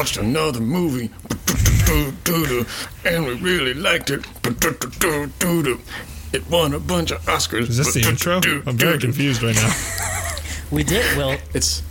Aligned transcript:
we 0.00 0.02
watched 0.02 0.16
another 0.16 0.60
movie, 0.60 1.10
and 3.04 3.26
we 3.26 3.34
really 3.34 3.74
liked 3.74 4.08
it. 4.08 4.24
It 6.32 6.48
won 6.48 6.72
a 6.72 6.78
bunch 6.80 7.10
of 7.10 7.20
Oscars. 7.26 7.68
Is 7.68 7.76
this 7.76 7.92
the 7.92 8.08
intro? 8.08 8.40
I'm 8.66 8.78
very 8.78 8.98
confused 8.98 9.42
right 9.42 9.54
now. 9.54 9.70
We 10.70 10.84
did. 10.84 11.04
Well, 11.18 11.36
It's 11.52 11.82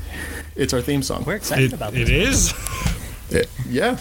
it's 0.56 0.74
our 0.74 0.82
theme 0.82 1.04
song. 1.04 1.24
we're 1.24 1.36
excited 1.36 1.66
It, 1.72 1.74
about 1.74 1.94
this. 1.94 2.10
it 2.10 2.16
is? 2.16 2.54
It- 3.30 3.50
yeah. 3.70 4.00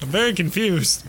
I'm 0.00 0.08
very 0.08 0.32
confused. 0.32 1.04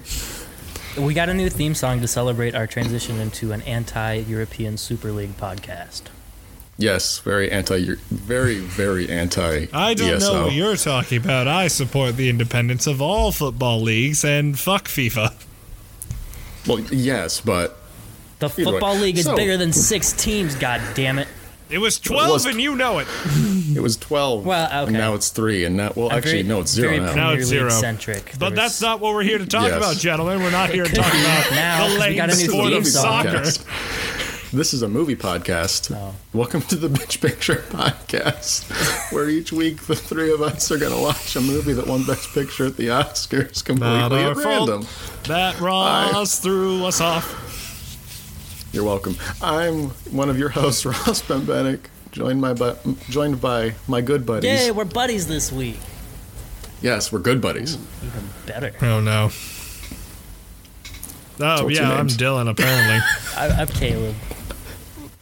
We 0.98 1.14
got 1.14 1.30
a 1.30 1.34
new 1.34 1.50
theme 1.50 1.74
song 1.74 2.02
to 2.02 2.08
celebrate 2.08 2.54
our 2.54 2.68
transition 2.68 3.18
into 3.22 3.54
an 3.54 3.62
anti-European 3.62 4.76
Super 4.78 5.14
League 5.14 5.38
podcast. 5.38 6.02
Yes. 6.80 7.20
Very 7.20 7.52
anti. 7.52 7.94
Very 8.10 8.60
very 8.60 9.10
anti. 9.10 9.68
I 9.74 9.94
don't 9.94 10.16
ESO. 10.16 10.34
know 10.34 10.44
what 10.46 10.54
you're 10.54 10.78
talking 10.78 11.18
about. 11.24 11.46
I 11.48 11.68
support 11.68 12.16
the 12.16 12.30
independence 12.30 12.88
of 12.88 13.02
all 13.02 13.32
football 13.34 13.82
leagues 13.82 14.24
and 14.24 14.58
fuck 14.58 14.86
FIFA. 14.88 15.34
Well, 16.68 16.80
yes, 16.92 17.42
but 17.42 17.78
The 18.40 18.48
Either 18.48 18.56
way. 18.58 18.64
football 18.72 18.96
league 18.96 19.18
is 19.18 19.26
So- 19.26 19.36
bigger 19.36 19.58
than 19.58 19.74
six 19.74 20.14
teams. 20.14 20.56
God 20.56 20.82
damn 20.96 21.20
it! 21.20 21.28
It 21.70 21.80
was 21.80 22.00
12 22.00 22.30
was- 22.32 22.46
and 22.46 22.62
you 22.62 22.76
know 22.78 23.00
it. 23.00 23.08
it 23.76 23.82
was 23.82 23.98
twelve. 23.98 24.46
Well, 24.46 24.66
okay. 24.68 24.78
And 24.88 24.94
now 24.94 25.14
it's 25.16 25.30
three, 25.30 25.66
and 25.66 25.76
now 25.76 25.92
well, 25.96 26.10
I'm 26.10 26.18
actually, 26.20 26.32
very- 26.32 26.44
no, 26.44 26.62
it's 26.62 26.72
zero 26.72 26.98
now. 26.98 27.14
Now 27.14 27.32
it's 27.34 27.48
zero. 27.48 27.70
Centric. 27.70 28.32
But 28.40 28.50
There 28.50 28.56
that's 28.56 28.82
not 28.82 29.02
what 29.02 29.14
we're 29.14 29.24
here 29.24 29.38
to 29.38 29.46
talk 29.46 29.68
Yes. 29.68 29.78
about, 29.78 29.98
gentlemen. 29.98 30.42
We're 30.42 30.50
not 30.52 30.70
here 30.70 30.86
to 30.86 30.96
talk 30.96 31.14
about 31.14 31.52
Now, 31.52 31.88
the 31.90 31.98
'cause 31.98 32.08
we 32.08 32.16
got 32.16 32.30
a 32.32 32.36
new 32.38 32.48
sport 32.48 32.68
theme 32.70 32.78
of 32.78 32.88
song. 32.88 33.24
soccer. 33.26 33.52
Podcast. 34.50 34.58
This 34.58 34.74
is 34.74 34.82
a 34.82 34.88
movie 34.88 35.16
podcast. 35.16 35.96
Oh. 35.96 36.16
Welcome 36.34 36.62
to 36.64 36.76
the 36.76 36.88
Bitch 36.88 37.22
Picture 37.22 37.64
Podcast, 37.70 39.12
where 39.12 39.30
each 39.30 39.52
week 39.52 39.84
the 39.84 39.96
three 39.96 40.34
of 40.34 40.42
us 40.42 40.72
are 40.72 40.78
going 40.78 40.92
to 40.96 41.02
watch 41.02 41.36
a 41.36 41.42
movie 41.42 41.74
that 41.74 41.86
won 41.88 42.04
Best 42.06 42.34
Picture 42.34 42.66
at 42.66 42.78
the 42.78 42.88
Oscars 42.88 43.64
completely 43.64 44.24
at 44.24 44.36
random. 44.36 44.86
That 45.26 45.60
Ross 45.60 46.40
threw 46.40 46.84
us 46.86 47.00
off. 47.02 47.46
You're 48.74 48.84
welcome. 48.84 49.16
I'm 49.42 49.90
one 50.12 50.30
of 50.30 50.38
your 50.38 50.50
hosts, 50.50 50.86
Ross 50.86 51.22
Bembenek, 51.22 51.82
joined 52.12 52.42
my 52.42 52.54
bu- 52.54 52.96
joined 53.10 53.40
by 53.42 53.76
my 53.88 54.02
good 54.02 54.26
buddies. 54.26 54.50
Yay, 54.50 54.72
we're 54.72 54.86
buddies 54.86 55.28
this 55.28 55.52
week. 55.52 55.80
Yes, 56.82 57.12
we're 57.12 57.20
good 57.20 57.42
buddies. 57.42 57.78
Even 58.04 58.30
better. 58.46 58.74
Oh, 58.82 59.00
no. 59.02 59.30
Oh, 61.40 61.64
What's 61.66 61.78
yeah, 61.80 61.94
I'm? 61.94 62.08
Dylan, 62.08 62.50
apparently. 62.50 63.00
I, 63.38 63.62
I'm 63.62 63.68
Caleb. 63.68 64.16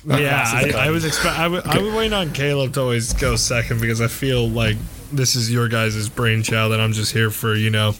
yeah, 0.05 0.39
Ross 0.39 0.65
is 0.65 0.75
I, 0.75 0.85
I 0.87 0.89
was 0.89 1.05
expe- 1.05 1.37
I, 1.37 1.43
w- 1.43 1.61
I 1.65 1.79
was 1.79 1.93
waiting 1.93 2.13
on 2.13 2.33
Caleb 2.33 2.73
to 2.73 2.81
always 2.81 3.13
go 3.13 3.35
second 3.35 3.81
because 3.81 4.01
I 4.01 4.07
feel 4.07 4.47
like 4.49 4.77
this 5.11 5.35
is 5.35 5.51
your 5.51 5.67
guys' 5.67 6.09
brainchild 6.09 6.73
and 6.73 6.81
I'm 6.81 6.93
just 6.93 7.11
here 7.13 7.29
for, 7.29 7.55
you 7.55 7.69
know, 7.69 7.93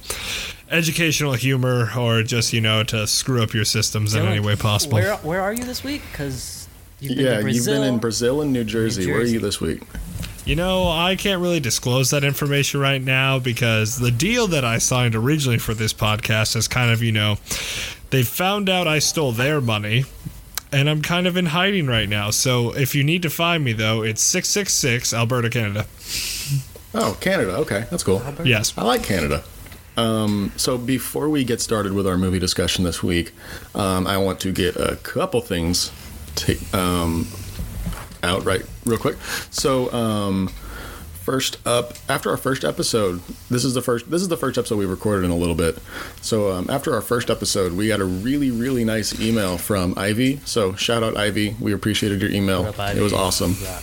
educational 0.72 1.34
humor 1.34 1.90
or 1.98 2.24
just, 2.24 2.54
you 2.54 2.62
know, 2.62 2.84
to 2.84 3.06
screw 3.08 3.44
up 3.44 3.54
your 3.54 3.66
systems 3.66 4.16
in 4.16 4.26
any 4.26 4.40
way 4.40 4.56
possible. 4.56 4.96
Where 4.96 5.16
Where 5.18 5.42
are 5.42 5.54
you 5.54 5.64
this 5.64 5.84
week? 5.84 6.02
Because 6.12 6.68
you've 7.00 7.16
been 7.18 7.26
yeah, 7.26 7.42
to 7.42 7.52
you've 7.52 7.66
been 7.66 7.84
in 7.84 8.00
Brazil 8.00 8.42
and 8.42 8.52
New 8.52 8.64
Jersey. 8.64 9.06
Where 9.12 9.22
are 9.22 9.24
you 9.24 9.40
this 9.40 9.62
week? 9.62 9.82
You 10.46 10.56
know, 10.56 10.90
I 10.90 11.18
can't 11.18 11.42
really 11.42 11.60
disclose 11.60 12.12
that 12.12 12.24
information 12.24 12.80
right 12.80 13.02
now 13.04 13.38
because 13.38 13.98
the 13.98 14.12
deal 14.12 14.48
that 14.48 14.64
I 14.64 14.78
signed 14.78 15.14
originally 15.14 15.58
for 15.58 15.74
this 15.74 15.94
podcast 15.94 16.56
is 16.56 16.70
kind 16.70 16.90
of, 16.90 17.04
you 17.04 17.12
know, 17.12 17.36
they 18.10 18.24
found 18.24 18.70
out 18.70 18.88
I 18.88 19.00
stole 19.00 19.32
their 19.32 19.62
money 19.62 20.06
and 20.72 20.90
I'm 20.90 21.02
kind 21.02 21.28
of 21.28 21.38
in 21.38 21.48
hiding 21.48 21.88
right 21.88 22.10
now. 22.10 22.30
So 22.30 22.76
if 22.76 22.94
you 22.96 23.04
need 23.04 23.22
to 23.24 23.30
find 23.30 23.64
me, 23.64 23.74
though, 23.74 24.02
it's 24.04 24.22
666 24.22 25.14
Alberta, 25.14 25.50
Canada. 25.50 25.86
Oh, 26.94 27.18
Canada. 27.20 27.56
Okay, 27.58 27.86
that's 27.90 28.04
cool. 28.04 28.22
Yes. 28.44 28.74
I 28.78 28.84
like 28.84 29.04
Canada. 29.04 29.44
Um, 29.98 30.52
so 30.58 30.78
before 30.78 31.28
we 31.30 31.44
get 31.44 31.60
started 31.60 31.94
with 31.94 32.06
our 32.06 32.18
movie 32.18 32.40
discussion 32.40 32.84
this 32.84 33.02
week, 33.02 33.32
um, 33.74 34.06
I 34.06 34.18
want 34.18 34.40
to 34.42 34.52
get 34.52 34.76
a 34.76 34.96
couple 34.98 35.42
things 35.42 35.92
ta- 36.36 36.78
um, 36.78 37.28
out 38.24 38.46
right 38.46 38.62
real 38.86 39.00
quick. 39.00 39.18
So 39.50 39.92
um, 39.92 40.50
first 41.28 41.58
up, 41.68 41.94
after 42.08 42.30
our 42.30 42.38
first 42.38 42.64
episode, 42.64 43.22
this 43.50 43.66
is 43.66 43.74
the 43.74 43.82
first 43.82 44.10
this 44.10 44.22
is 44.22 44.30
the 44.30 44.38
first 44.38 44.58
episode 44.58 44.78
we 44.78 44.86
recorded 44.86 45.26
in 45.26 45.32
a 45.32 45.36
little 45.36 45.56
bit. 45.56 45.78
So 46.22 46.54
um, 46.54 46.70
after 46.70 46.94
our 46.94 47.02
first 47.02 47.30
episode, 47.30 47.74
we 47.74 47.90
got 47.90 48.00
a 48.00 48.06
really 48.06 48.50
really 48.50 48.86
nice 48.86 49.20
email 49.20 49.58
from 49.58 49.94
Ivy. 49.98 50.40
So 50.46 50.74
shout 50.76 51.04
out 51.04 51.18
Ivy, 51.18 51.58
we 51.60 51.74
appreciated 51.74 52.22
your 52.22 52.32
email. 52.32 52.68
Up, 52.68 52.80
It 52.96 53.02
was 53.02 53.12
awesome. 53.12 53.58
Yeah. 53.62 53.82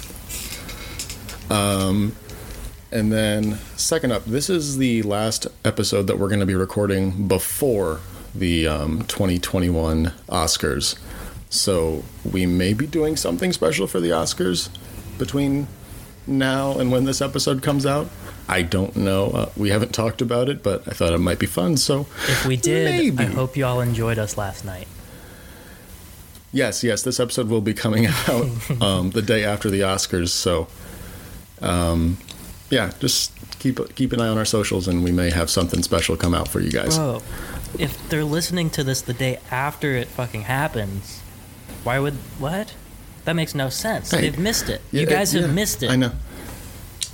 And 2.95 3.13
then, 3.13 3.59
second 3.77 4.13
up, 4.13 4.25
this 4.25 4.49
is 4.49 4.79
the 4.79 5.03
last 5.03 5.49
episode 5.65 6.07
that 6.07 6.17
we're 6.17 6.29
going 6.29 6.39
to 6.39 6.47
be 6.47 6.55
recording 6.55 7.27
before 7.27 7.99
the 8.33 8.69
um, 8.69 9.01
2021 9.01 10.13
Oscars. 10.29 10.97
So, 11.51 12.05
we 12.25 12.47
may 12.47 12.73
be 12.73 12.87
doing 12.87 13.17
something 13.17 13.53
special 13.53 13.89
for 13.89 13.99
the 13.99 14.11
Oscars 14.11 14.69
between 15.19 15.67
now 16.27 16.79
and 16.79 16.91
when 16.91 17.05
this 17.05 17.21
episode 17.21 17.63
comes 17.63 17.85
out. 17.87 18.09
I 18.47 18.61
don't 18.61 18.95
know. 18.95 19.31
Uh, 19.31 19.51
we 19.57 19.71
haven't 19.71 19.95
talked 19.95 20.21
about 20.21 20.51
it, 20.51 20.63
but 20.63 20.87
I 20.87 20.91
thought 20.91 21.15
it 21.15 21.19
might 21.19 21.39
be 21.39 21.47
fun. 21.47 21.79
So, 21.79 22.01
If 22.29 22.45
we 22.47 22.57
did, 22.59 22.85
Maybe. 23.17 23.25
I 23.25 23.27
hope 23.29 23.57
you 23.57 23.65
all 23.65 23.81
enjoyed 23.81 24.19
us 24.19 24.37
last 24.37 24.65
night. 24.67 24.87
yes, 26.53 26.85
yes, 26.85 27.03
this 27.03 27.19
episode 27.19 27.49
will 27.49 27.61
be 27.63 27.75
coming 27.75 28.07
out 28.29 28.47
um, 28.83 29.11
the 29.11 29.23
day 29.23 29.45
after 29.45 29.71
the 29.71 29.81
Oscars. 29.81 30.29
So, 30.29 30.69
um, 31.63 32.19
yeah, 32.71 32.93
just 33.01 33.33
keep 33.61 33.79
keep 33.95 34.13
an 34.13 34.21
eye 34.21 34.29
on 34.29 34.37
our 34.37 34.45
socials, 34.45 34.89
and 34.89 35.03
we 35.03 35.11
may 35.13 35.31
have 35.31 35.49
something 35.49 35.83
special 35.83 36.17
come 36.17 36.35
out 36.35 36.49
for 36.49 36.61
you 36.61 36.71
guys. 36.71 36.99
Bro, 36.99 37.23
if 37.79 38.09
they're 38.11 38.25
listening 38.25 38.69
to 38.71 38.85
this 38.85 39.01
the 39.01 39.15
day 39.15 39.39
after 39.51 39.93
it 39.97 40.09
fucking 40.09 40.43
happens, 40.43 41.21
why 41.83 41.99
would 41.99 42.15
what? 42.39 42.75
That 43.25 43.35
makes 43.37 43.55
no 43.55 43.69
sense. 43.71 44.11
Hey, 44.11 44.23
They've 44.23 44.39
missed 44.39 44.69
it. 44.69 44.81
you 44.93 45.01
Yeah, 45.01 45.07
guys 45.07 45.33
have 45.33 45.47
yeah, 45.49 45.53
missed 45.53 45.83
it. 45.83 45.91
I 45.91 45.97
know. 45.97 46.13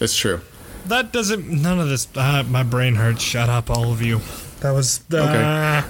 It's 0.00 0.16
true. 0.16 0.40
That 0.86 1.12
doesn't. 1.12 1.48
None 1.48 1.78
of 1.78 1.88
this. 1.88 2.08
Uh, 2.14 2.42
my 2.48 2.62
brain 2.62 2.96
hurts. 2.96 3.22
Shut 3.22 3.48
up, 3.48 3.70
all 3.70 3.92
of 3.92 4.02
you. 4.02 4.20
That 4.60 4.72
was. 4.72 5.00
Uh, 5.12 5.82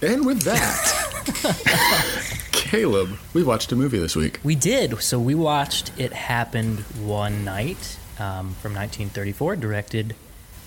Okay. 0.00 0.14
And 0.14 0.24
with 0.24 0.42
that, 0.42 2.48
Caleb, 2.52 3.18
we 3.34 3.42
watched 3.42 3.72
a 3.72 3.76
movie 3.76 3.98
this 3.98 4.14
week. 4.14 4.38
We 4.44 4.54
did. 4.54 5.00
So 5.02 5.18
we 5.18 5.34
watched 5.34 5.90
It 5.98 6.12
Happened 6.12 6.80
One 7.04 7.44
Night 7.44 7.98
um, 8.18 8.54
from 8.62 8.74
1934, 8.74 9.56
directed 9.56 10.14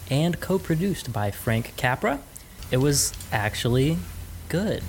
and 0.09 0.39
co 0.41 0.59
produced 0.59 1.13
by 1.13 1.31
Frank 1.31 1.73
Capra. 1.77 2.19
It 2.71 2.77
was 2.77 3.13
actually 3.31 3.97
good. 4.49 4.83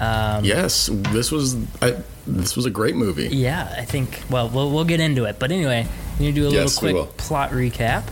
Um, 0.00 0.44
Yes, 0.44 0.88
this 0.92 1.30
was 1.30 1.56
I, 1.82 1.96
this 2.26 2.56
was 2.56 2.64
a 2.66 2.70
great 2.70 2.96
movie. 2.96 3.28
Yeah, 3.28 3.74
I 3.78 3.84
think. 3.84 4.22
Well, 4.30 4.48
we'll 4.48 4.70
we'll 4.70 4.84
get 4.86 5.00
into 5.00 5.24
it, 5.26 5.38
but 5.38 5.52
anyway, 5.52 5.86
to 6.18 6.32
do 6.32 6.42
a 6.42 6.48
little 6.48 6.52
Yes, 6.62 6.80
we 6.82 6.92
quick 6.92 7.16
plot 7.18 7.50
recap. 7.50 8.04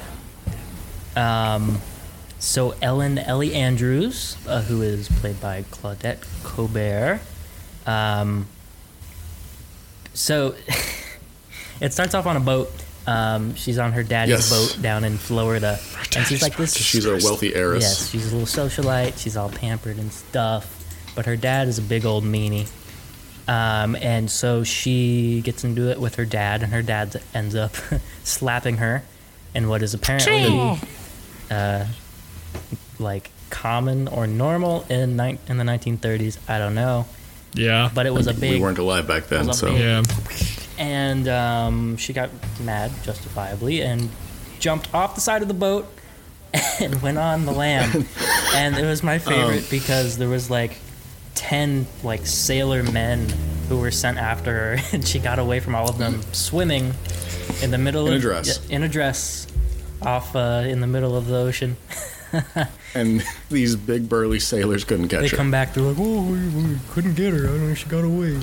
Um, 1.16 1.80
so 2.38 2.74
Ellen 2.82 3.18
Ellie 3.18 3.54
Andrews, 3.54 4.36
uh, 4.46 4.60
who 4.62 4.82
is 4.82 5.08
played 5.08 5.40
by 5.40 5.62
Claudette 5.70 6.22
Colbert, 6.44 7.20
um, 7.86 8.46
so 10.14 10.54
it 11.80 11.92
starts 11.92 12.14
off 12.14 12.26
on 12.26 12.36
a 12.36 12.40
boat. 12.40 12.70
Um, 13.06 13.54
she's 13.54 13.78
on 13.78 13.92
her 13.92 14.02
daddy's 14.02 14.50
Yes. 14.50 14.50
boat 14.50 14.82
down 14.82 15.02
in 15.04 15.16
Florida, 15.16 15.78
and 16.14 16.26
she's 16.26 16.42
like 16.42 16.56
this. 16.58 16.76
She's 16.76 17.06
a 17.06 17.16
wealthy 17.16 17.54
heiress. 17.54 17.82
Yes, 17.82 18.10
she's 18.10 18.30
a 18.30 18.36
little 18.36 18.46
socialite. 18.68 19.18
She's 19.18 19.36
all 19.36 19.48
pampered 19.48 19.96
and 19.96 20.12
stuff. 20.12 20.77
But 21.18 21.26
her 21.26 21.34
dad 21.36 21.66
is 21.66 21.78
a 21.78 21.82
big 21.82 22.06
old 22.06 22.22
meanie. 22.22 22.68
Um, 23.48 23.96
and 23.96 24.30
so 24.30 24.62
she 24.62 25.40
gets 25.40 25.64
into 25.64 25.90
it 25.90 25.98
with 25.98 26.14
her 26.14 26.24
dad, 26.24 26.62
and 26.62 26.72
her 26.72 26.80
dad 26.80 27.20
ends 27.34 27.56
up 27.56 27.74
slapping 28.22 28.76
her 28.76 29.02
in 29.52 29.68
what 29.68 29.82
is 29.82 29.94
apparently 29.94 30.78
uh, 31.50 31.86
like 33.00 33.30
common 33.50 34.06
or 34.06 34.28
normal 34.28 34.86
in 34.88 35.16
ni- 35.16 35.40
in 35.48 35.56
the 35.56 35.64
1930s. 35.64 36.38
I 36.48 36.60
don't 36.60 36.76
know, 36.76 37.06
yeah. 37.52 37.90
but 37.92 38.06
it 38.06 38.14
was 38.14 38.28
a 38.28 38.32
big. 38.32 38.52
we 38.52 38.60
weren't 38.60 38.78
alive 38.78 39.08
back 39.08 39.26
then, 39.26 39.52
so 39.52 39.72
big- 39.72 39.80
Yeah. 39.80 40.02
and 40.78 41.26
um, 41.26 41.96
she 41.96 42.12
got 42.12 42.30
mad, 42.60 42.92
justifiably, 43.02 43.82
and 43.82 44.08
jumped 44.60 44.94
off 44.94 45.16
the 45.16 45.20
side 45.20 45.42
of 45.42 45.48
the 45.48 45.54
boat 45.54 45.92
and 46.80 47.02
went 47.02 47.18
on 47.18 47.44
the 47.44 47.50
land. 47.52 48.06
and 48.54 48.76
it 48.76 48.84
was 48.84 49.02
my 49.02 49.18
favorite 49.18 49.64
Um, 49.64 49.68
because 49.68 50.16
there 50.18 50.28
was 50.28 50.48
like 50.48 50.78
ten 51.34 51.86
like 52.02 52.26
sailor 52.26 52.82
men 52.82 53.28
who 53.68 53.78
were 53.78 53.90
sent 53.90 54.18
after 54.18 54.52
her, 54.52 54.76
and 54.92 55.06
she 55.06 55.18
got 55.18 55.38
away 55.38 55.60
from 55.60 55.74
all 55.74 55.88
of 55.88 55.98
them 55.98 56.22
swimming 56.32 56.92
in 57.62 57.70
the 57.70 57.78
middle 57.78 58.06
In 58.06 58.12
a 58.14 58.16
of 58.16 58.22
dress. 58.22 58.60
yeah, 58.68 58.76
in 58.76 58.82
a 58.82 58.88
dress 58.88 59.46
off 60.02 60.34
uh, 60.36 60.62
in 60.66 60.80
the 60.80 60.86
middle 60.86 61.16
of 61.16 61.26
the 61.26 61.36
ocean. 61.36 61.76
and 62.94 63.22
these 63.50 63.74
big 63.76 64.08
burly 64.08 64.38
sailors 64.38 64.84
couldn't 64.84 65.08
catch 65.08 65.16
her. 65.16 65.22
They 65.22 65.28
her. 65.28 65.36
come 65.36 65.50
back, 65.50 65.74
they're 65.74 65.82
like, 65.84 65.96
"Oh, 65.98 66.22
we, 66.22 66.48
we 66.48 66.76
couldn't 66.90 67.14
get 67.14 67.32
her. 67.32 67.44
I 67.44 67.52
don't 67.52 67.68
know. 67.68 67.74
She 67.74 67.88
got 67.88 68.04
away." 68.04 68.38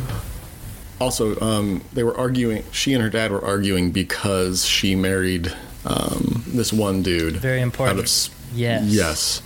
also, 0.99 1.37
um, 1.41 1.83
they 1.93 2.03
were 2.03 2.15
arguing. 2.17 2.63
She 2.71 2.93
and 2.93 3.03
her 3.03 3.09
dad 3.09 3.31
were 3.31 3.43
arguing 3.43 3.91
because 3.91 4.65
she 4.65 4.95
married 4.95 5.53
um, 5.85 6.43
this 6.47 6.71
one 6.71 7.03
dude. 7.03 7.35
Very 7.37 7.61
important. 7.61 7.99
Out 7.99 8.05
of, 8.05 8.29
Yes. 8.55 8.83
Yes. 8.85 9.41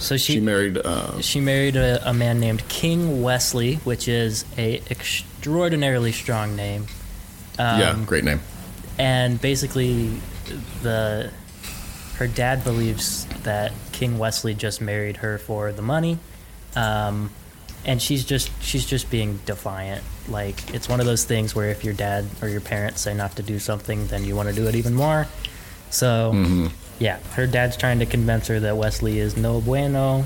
So 0.00 0.16
she 0.16 0.34
She 0.34 0.40
married. 0.40 0.78
Uh, 0.78 1.20
she 1.20 1.40
married 1.40 1.76
a, 1.76 2.08
a 2.08 2.12
man 2.12 2.40
named 2.40 2.66
King 2.68 3.22
Wesley, 3.22 3.76
which 3.76 4.08
is 4.08 4.44
a 4.58 4.82
extraordinarily 4.90 6.12
strong 6.12 6.56
name. 6.56 6.86
Um, 7.58 7.80
yeah, 7.80 8.02
great 8.06 8.24
name. 8.24 8.40
and 8.98 9.40
basically 9.40 10.18
the 10.82 11.30
her 12.16 12.26
dad 12.26 12.64
believes 12.64 13.26
that 13.44 13.72
King 13.92 14.18
Wesley 14.18 14.54
just 14.54 14.80
married 14.80 15.18
her 15.18 15.38
for 15.38 15.72
the 15.72 15.82
money, 15.82 16.18
um, 16.76 17.30
and 17.84 18.00
she's 18.00 18.24
just 18.24 18.50
she's 18.62 18.86
just 18.86 19.10
being 19.10 19.38
defiant. 19.46 20.02
Like 20.28 20.72
it's 20.74 20.88
one 20.88 21.00
of 21.00 21.06
those 21.06 21.24
things 21.24 21.54
where 21.54 21.68
if 21.70 21.84
your 21.84 21.94
dad 21.94 22.24
or 22.40 22.48
your 22.48 22.60
parents 22.60 23.02
say 23.02 23.14
not 23.14 23.36
to 23.36 23.42
do 23.42 23.58
something, 23.58 24.06
then 24.06 24.24
you 24.24 24.34
want 24.36 24.48
to 24.48 24.54
do 24.54 24.66
it 24.66 24.74
even 24.74 24.94
more. 24.94 25.26
So 25.90 26.32
hmm 26.32 26.66
yeah, 27.00 27.18
her 27.34 27.46
dad's 27.48 27.76
trying 27.76 27.98
to 27.98 28.06
convince 28.06 28.46
her 28.46 28.60
that 28.60 28.76
Wesley 28.76 29.18
is 29.18 29.36
no 29.36 29.60
bueno, 29.60 30.24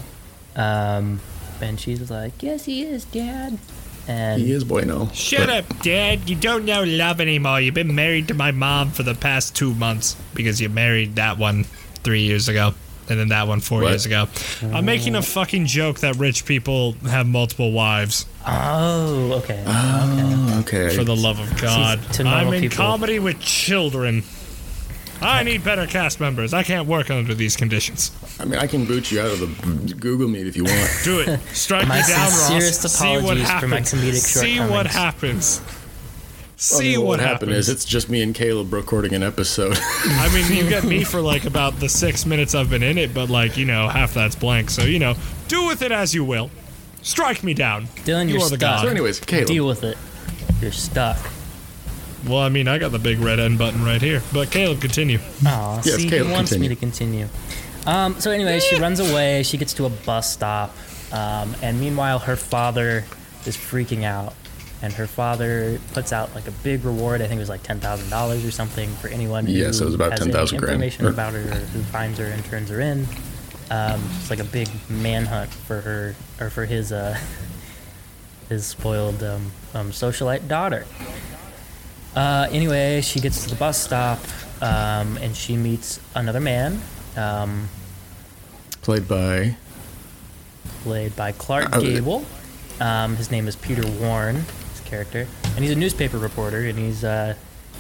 um, 0.56 1.20
and 1.62 1.80
she's 1.80 2.10
like, 2.10 2.42
"Yes, 2.42 2.64
he 2.66 2.82
is, 2.82 3.04
Dad." 3.06 3.58
And 4.06 4.42
He 4.42 4.52
is 4.52 4.64
bueno. 4.64 5.08
Shut 5.14 5.46
but- 5.46 5.64
up, 5.70 5.82
Dad. 5.82 6.28
You 6.28 6.36
don't 6.36 6.66
know 6.66 6.82
love 6.84 7.22
anymore. 7.22 7.58
You've 7.62 7.72
been 7.74 7.94
married 7.94 8.28
to 8.28 8.34
my 8.34 8.50
mom 8.50 8.90
for 8.90 9.02
the 9.02 9.14
past 9.14 9.56
two 9.56 9.72
months 9.74 10.14
because 10.34 10.60
you 10.60 10.68
married 10.68 11.16
that 11.16 11.38
one 11.38 11.64
three 12.02 12.20
years 12.20 12.48
ago. 12.48 12.74
And 13.08 13.18
then 13.18 13.28
that 13.28 13.48
one 13.48 13.60
four 13.60 13.80
What? 13.82 13.90
years 13.90 14.04
ago. 14.06 14.28
I'm 14.62 14.84
making 14.86 15.14
a 15.14 15.22
fucking 15.22 15.66
joke 15.66 16.00
that 16.00 16.16
rich 16.16 16.44
people 16.46 16.92
have 17.08 17.26
multiple 17.26 17.70
wives. 17.72 18.24
oh, 18.46 19.32
okay, 19.42 19.60
okay. 19.60 19.64
Oh, 19.66 20.56
okay. 20.60 20.96
For 20.96 21.04
the 21.04 21.16
love 21.16 21.38
of 21.38 21.58
God. 21.60 22.00
to 22.14 22.24
I'm 22.24 22.52
in 22.52 22.60
people. 22.62 22.76
comedy 22.76 23.18
with 23.18 23.40
children. 23.40 24.22
I 25.22 25.42
need 25.42 25.64
better 25.64 25.86
cast 25.86 26.20
members. 26.20 26.52
I 26.52 26.62
can't 26.62 26.86
work 26.88 27.10
under 27.10 27.34
these 27.34 27.56
conditions. 27.56 28.10
I 28.38 28.44
mean, 28.44 28.58
I 28.60 28.66
can 28.66 28.84
boot 28.84 29.10
you 29.10 29.20
out 29.20 29.30
of 29.30 29.40
the 29.40 29.94
Google 29.94 30.28
Meet 30.28 30.46
if 30.46 30.56
you 30.56 30.64
want. 30.64 30.90
Do 31.04 31.20
it. 31.20 31.40
Strike 31.52 31.84
me 31.88 31.94
down, 31.94 32.00
Ross. 32.02 32.46
sincerest 32.48 32.82
See 32.88 33.04
what 33.06 33.20
apologies 33.22 33.50
for 33.60 33.68
my 33.68 33.76
happens. 33.76 33.92
comedic 33.94 34.14
See 34.14 34.58
what 34.60 34.90
shortcomings. 34.90 34.94
happens. 34.94 35.60
I 36.56 36.56
See 36.56 36.96
mean, 36.96 37.06
what, 37.06 37.20
happened 37.20 37.50
happens. 37.50 37.68
is 37.68 37.74
it's 37.74 37.84
just 37.84 38.08
me 38.08 38.22
and 38.22 38.34
Caleb 38.34 38.72
recording 38.72 39.12
an 39.14 39.22
episode. 39.22 39.76
I 39.80 40.30
mean, 40.32 40.50
you 40.56 40.68
get 40.68 40.84
me 40.84 41.02
for 41.04 41.20
like 41.20 41.44
about 41.46 41.78
the 41.80 41.88
six 41.88 42.24
minutes 42.26 42.54
I've 42.54 42.70
been 42.70 42.82
in 42.82 42.96
it, 42.96 43.12
but 43.12 43.28
like 43.28 43.56
you 43.56 43.64
know, 43.64 43.88
half 43.88 44.14
that's 44.14 44.36
blank. 44.36 44.70
So 44.70 44.82
you 44.84 44.98
know, 44.98 45.14
do 45.48 45.66
with 45.66 45.82
it 45.82 45.90
as 45.92 46.14
you 46.14 46.24
will. 46.24 46.50
Strike 47.02 47.42
me 47.42 47.54
down. 47.54 47.86
Dylan, 48.04 48.28
you 48.28 48.34
you're 48.34 48.42
are 48.44 48.48
the 48.50 48.56
stuck. 48.56 48.80
so, 48.82 48.88
anyways, 48.88 49.20
Caleb. 49.20 49.46
Deal 49.48 49.66
with 49.66 49.84
it. 49.84 49.98
You're 50.62 50.72
stuck. 50.72 51.18
Well, 52.26 52.38
I 52.38 52.48
mean, 52.48 52.68
I 52.68 52.78
got 52.78 52.92
the 52.92 52.98
big 52.98 53.18
red 53.20 53.38
end 53.38 53.58
button 53.58 53.84
right 53.84 54.00
here. 54.00 54.22
But 54.32 54.50
Caleb, 54.50 54.80
continue. 54.80 55.18
Aw, 55.46 55.82
Yes, 55.84 55.96
see, 55.96 56.08
Caleb, 56.08 56.26
he 56.28 56.32
wants 56.32 56.50
continue. 56.50 56.68
me 56.70 56.74
to 56.74 56.80
continue. 56.80 57.28
Um, 57.86 58.18
so 58.18 58.30
anyway, 58.30 58.60
she 58.60 58.76
runs 58.76 58.98
away. 59.00 59.42
She 59.42 59.58
gets 59.58 59.74
to 59.74 59.84
a 59.84 59.90
bus 59.90 60.32
stop, 60.32 60.74
um, 61.12 61.54
and 61.62 61.78
meanwhile, 61.78 62.18
her 62.20 62.36
father 62.36 63.04
is 63.44 63.56
freaking 63.56 64.04
out. 64.04 64.32
And 64.82 64.92
her 64.94 65.06
father 65.06 65.78
puts 65.94 66.12
out 66.12 66.34
like 66.34 66.46
a 66.46 66.50
big 66.50 66.84
reward. 66.84 67.22
I 67.22 67.26
think 67.26 67.38
it 67.38 67.40
was 67.42 67.48
like 67.48 67.62
ten 67.62 67.80
thousand 67.80 68.10
dollars 68.10 68.44
or 68.44 68.50
something 68.50 68.90
for 68.96 69.08
anyone 69.08 69.46
who 69.46 69.52
Yes, 69.52 69.80
it 69.80 69.84
was 69.86 69.94
about 69.94 70.10
has 70.12 70.20
10,000 70.20 70.58
grand. 70.58 70.72
information 70.74 71.06
about 71.06 71.32
her 71.32 71.40
or 71.40 71.54
who 71.54 71.82
finds 71.84 72.18
her 72.18 72.26
and 72.26 72.44
turns 72.44 72.68
her 72.68 72.80
in. 72.80 73.06
Um, 73.70 74.02
it's 74.18 74.28
like 74.28 74.40
a 74.40 74.44
big 74.44 74.68
manhunt 74.90 75.50
for 75.50 75.80
her 75.80 76.14
or 76.38 76.50
for 76.50 76.66
his 76.66 76.92
uh, 76.92 77.18
his 78.50 78.66
spoiled 78.66 79.22
um, 79.22 79.52
um, 79.72 79.90
socialite 79.90 80.48
daughter. 80.48 80.84
Uh, 82.16 82.46
anyway, 82.50 83.00
she 83.00 83.20
gets 83.20 83.42
to 83.44 83.50
the 83.50 83.56
bus 83.56 83.82
stop 83.82 84.20
um, 84.62 85.16
and 85.18 85.34
she 85.36 85.56
meets 85.56 85.98
another 86.14 86.40
man, 86.40 86.80
um, 87.16 87.68
Played 88.82 89.08
by. 89.08 89.56
played 90.82 91.16
by 91.16 91.32
Clark 91.32 91.70
Oh, 91.72 91.80
Gable. 91.80 92.24
Um, 92.80 93.16
his 93.16 93.30
name 93.30 93.48
is 93.48 93.56
Peter 93.56 93.86
Warren, 94.00 94.36
his 94.72 94.80
character, 94.84 95.26
and 95.54 95.58
he's 95.58 95.70
a 95.70 95.76
newspaper 95.76 96.18
reporter, 96.18 96.58
and 96.66 96.78
he's 96.78 97.02
uh, 97.04 97.34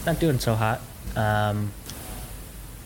not 0.06 0.18
doing 0.18 0.38
so 0.38 0.54
hot. 0.54 0.80
Um, 1.16 1.72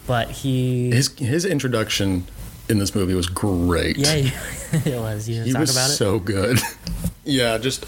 but 0.07 0.31
he, 0.31 0.91
His 0.91 1.09
his 1.19 1.45
introduction 1.45 2.27
in 2.69 2.79
this 2.79 2.95
movie 2.95 3.15
was 3.15 3.27
great. 3.29 3.97
yeah, 3.99 4.13
it 4.73 4.99
was. 5.01 5.29
You 5.29 5.45
he 5.45 5.53
talk 5.53 5.61
was 5.61 5.71
about 5.71 5.91
it. 5.91 5.95
so 5.95 6.19
good. 6.19 6.59
yeah, 7.29 7.59
just 7.59 7.85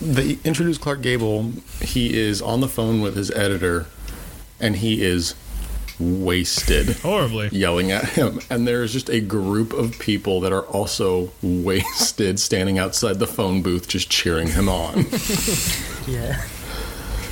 they 0.00 0.38
introduced 0.44 0.80
Clark 0.80 1.00
Gable. 1.02 1.52
He 1.80 2.18
is 2.18 2.42
on 2.42 2.60
the 2.60 2.68
phone 2.68 3.00
with 3.00 3.16
his 3.16 3.30
editor, 3.30 3.86
and 4.60 4.76
he 4.76 5.02
is 5.02 5.34
wasted. 5.98 6.90
Horribly. 7.02 7.48
yelling 7.50 7.90
at 7.90 8.10
him 8.10 8.38
and 8.50 8.68
there's 8.68 8.92
just 8.92 9.08
a 9.10 9.18
group 9.20 9.72
of 9.72 9.98
people 9.98 10.40
that 10.42 10.52
are 10.52 10.62
also 10.66 11.32
wasted 11.42 12.38
standing 12.38 12.78
outside 12.78 13.18
the 13.18 13.26
phone 13.26 13.62
booth 13.62 13.88
just 13.88 14.08
cheering 14.08 14.46
him 14.46 14.68
on 14.68 14.98
Yeah. 16.06 16.40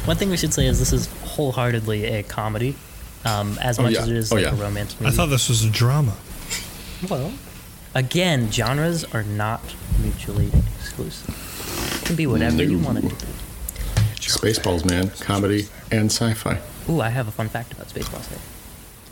One 0.04 0.16
thing 0.16 0.30
we 0.30 0.36
should 0.36 0.52
say 0.52 0.66
is 0.66 0.80
this 0.80 0.92
is 0.92 1.06
wholeheartedly 1.22 2.06
a 2.06 2.22
comedy, 2.24 2.74
um, 3.24 3.56
as 3.62 3.78
Oh, 3.78 3.82
much 3.84 3.92
yeah. 3.94 4.00
as 4.02 4.08
it 4.08 4.16
is 4.16 4.32
Oh, 4.32 4.34
like 4.34 4.44
yeah. 4.46 4.52
a 4.52 4.56
romance 4.56 4.98
movie 5.00 5.12
I 5.12 5.16
thought 5.16 5.26
this 5.26 5.48
was 5.48 5.64
a 5.64 5.70
drama. 5.70 6.16
Well, 7.08 7.32
again, 7.96 8.50
genres 8.52 9.04
are 9.14 9.22
not 9.22 9.60
mutually 10.00 10.50
exclusive. 10.78 11.30
It 12.02 12.06
can 12.06 12.16
be 12.16 12.26
whatever 12.26 12.62
you 12.62 12.78
want 12.78 12.98
it 12.98 13.08
to 13.08 13.26
be. 13.26 13.32
spaceballs 14.20 14.84
man 14.84 15.10
comedy 15.20 15.66
and 15.90 16.10
sci-fi 16.10 16.60
Ooh, 16.88 17.00
I 17.00 17.08
have 17.10 17.26
a 17.28 17.30
fun 17.30 17.48
fact 17.48 17.72
about 17.72 17.88
Spaceballs. 17.88 18.28
Here. 18.28 18.38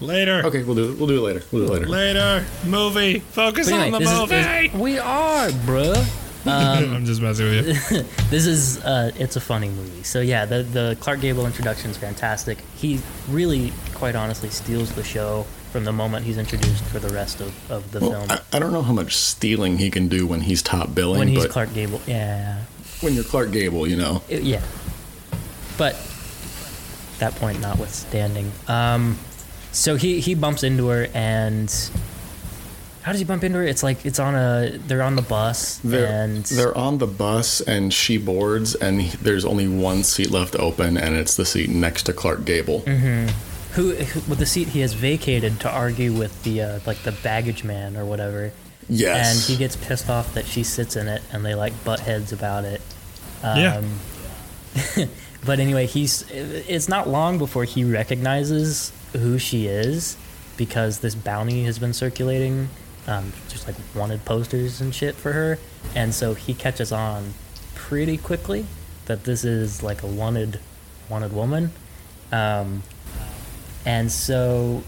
Later. 0.01 0.43
okay 0.45 0.63
we'll 0.65 0.75
do 0.75 0.93
it 0.93 0.99
we'll 0.99 1.07
do 1.09 1.19
it 1.19 1.21
later 1.29 1.43
we'll 1.53 1.67
do 1.67 1.73
it 1.73 1.89
later 1.89 1.89
Later. 1.89 2.45
Movie. 2.67 3.19
Focus 3.21 3.71
But 3.71 3.75
anyway, 3.81 3.97
on 3.97 4.03
the 4.03 4.11
movie. 4.11 4.35
is, 4.37 4.73
this- 4.73 4.81
we 4.81 4.99
are, 4.99 5.49
bruh. 5.67 6.05
I'm 6.51 7.05
just 7.07 7.23
messing 7.23 7.47
with 7.47 7.91
you. 7.93 8.05
This 8.31 8.47
is 8.47 8.85
uh, 8.85 9.13
it's 9.19 9.37
a 9.37 9.41
funny 9.41 9.69
movie. 9.69 10.03
So 10.03 10.21
yeah, 10.21 10.45
the 10.45 10.63
the 10.63 10.97
Clark 11.01 11.21
Gable 11.21 11.47
introduction 11.47 11.91
is 11.91 11.97
fantastic. 11.97 12.59
He 12.77 13.01
really, 13.29 13.73
quite 13.95 14.15
honestly, 14.15 14.51
steals 14.51 14.93
the 14.93 15.05
show 15.05 15.47
from 15.73 15.85
the 15.85 15.93
moment 15.93 16.25
he's 16.25 16.39
introduced 16.39 16.85
for 16.85 17.01
the 17.01 17.13
rest 17.13 17.41
of, 17.41 17.71
of 17.71 17.91
the 17.91 17.99
well, 18.01 18.11
film. 18.11 18.31
I, 18.31 18.57
I 18.57 18.59
don't 18.61 18.73
know 18.73 18.83
how 18.83 18.93
much 18.93 19.17
stealing 19.17 19.79
he 19.79 19.91
can 19.91 20.07
do 20.07 20.25
when 20.27 20.41
he's 20.41 20.63
top 20.63 20.95
billing 20.95 21.19
when 21.19 21.27
he's 21.27 21.43
but 21.43 21.51
Clark 21.51 21.75
Gable, 21.75 22.01
yeah, 22.07 22.63
when 23.01 23.15
you're 23.15 23.25
Clark 23.25 23.51
Gable 23.51 23.87
you 23.87 23.97
know 23.97 24.23
It- 24.29 24.45
yeah. 24.45 24.63
But 25.77 25.95
that 27.19 27.35
point 27.37 27.61
notwithstanding, 27.61 28.53
um, 28.69 29.19
so 29.73 29.97
he 29.97 30.21
he 30.21 30.37
bumps 30.37 30.63
into 30.63 30.87
her 30.89 31.09
and 31.13 31.69
how 33.05 33.13
does 33.13 33.21
he 33.21 33.25
bump 33.25 33.45
into 33.45 33.59
her? 33.59 33.65
It's 33.65 33.83
like 33.83 34.05
it's 34.07 34.19
on 34.19 34.35
a 34.35 34.77
they're 34.89 35.03
on 35.03 35.15
the 35.15 35.23
bus 35.23 35.79
they're, 35.85 36.07
and 36.07 36.45
they're 36.47 36.77
on 36.77 36.99
the 36.99 37.07
bus 37.07 37.61
and 37.61 37.93
she 37.93 38.17
boards 38.19 38.75
and 38.75 39.01
he- 39.03 39.17
there's 39.19 39.45
only 39.45 39.69
one 39.69 40.03
seat 40.03 40.31
left 40.31 40.57
open 40.57 40.97
and 40.97 41.15
it's 41.15 41.37
the 41.37 41.45
seat 41.45 41.69
next 41.71 42.05
to 42.05 42.13
Clark 42.13 42.45
Gable 42.47 42.81
who, 42.81 43.91
who 43.93 44.31
with 44.31 44.39
the 44.39 44.47
seat 44.47 44.69
he 44.69 44.81
has 44.81 44.93
vacated 44.95 45.61
to 45.61 45.71
argue 45.71 46.13
with 46.13 46.43
the 46.45 46.63
uh, 46.63 46.81
like 46.87 46.99
the 47.03 47.13
baggage 47.13 47.63
man 47.65 47.97
or 47.97 48.05
whatever. 48.05 48.53
yes 48.89 49.27
And 49.49 49.53
he 49.53 49.57
gets 49.59 49.77
pissed 49.77 50.09
off 50.09 50.33
that 50.35 50.47
she 50.47 50.63
sits 50.63 50.95
in 50.97 51.09
it, 51.09 51.23
and 51.33 51.45
they 51.45 51.55
like 51.55 51.73
butt 51.85 52.01
heads 52.01 52.33
about 52.33 52.65
it. 52.65 52.81
Um, 53.43 53.59
Yeah. 53.59 53.83
but 55.47 55.59
anyway, 55.61 55.87
he's. 55.87 56.25
It's 56.31 56.89
not 56.89 57.09
long 57.09 57.39
before 57.39 57.65
he 57.65 57.85
recognizes 57.85 58.93
who 59.13 59.39
she 59.39 59.67
is, 59.67 60.17
because 60.57 60.99
this 61.01 61.15
bounty 61.15 61.65
has 61.65 61.79
been 61.79 61.93
circulating, 61.93 62.69
um, 63.07 63.33
just 63.49 63.67
like 63.67 63.77
wanted 63.95 64.25
posters 64.25 64.81
and 64.81 64.95
shit 64.95 65.15
for 65.15 65.33
her, 65.33 65.59
and 65.95 66.15
so 66.15 66.35
he 66.35 66.55
catches 66.55 66.93
on 66.93 67.35
pretty 67.75 68.17
quickly 68.17 68.67
that 69.07 69.25
this 69.25 69.45
is 69.45 69.83
like 69.83 70.03
a 70.03 70.07
wanted, 70.07 70.59
wanted 71.11 71.33
woman, 71.33 71.71
um, 72.33 72.83
and 73.87 74.11
so 74.11 74.83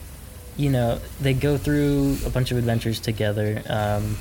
you 0.58 0.70
know, 0.70 0.98
they 1.20 1.34
go 1.34 1.58
through 1.58 2.16
a 2.24 2.30
bunch 2.30 2.50
of 2.50 2.56
adventures 2.56 2.98
together. 2.98 3.62
Um, 3.68 4.16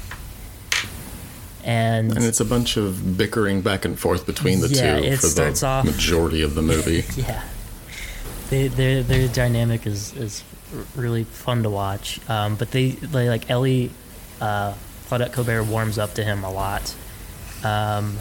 and, 1.63 2.11
And 2.11 2.23
it's 2.25 2.39
a 2.41 2.45
bunch 2.45 2.77
of 2.77 3.17
bickering 3.17 3.61
back 3.61 3.85
and 3.85 3.97
forth 3.97 4.25
between 4.25 4.59
the 4.59 4.67
Yeah, 4.67 4.99
two 4.99 5.03
it 5.05 5.19
for 5.19 5.27
starts 5.27 5.61
the 5.61 5.67
off- 5.67 5.85
majority 5.85 6.41
of 6.41 6.53
the 6.53 6.61
movie. 6.61 7.05
yeah, 7.21 7.41
they, 8.49 8.67
their 8.67 9.01
their 9.01 9.27
dynamic 9.29 9.87
is 9.87 10.13
is 10.13 10.43
really 10.95 11.23
fun 11.23 11.63
to 11.63 11.69
watch. 11.69 12.19
Um, 12.29 12.55
but 12.55 12.71
they, 12.71 12.91
they 12.91 13.29
like 13.29 13.49
Ellie, 13.49 13.91
uh, 14.41 14.73
Claudette 15.07 15.33
Colbert 15.33 15.63
warms 15.65 15.97
up 15.97 16.13
to 16.15 16.23
him 16.23 16.43
a 16.43 16.51
lot, 16.51 16.93
um, 17.63 18.17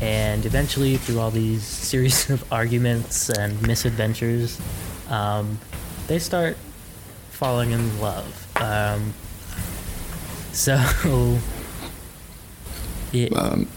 and 0.00 0.44
eventually 0.46 0.96
through 0.96 1.20
all 1.20 1.30
these 1.30 1.62
series 1.90 2.30
of 2.30 2.50
arguments 2.52 3.28
and 3.30 3.60
misadventures, 3.66 4.60
um, 5.08 5.58
they 6.06 6.18
start 6.18 6.56
falling 7.30 7.70
in 7.72 8.00
love. 8.00 8.48
Um, 8.60 9.12
so. 10.52 10.78
Yeah, 13.12 13.28
Um, 13.36 13.68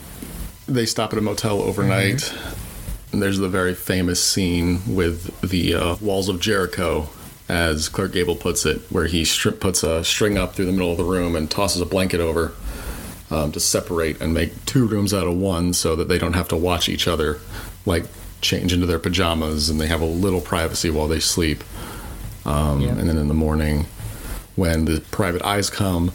they 0.67 0.87
stop 0.87 1.13
at 1.13 1.19
a 1.19 1.21
motel 1.21 1.61
overnight, 1.61 2.15
Mm-hmm. 2.15 3.13
and 3.13 3.21
there's 3.21 3.37
the 3.37 3.47
very 3.47 3.75
famous 3.75 4.23
scene 4.23 4.81
with 4.95 5.39
the 5.41 5.75
uh, 5.75 5.95
walls 6.01 6.27
of 6.27 6.39
Jericho 6.39 7.09
as 7.49 7.89
Clark 7.89 8.11
Gable 8.11 8.35
puts 8.35 8.65
it, 8.65 8.81
where 8.89 9.05
he 9.05 9.25
puts 9.59 9.83
a 9.83 10.03
string 10.03 10.37
up 10.37 10.53
through 10.53 10.65
the 10.65 10.71
middle 10.71 10.91
of 10.91 10.97
the 10.97 11.03
room 11.03 11.35
and 11.35 11.49
tosses 11.49 11.81
a 11.81 11.85
blanket 11.85 12.19
over 12.19 12.53
um, 13.31 13.51
to 13.51 13.59
separate 13.59 14.19
and 14.21 14.33
make 14.33 14.65
two 14.65 14.87
rooms 14.87 15.13
out 15.13 15.27
of 15.27 15.35
one, 15.37 15.73
so 15.73 15.95
that 15.95 16.07
they 16.07 16.17
don't 16.17 16.33
have 16.33 16.47
to 16.49 16.57
watch 16.57 16.89
each 16.89 17.07
other, 17.07 17.39
like 17.85 18.05
change 18.41 18.73
into 18.73 18.85
their 18.85 18.99
pajamas, 18.99 19.69
and 19.69 19.79
they 19.79 19.87
have 19.87 20.01
a 20.01 20.05
little 20.05 20.41
privacy 20.41 20.89
while 20.89 21.07
they 21.07 21.19
sleep. 21.19 21.63
Um, 22.45 22.81
Yeah. 22.81 22.89
And 22.89 23.09
then 23.09 23.17
in 23.17 23.27
the 23.27 23.33
morning, 23.33 23.85
when 24.55 24.85
the 24.85 25.01
private 25.11 25.41
eyes 25.43 25.69
come 25.69 26.11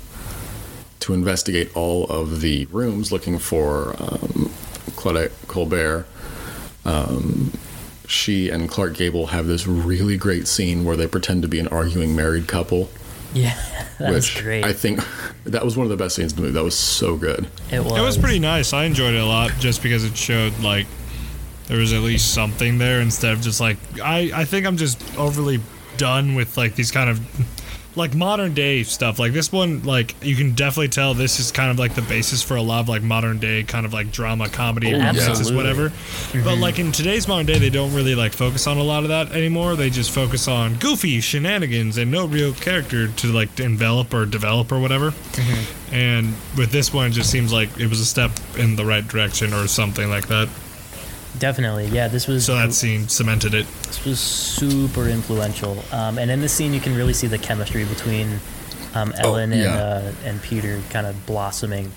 to 1.00 1.14
investigate 1.14 1.74
all 1.76 2.06
of 2.06 2.40
the 2.40 2.66
rooms 2.66 3.10
looking 3.10 3.38
for 3.38 3.94
um, 3.98 4.50
Claudette 4.96 5.32
Colbert, 5.48 6.06
um, 6.84 7.52
she 8.06 8.48
and 8.50 8.68
Clark 8.68 8.94
Gable 8.94 9.26
have 9.28 9.46
this 9.46 9.66
really 9.66 10.16
great 10.16 10.46
scene 10.46 10.84
where 10.84 10.96
they 10.96 11.06
pretend 11.06 11.42
to 11.42 11.48
be 11.48 11.58
an 11.58 11.68
arguing 11.68 12.14
married 12.16 12.48
couple. 12.48 12.88
Yeah, 13.34 13.54
that 13.98 14.12
was 14.12 14.34
which 14.34 14.42
great. 14.42 14.64
I 14.64 14.72
think 14.72 15.00
that 15.44 15.64
was 15.64 15.76
one 15.76 15.84
of 15.84 15.90
the 15.90 15.96
best 15.96 16.16
scenes 16.16 16.32
in 16.32 16.36
the 16.36 16.42
movie. 16.42 16.54
That 16.54 16.64
was 16.64 16.76
so 16.76 17.16
good. 17.16 17.48
it 17.70 17.82
was. 17.82 17.98
It 17.98 18.02
was 18.02 18.18
pretty 18.18 18.38
nice. 18.38 18.72
I 18.72 18.84
enjoyed 18.84 19.14
it 19.14 19.20
a 19.20 19.26
lot 19.26 19.52
just 19.58 19.82
because 19.82 20.04
it 20.04 20.16
showed 20.16 20.58
like 20.60 20.86
there 21.66 21.78
was 21.78 21.92
at 21.92 22.00
least 22.00 22.34
something 22.34 22.78
there 22.78 23.00
instead 23.00 23.32
of 23.32 23.40
just 23.40 23.60
like 23.60 23.78
I 24.02 24.30
I 24.34 24.44
think 24.44 24.66
I'm 24.66 24.76
just 24.76 25.00
overly 25.16 25.60
done 25.96 26.34
with 26.34 26.56
like 26.56 26.74
these 26.74 26.90
kind 26.90 27.08
of 27.08 27.20
like 27.94 28.14
modern 28.14 28.54
day 28.54 28.82
stuff. 28.82 29.18
Like 29.18 29.32
this 29.32 29.52
one 29.52 29.82
like 29.82 30.14
you 30.24 30.34
can 30.36 30.52
definitely 30.52 30.88
tell 30.88 31.14
this 31.14 31.38
is 31.40 31.50
kind 31.50 31.70
of 31.70 31.78
like 31.78 31.94
the 31.94 32.02
basis 32.02 32.42
for 32.42 32.56
a 32.56 32.62
lot 32.62 32.80
of 32.80 32.88
like 32.88 33.02
modern 33.02 33.38
day 33.38 33.62
kind 33.64 33.84
of 33.84 33.92
like 33.92 34.10
drama 34.10 34.48
comedy 34.48 34.94
Oh, 34.94 34.98
romances 34.98 35.28
absolutely. 35.28 35.56
whatever. 35.56 35.88
But 35.88 36.38
mm-hmm. 36.38 36.60
like 36.60 36.78
in 36.78 36.92
today's 36.92 37.28
modern 37.28 37.46
day 37.46 37.58
they 37.58 37.70
don't 37.70 37.94
really 37.94 38.14
like 38.14 38.32
focus 38.32 38.66
on 38.66 38.78
a 38.78 38.82
lot 38.82 39.02
of 39.02 39.10
that 39.10 39.32
anymore. 39.32 39.76
They 39.76 39.90
just 39.90 40.10
focus 40.10 40.48
on 40.48 40.76
goofy 40.76 41.20
shenanigans 41.20 41.98
and 41.98 42.10
no 42.10 42.26
real 42.26 42.52
character 42.54 43.08
to 43.08 43.26
like 43.32 43.60
envelop 43.60 44.12
or 44.14 44.26
develop 44.26 44.72
or 44.72 44.80
whatever. 44.80 45.10
Mm-hmm. 45.10 45.94
And 45.94 46.26
with 46.56 46.70
this 46.70 46.92
one, 46.94 47.08
it 47.08 47.10
just 47.10 47.30
seems 47.30 47.52
like 47.52 47.78
it 47.78 47.88
was 47.88 48.00
a 48.00 48.06
step 48.06 48.30
in 48.56 48.76
the 48.76 48.84
right 48.84 49.06
direction 49.06 49.52
or 49.52 49.66
something 49.68 50.08
like 50.08 50.28
that. 50.28 50.48
Definitely, 51.38 51.86
yeah. 51.86 52.08
This 52.08 52.26
was 52.26 52.44
So 52.44 52.54
that 52.54 52.72
scene 52.72 53.08
cemented 53.08 53.54
it. 53.54 53.66
this 53.86 54.04
was 54.04 54.20
super 54.20 55.08
influential. 55.08 55.82
Um, 55.90 56.18
and 56.18 56.30
in 56.30 56.40
this 56.40 56.52
scene, 56.52 56.72
you 56.74 56.80
can 56.80 56.94
really 56.94 57.14
see 57.14 57.26
the 57.26 57.38
chemistry 57.38 57.84
between 57.84 58.38
um, 58.94 59.12
Ellen 59.16 59.52
and 59.52 59.62
Oh, 59.62 59.64
yeah. 59.64 59.74
uh, 59.82 60.12
and 60.24 60.42
Peter 60.42 60.80
kind 60.90 61.06
of 61.06 61.24
blossoming. 61.26 61.90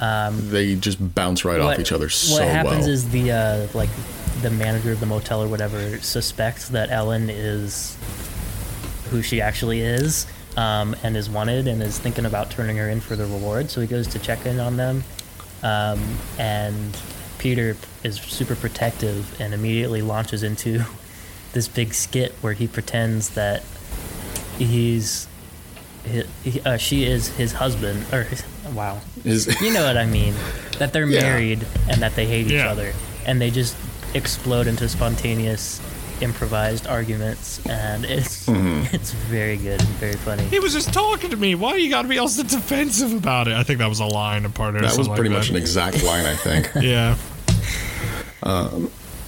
Um, 0.00 0.50
They 0.50 0.74
just 0.76 1.14
bounce 1.14 1.44
right 1.44 1.60
off 1.60 1.78
each 1.78 1.92
other 1.92 2.08
so 2.08 2.34
what 2.40 2.48
happens 2.48 2.86
well. 2.86 2.88
is 2.94 3.10
the 3.10 3.32
uh, 3.32 3.66
like 3.74 3.90
the 4.42 4.50
manager 4.50 4.92
of 4.92 5.00
the 5.00 5.06
motel 5.06 5.42
or 5.42 5.48
whatever 5.48 5.98
suspects 5.98 6.68
that 6.68 6.90
Ellen 6.90 7.28
is 7.28 7.96
who 9.10 9.20
she 9.22 9.40
actually 9.40 9.80
is 9.80 10.26
um, 10.56 10.94
and 11.02 11.16
is 11.16 11.28
wanted 11.28 11.66
and 11.66 11.82
is 11.82 11.98
thinking 11.98 12.26
about 12.26 12.48
turning 12.50 12.76
her 12.76 12.88
in 12.88 13.00
for 13.00 13.16
the 13.16 13.24
reward. 13.26 13.70
So 13.70 13.80
he 13.80 13.86
goes 13.88 14.06
to 14.08 14.18
check 14.20 14.46
in 14.46 14.60
on 14.60 14.76
them, 14.76 15.02
um, 15.64 16.00
and 16.38 16.96
Peter 17.38 17.76
is 18.04 18.16
super 18.20 18.54
protective 18.56 19.40
and 19.40 19.54
immediately 19.54 20.02
launches 20.02 20.42
into 20.42 20.84
this 21.52 21.68
big 21.68 21.94
skit 21.94 22.32
where 22.40 22.52
he 22.52 22.66
pretends 22.68 23.30
that 23.30 23.62
he's. 24.58 25.26
He, 26.04 26.22
he, 26.44 26.60
uh, 26.62 26.76
she 26.78 27.04
is 27.04 27.28
his 27.36 27.52
husband, 27.54 28.06
or 28.12 28.22
his, 28.22 28.42
wow, 28.72 29.00
Is- 29.24 29.60
you 29.60 29.72
know 29.72 29.84
what 29.84 29.96
I 29.98 30.06
mean. 30.06 30.34
That 30.78 30.92
they're 30.92 31.06
Yeah. 31.06 31.20
married 31.20 31.66
and 31.88 32.00
that 32.02 32.14
they 32.14 32.24
hate 32.26 32.46
each 32.46 32.60
other, 32.62 32.94
and 33.26 33.40
they 33.40 33.50
just 33.50 33.76
explode 34.14 34.66
into 34.68 34.88
spontaneous, 34.88 35.80
improvised 36.22 36.86
arguments, 36.86 37.64
and 37.66 38.04
it's 38.04 38.46
Mm-hmm. 38.46 38.94
it's 38.94 39.12
very 39.12 39.56
good 39.56 39.80
and 39.80 39.88
very 40.00 40.14
funny. 40.14 40.42
He 40.44 40.58
was 40.60 40.72
just 40.72 40.92
talking 40.92 41.30
to 41.30 41.36
me. 41.36 41.54
Why 41.54 41.76
you 41.76 41.90
got 41.90 42.02
to 42.02 42.08
be 42.08 42.18
all 42.18 42.28
so 42.28 42.42
defensive 42.42 43.12
about 43.12 43.48
it? 43.48 43.54
I 43.54 43.62
think 43.62 43.78
that 43.80 43.88
was 43.88 44.00
a 44.00 44.06
line, 44.06 44.44
a 44.44 44.50
part 44.50 44.74
of 44.76 44.82
that 44.82 44.96
was 44.96 45.08
pretty 45.08 45.28
like 45.30 45.38
much 45.38 45.50
an 45.50 45.56
exact 45.56 46.02
line, 46.02 46.24
I 46.26 46.34
think. 46.34 46.70
Yeah. 46.82 47.16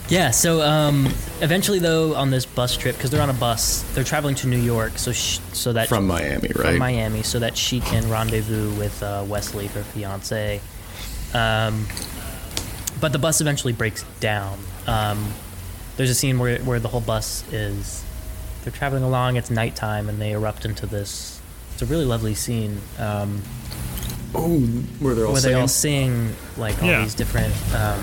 Yeah. 0.09 0.31
So 0.31 0.61
um, 0.63 1.07
eventually, 1.41 1.79
though, 1.79 2.15
on 2.15 2.31
this 2.31 2.47
bus 2.47 2.77
trip, 2.77 2.97
because 2.97 3.11
they're 3.11 3.23
on 3.23 3.31
a 3.31 3.35
bus, 3.35 3.83
they're 3.95 4.05
traveling 4.05 4.35
to 4.37 4.49
New 4.49 4.59
York, 4.59 4.99
so 4.99 5.13
sh- 5.13 5.39
so 5.53 5.73
that 5.73 5.89
From 5.89 6.07
Miami, 6.07 6.49
right? 6.55 6.67
from? 6.71 6.79
Miami, 6.79 7.23
so 7.23 7.39
that 7.39 7.57
she 7.57 7.81
can 7.81 8.09
rendezvous 8.11 8.75
with 8.79 9.03
uh, 9.03 9.25
Wesley, 9.29 9.67
her 9.69 9.83
fiance. 9.85 10.61
Um, 11.33 11.87
but 13.01 13.13
the 13.13 13.19
bus 13.19 13.41
eventually 13.41 13.73
breaks 13.73 14.05
down. 14.19 14.59
Um, 14.87 15.33
there's 16.01 16.09
a 16.09 16.15
scene 16.15 16.39
where 16.39 16.59
where 16.61 16.81
the 16.81 16.89
whole 16.89 17.03
bus 17.03 17.45
is 17.53 18.03
they're 18.65 18.73
traveling 18.73 19.03
along. 19.03 19.37
It's 19.37 19.51
nighttime, 19.51 20.09
and 20.09 20.19
they 20.19 20.33
erupt 20.33 20.65
into 20.65 20.87
this. 20.87 21.39
It's 21.75 21.83
a 21.83 21.87
really 21.87 22.07
lovely 22.07 22.33
scene 22.35 22.81
um, 22.99 23.43
oh, 24.35 24.59
where 25.01 25.15
they're 25.15 25.27
all 25.27 25.33
where 25.35 25.43
they 25.43 25.49
singing? 25.49 25.61
all 25.61 25.69
sing 25.69 26.37
like 26.57 26.83
all 26.83 26.89
Yeah. 26.89 27.03
these 27.03 27.15
different 27.15 27.53
um, 27.75 28.01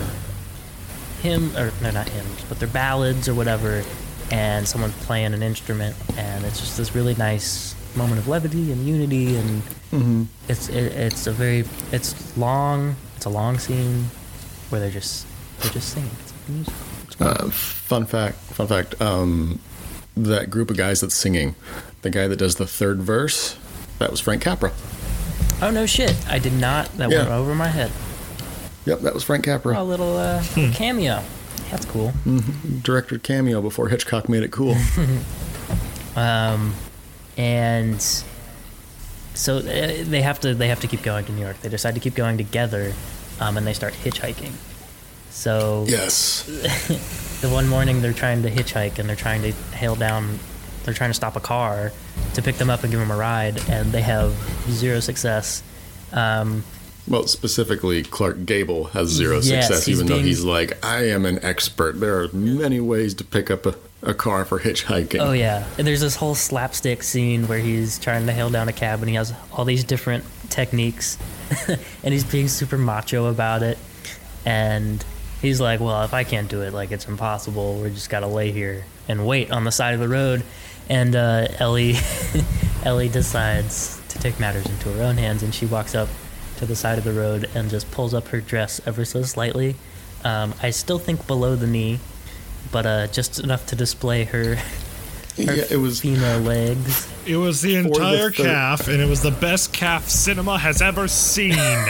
hymn 1.24 1.56
or 1.58 1.72
no, 1.82 1.90
not 1.90 2.08
hymns, 2.10 2.44
but 2.48 2.60
they're 2.60 2.68
ballads 2.68 3.28
or 3.28 3.34
whatever, 3.34 3.84
and 4.32 4.68
someone's 4.68 4.94
playing 5.06 5.34
an 5.34 5.42
instrument, 5.42 5.96
and 6.18 6.46
it's 6.46 6.60
just 6.60 6.78
this 6.78 6.94
really 6.94 7.16
nice 7.16 7.74
moment 7.96 8.20
of 8.20 8.28
levity 8.28 8.72
and 8.72 8.86
unity, 8.88 9.38
and 9.38 9.64
Mm-hmm. 9.92 10.24
it's 10.50 10.68
it, 10.70 10.92
it's 10.94 11.26
a 11.28 11.32
very 11.32 11.64
it's 11.94 12.38
long. 12.38 12.96
It's 13.16 13.26
a 13.26 13.30
long 13.30 13.58
scene 13.58 14.06
where 14.70 14.80
they're 14.82 14.92
just 14.92 15.26
they're 15.62 15.72
just 15.72 15.90
singing. 15.94 16.12
It's 16.22 16.34
like 16.34 16.50
music. 16.50 16.74
Uh, 17.20 17.50
fun 17.50 18.06
fact, 18.06 18.38
fun 18.38 18.68
fact. 18.68 19.00
Um, 19.02 19.60
that 20.16 20.50
group 20.50 20.70
of 20.70 20.78
guys 20.78 21.02
that's 21.02 21.16
singing, 21.16 21.56
the 22.02 22.10
guy 22.10 22.28
that 22.28 22.38
does 22.38 22.56
the 22.56 22.68
third 22.68 23.02
verse, 23.02 23.58
that 24.00 24.12
was 24.12 24.20
Frank 24.20 24.42
Capra. 24.42 24.72
Oh 25.62 25.72
no 25.72 25.86
shit! 25.86 26.16
I 26.30 26.38
did 26.40 26.54
not. 26.54 26.92
That 26.98 27.10
went 27.10 27.30
over 27.30 27.56
my 27.56 27.68
head. 27.68 27.92
Yep, 28.86 29.00
that 29.02 29.14
was 29.14 29.24
Frank 29.24 29.48
Oh, 29.48 29.82
a 29.82 29.84
little 29.84 30.16
uh, 30.18 30.42
Hmm. 30.44 30.72
cameo. 30.72 31.24
That's 31.72 31.86
cool. 31.86 32.14
Director 32.84 33.18
cameo 33.20 33.62
before 33.62 33.90
Hitchcock 33.90 34.30
made 34.30 34.44
it 34.44 34.52
cool. 34.52 34.76
Um, 36.16 36.74
and 37.38 38.02
so 39.36 39.58
uh, 39.58 39.62
they 39.62 40.22
have 40.24 40.40
to 40.40 40.56
they 40.56 40.68
have 40.68 40.80
to 40.80 40.88
keep 40.88 41.04
going 41.04 41.26
to 41.26 41.32
New 41.32 41.42
York. 41.42 41.62
They 41.62 41.70
decide 41.70 41.94
to 41.94 42.00
keep 42.00 42.16
going 42.16 42.38
together, 42.38 42.94
um, 43.40 43.56
and 43.58 43.68
they 43.68 43.74
start 43.74 43.94
hitchhiking. 43.94 44.54
So 45.38 45.86
yes. 45.88 46.42
the 47.42 47.50
one 47.50 47.68
morning 47.68 48.02
they're 48.02 48.12
trying 48.12 48.42
to 48.42 48.50
hitchhike 48.50 48.98
and 48.98 49.08
they're 49.08 49.16
trying 49.16 49.44
to 49.44 49.52
hail 49.78 49.96
down, 49.96 50.40
they're 50.84 50.96
trying 50.96 51.12
to 51.12 51.14
stop 51.14 51.36
a 51.36 51.40
car 51.40 51.92
to 52.34 52.42
pick 52.42 52.56
them 52.56 52.72
up 52.72 52.82
and 52.82 52.90
give 52.90 53.00
them 53.00 53.12
a 53.12 53.16
ride, 53.16 53.62
and 53.70 53.92
they 53.92 54.02
have 54.02 54.34
zero 54.68 55.00
success. 55.00 55.62
Um, 56.12 56.64
Well, 57.08 57.28
specifically, 57.28 58.02
Clark 58.02 58.48
Gable 58.48 58.86
has 58.86 59.10
zero 59.10 59.36
Yes, 59.36 59.68
success, 59.68 59.88
even 59.88 60.08
though 60.08 60.18
he's 60.18 60.44
like, 60.44 60.84
I 60.84 61.08
am 61.10 61.24
an 61.24 61.38
expert. 61.46 62.00
There 62.00 62.20
are 62.20 62.30
many 62.34 62.80
ways 62.80 63.14
to 63.14 63.24
pick 63.24 63.52
up 63.52 63.68
a, 63.68 63.76
a 64.02 64.16
car 64.16 64.44
for 64.44 64.60
hitchhiking. 64.60 65.20
Oh 65.22 65.34
yeah, 65.34 65.68
and 65.78 65.86
there's 65.86 66.02
this 66.02 66.16
whole 66.16 66.34
slapstick 66.34 67.04
scene 67.04 67.48
where 67.48 67.60
he's 67.60 68.00
trying 68.00 68.26
to 68.26 68.34
hail 68.34 68.50
down 68.50 68.70
a 68.70 68.74
cab 68.74 69.02
and 69.02 69.10
he 69.10 69.16
has 69.16 69.36
all 69.52 69.66
these 69.66 69.84
different 69.84 70.24
techniques, 70.50 71.20
and 71.68 72.12
he's 72.12 72.24
being 72.24 72.48
super 72.48 72.80
macho 72.80 73.28
about 73.28 73.62
it, 73.62 73.78
and 74.44 75.06
he's 75.42 75.60
like, 75.62 75.80
"Well, 75.80 76.04
if 76.04 76.14
I 76.14 76.24
can't 76.24 76.48
do 76.50 76.62
it, 76.62 76.74
like 76.74 76.92
it's 76.92 77.08
impossible. 77.08 77.80
We 77.82 77.90
just 77.90 78.10
gotta 78.10 78.28
lay 78.28 78.52
here 78.52 78.86
and 79.08 79.26
wait 79.26 79.52
on 79.52 79.64
the 79.64 79.72
side 79.72 79.94
of 79.94 80.00
the 80.00 80.08
road." 80.10 80.44
And 80.90 81.16
uh, 81.16 81.48
Ellie, 81.60 81.96
Ellie 82.84 83.10
decides 83.10 84.00
to 84.10 84.20
take 84.20 84.40
matters 84.40 84.66
into 84.66 84.92
her 84.94 85.04
own 85.04 85.18
hands, 85.18 85.44
and 85.44 85.54
she 85.54 85.66
walks 85.66 85.94
up 85.96 86.08
to 86.58 86.66
the 86.66 86.76
side 86.76 86.98
of 86.98 87.04
the 87.04 87.14
road 87.14 87.50
and 87.56 87.70
just 87.70 87.90
pulls 87.92 88.14
up 88.14 88.30
her 88.30 88.40
dress 88.42 88.80
ever 88.88 89.04
so 89.06 89.22
slightly. 89.24 89.76
Um, 90.24 90.54
I 90.64 90.72
still 90.72 90.98
think 90.98 91.28
below 91.28 91.56
the 91.56 91.68
knee, 91.68 92.00
but 92.72 92.86
uh, 92.86 93.08
just 93.08 93.40
enough 93.40 93.66
to 93.68 93.76
display 93.76 94.24
her 94.26 94.56
her 94.56 94.62
yeah, 95.36 95.64
it 95.70 95.78
was. 95.78 96.02
female 96.02 96.40
legs. 96.40 97.08
It 97.28 97.36
was 97.38 97.62
the 97.62 97.76
the 97.76 97.88
entire 97.90 98.32
third- 98.32 98.36
calf, 98.36 98.88
and 98.88 99.00
it 99.02 99.08
was 99.10 99.22
the 99.22 99.32
best 99.32 99.74
calf 99.74 100.08
cinema 100.10 100.58
has 100.58 100.82
ever 100.82 101.08
seen. 101.08 101.56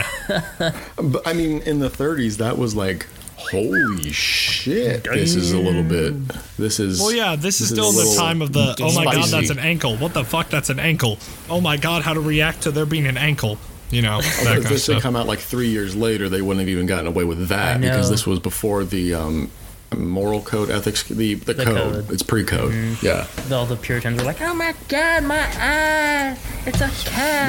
But 0.98 1.26
I 1.28 1.34
mean, 1.34 1.62
in 1.62 1.80
the 1.80 1.90
30s, 1.90 2.38
that 2.38 2.58
was 2.58 2.76
like, 2.76 3.06
holy 3.38 4.12
shit. 4.12 5.04
This 5.04 5.36
is 5.36 5.54
a 5.54 5.60
little 5.60 5.84
bit. 5.84 6.14
This 6.58 6.80
is. 6.80 7.00
well, 7.00 7.14
yeah, 7.14 7.36
this 7.36 7.62
is 7.62 7.70
still 7.70 7.86
a 7.86 7.90
in 7.90 7.96
the 8.10 8.16
time 8.18 8.42
of 8.42 8.52
the. 8.54 8.76
Oh 8.82 8.94
my 8.94 9.06
god, 9.06 9.30
that's 9.30 9.50
an 9.50 9.60
ankle. 9.60 9.96
What 9.98 10.14
the 10.14 10.26
fuck, 10.26 10.50
that's 10.50 10.70
an 10.70 10.80
ankle. 10.80 11.18
Oh 11.50 11.62
my 11.62 11.78
god, 11.78 12.04
how 12.04 12.14
to 12.14 12.20
react 12.22 12.64
to 12.64 12.72
there 12.72 12.86
being 12.86 13.08
an 13.08 13.18
ankle. 13.18 13.58
You 13.90 14.02
know, 14.02 14.20
that 14.22 14.28
If 14.28 14.44
kind 14.44 14.58
of 14.58 14.64
this 14.64 14.72
had 14.88 14.94
stuff. 14.96 15.02
come 15.02 15.16
out 15.16 15.28
like 15.28 15.40
three 15.40 15.70
years 15.70 15.96
later, 15.96 16.28
they 16.28 16.42
wouldn't 16.42 16.60
have 16.60 16.68
even 16.70 16.88
gotten 16.88 17.08
away 17.08 17.24
with 17.24 17.48
that 17.48 17.80
because 17.80 18.10
this 18.10 18.28
was 18.28 18.40
before 18.40 18.84
the 18.84 19.14
um, 19.14 19.50
moral 19.96 20.42
code, 20.42 20.70
ethics, 20.70 21.04
the 21.04 21.36
the, 21.36 21.54
The 21.54 21.64
code. 21.64 21.66
code. 21.78 22.04
Mm-hmm. 22.04 22.14
It's 22.14 22.24
pre-code. 22.24 22.98
Yeah, 23.02 23.28
All 23.50 23.66
the 23.66 23.78
Puritans 23.78 24.18
were 24.20 24.26
like, 24.26 24.42
"Oh 24.42 24.54
my 24.54 24.74
God, 24.90 25.24
my 25.24 25.40
eye! 25.58 26.38
It's 26.66 26.82
a 26.82 26.88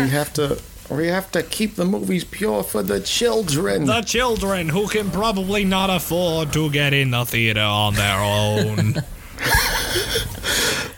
we 0.04 0.10
have 0.10 0.32
to 0.34 0.60
we 0.90 1.06
have 1.08 1.30
to 1.32 1.42
keep 1.42 1.74
the 1.76 1.84
movies 1.84 2.24
pure 2.24 2.62
for 2.62 2.82
the 2.82 3.00
children. 3.00 3.84
The 3.86 4.00
children 4.02 4.68
who 4.70 4.88
can 4.88 5.10
probably 5.10 5.64
not 5.64 5.90
afford 5.90 6.52
to 6.54 6.70
get 6.70 6.92
in 6.94 7.10
the 7.10 7.24
theater 7.24 7.60
on 7.60 7.94
their 7.94 8.18
own. 8.20 8.94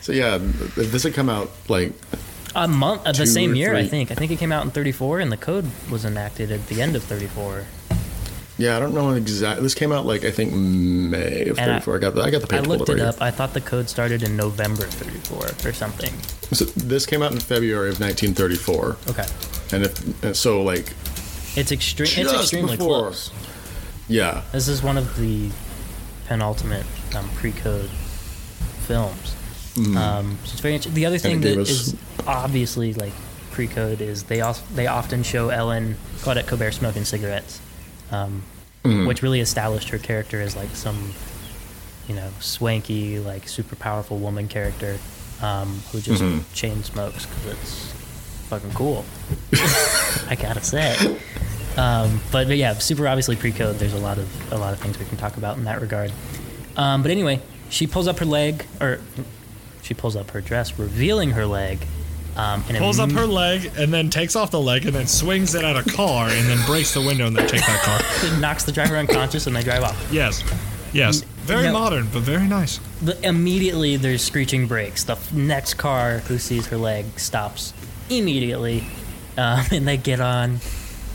So 0.01 0.13
yeah, 0.13 0.39
this 0.75 1.03
had 1.03 1.13
come 1.13 1.29
out 1.29 1.51
like 1.69 1.93
A 2.55 2.67
month, 2.67 3.03
uh, 3.05 3.11
the 3.11 3.27
same 3.27 3.51
or 3.51 3.55
year, 3.55 3.75
I 3.75 3.85
think. 3.85 4.11
I 4.11 4.15
think 4.15 4.31
it 4.31 4.39
came 4.39 4.51
out 4.51 4.65
in 4.65 4.71
34, 4.71 5.19
and 5.19 5.31
the 5.31 5.37
code 5.37 5.69
was 5.91 6.05
enacted 6.05 6.51
at 6.51 6.65
the 6.67 6.81
end 6.81 6.95
of 6.95 7.03
34. 7.03 7.65
yeah, 8.57 8.75
I 8.75 8.79
don't 8.79 8.95
know 8.95 9.11
exactly. 9.11 9.61
This 9.61 9.75
came 9.75 9.91
out 9.91 10.07
like 10.07 10.25
I 10.25 10.31
think 10.31 10.53
May 10.53 11.43
of 11.49 11.59
And 11.59 11.83
34. 11.83 11.95
I, 11.95 11.99
got 11.99 12.15
the 12.15 12.21
I 12.23 12.31
got 12.31 12.41
the 12.49 12.55
I 12.55 12.59
looked 12.61 12.87
pulled 12.87 12.97
it 12.97 13.03
up. 13.03 13.15
up. 13.17 13.21
I 13.21 13.29
thought 13.29 13.53
the 13.53 13.61
code 13.61 13.87
started 13.89 14.23
in 14.23 14.35
November 14.35 14.83
34 14.87 15.69
or 15.69 15.73
something. 15.73 16.11
So 16.51 16.65
this 16.65 17.05
came 17.05 17.21
out 17.21 17.31
in 17.31 17.39
February 17.39 17.89
of 17.89 17.99
1934, 17.99 18.97
Okay, 19.11 19.23
and 19.73 19.83
if 19.85 20.23
and 20.23 20.35
so 20.35 20.61
like 20.63 20.93
it's 21.55 21.71
extreme. 21.71 22.07
It's 22.07 22.15
Just 22.31 22.35
extremely 22.53 22.77
before. 22.77 22.99
close. 23.09 23.29
yeah, 24.07 24.43
This 24.53 24.67
is 24.69 24.81
one 24.81 24.97
of 24.97 25.17
the 25.17 25.49
penultimate 26.27 26.85
um, 27.15 27.27
pre-code 27.35 27.89
films. 28.87 29.35
Um, 29.97 30.37
so 30.45 30.51
it's 30.51 30.59
very 30.59 30.75
interesting. 30.75 30.93
The 30.93 31.05
other 31.05 31.17
thing 31.17 31.41
Mm-hmm. 31.41 31.41
that 31.41 31.55
gave 31.65 31.69
is 31.69 31.95
obviously 32.27 32.93
like 32.93 33.13
pre-code 33.51 34.01
is 34.01 34.23
they 34.23 34.41
also 34.41 34.63
they 34.75 34.87
often 34.87 35.23
show 35.23 35.49
Ellen 35.49 35.95
Claudette 36.19 36.47
Colbert 36.47 36.71
smoking 36.71 37.03
cigarettes, 37.05 37.59
um, 38.11 38.43
Mm-hmm. 38.83 39.05
which 39.07 39.21
really 39.21 39.41
established 39.41 39.89
her 39.89 39.99
character 39.99 40.41
as 40.41 40.55
like 40.55 40.75
some, 40.75 41.13
you 42.07 42.15
know, 42.15 42.29
swanky 42.39 43.19
like 43.19 43.47
super 43.47 43.75
powerful 43.75 44.17
woman 44.17 44.47
character 44.47 44.97
um, 45.41 45.81
who 45.91 46.01
just 46.01 46.21
Mhm. 46.23 46.43
chain 46.53 46.83
smokes 46.83 47.25
because 47.27 47.45
it's 47.53 47.90
fucking 48.51 48.71
cool. 48.73 49.05
I 50.29 50.35
gotta 50.35 50.61
say. 50.61 50.95
Um, 51.77 52.19
but, 52.33 52.47
but 52.47 52.57
yeah, 52.57 52.73
super 52.73 53.07
obviously 53.07 53.37
pre-code. 53.37 53.77
There's 53.77 53.93
a 53.93 53.97
lot 53.99 54.17
of 54.17 54.51
a 54.51 54.57
lot 54.57 54.73
of 54.73 54.79
things 54.81 54.99
we 54.99 55.05
can 55.05 55.17
talk 55.17 55.37
about 55.37 55.57
in 55.57 55.63
that 55.63 55.79
regard. 55.79 56.11
Um, 56.75 57.01
but 57.01 57.11
anyway, 57.11 57.39
she 57.69 57.87
pulls 57.87 58.07
up 58.09 58.19
her 58.19 58.25
leg, 58.25 58.65
or 58.81 58.99
she 59.81 59.93
pulls 59.93 60.17
up 60.17 60.31
her 60.31 60.41
dress, 60.41 60.77
revealing 60.77 61.31
her 61.31 61.45
leg. 61.45 61.79
Um, 62.35 62.63
and 62.69 62.77
Pulls 62.77 62.97
up 62.99 63.11
her 63.11 63.25
leg 63.25 63.71
and 63.77 63.93
then 63.93 64.09
takes 64.09 64.37
off 64.37 64.51
the 64.51 64.59
leg 64.59 64.85
and 64.85 64.95
then 64.95 65.05
swings 65.05 65.53
it 65.53 65.65
at 65.65 65.75
a 65.75 65.83
car 65.91 66.29
and 66.29 66.47
then 66.47 66.65
breaks 66.65 66.93
the 66.93 67.01
window 67.01 67.27
and 67.27 67.35
then 67.35 67.45
takes 67.45 67.65
that 67.67 67.81
car. 67.83 68.39
knocks 68.39 68.63
the 68.63 68.71
driver 68.71 68.95
unconscious, 68.95 69.47
and 69.47 69.55
they 69.55 69.61
drive 69.61 69.83
off. 69.83 70.09
Yes. 70.11 70.41
Yes. 70.93 71.21
Very 71.43 71.63
No. 71.63 71.73
modern, 71.73 72.07
but 72.11 72.21
very 72.21 72.47
nice. 72.47 72.79
The, 73.01 73.17
immediately, 73.27 73.97
there's 73.97 74.23
screeching 74.23 74.67
brakes. 74.67 75.03
The 75.03 75.13
f- 75.13 75.33
next 75.33 75.73
car 75.73 76.19
who 76.19 76.37
sees 76.37 76.67
her 76.67 76.77
leg 76.77 77.05
stops 77.19 77.73
immediately, 78.11 78.83
um, 79.37 79.63
and 79.71 79.87
they 79.87 79.97
get 79.97 80.19
on. 80.19 80.59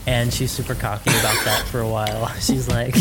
And 0.09 0.33
she's 0.33 0.53
super 0.53 0.77
cocky 0.77 1.11
about 1.11 1.45
that 1.47 1.67
for 1.69 1.81
a 1.81 1.89
while. 1.89 2.29
She's 2.39 2.69
like, 2.69 2.95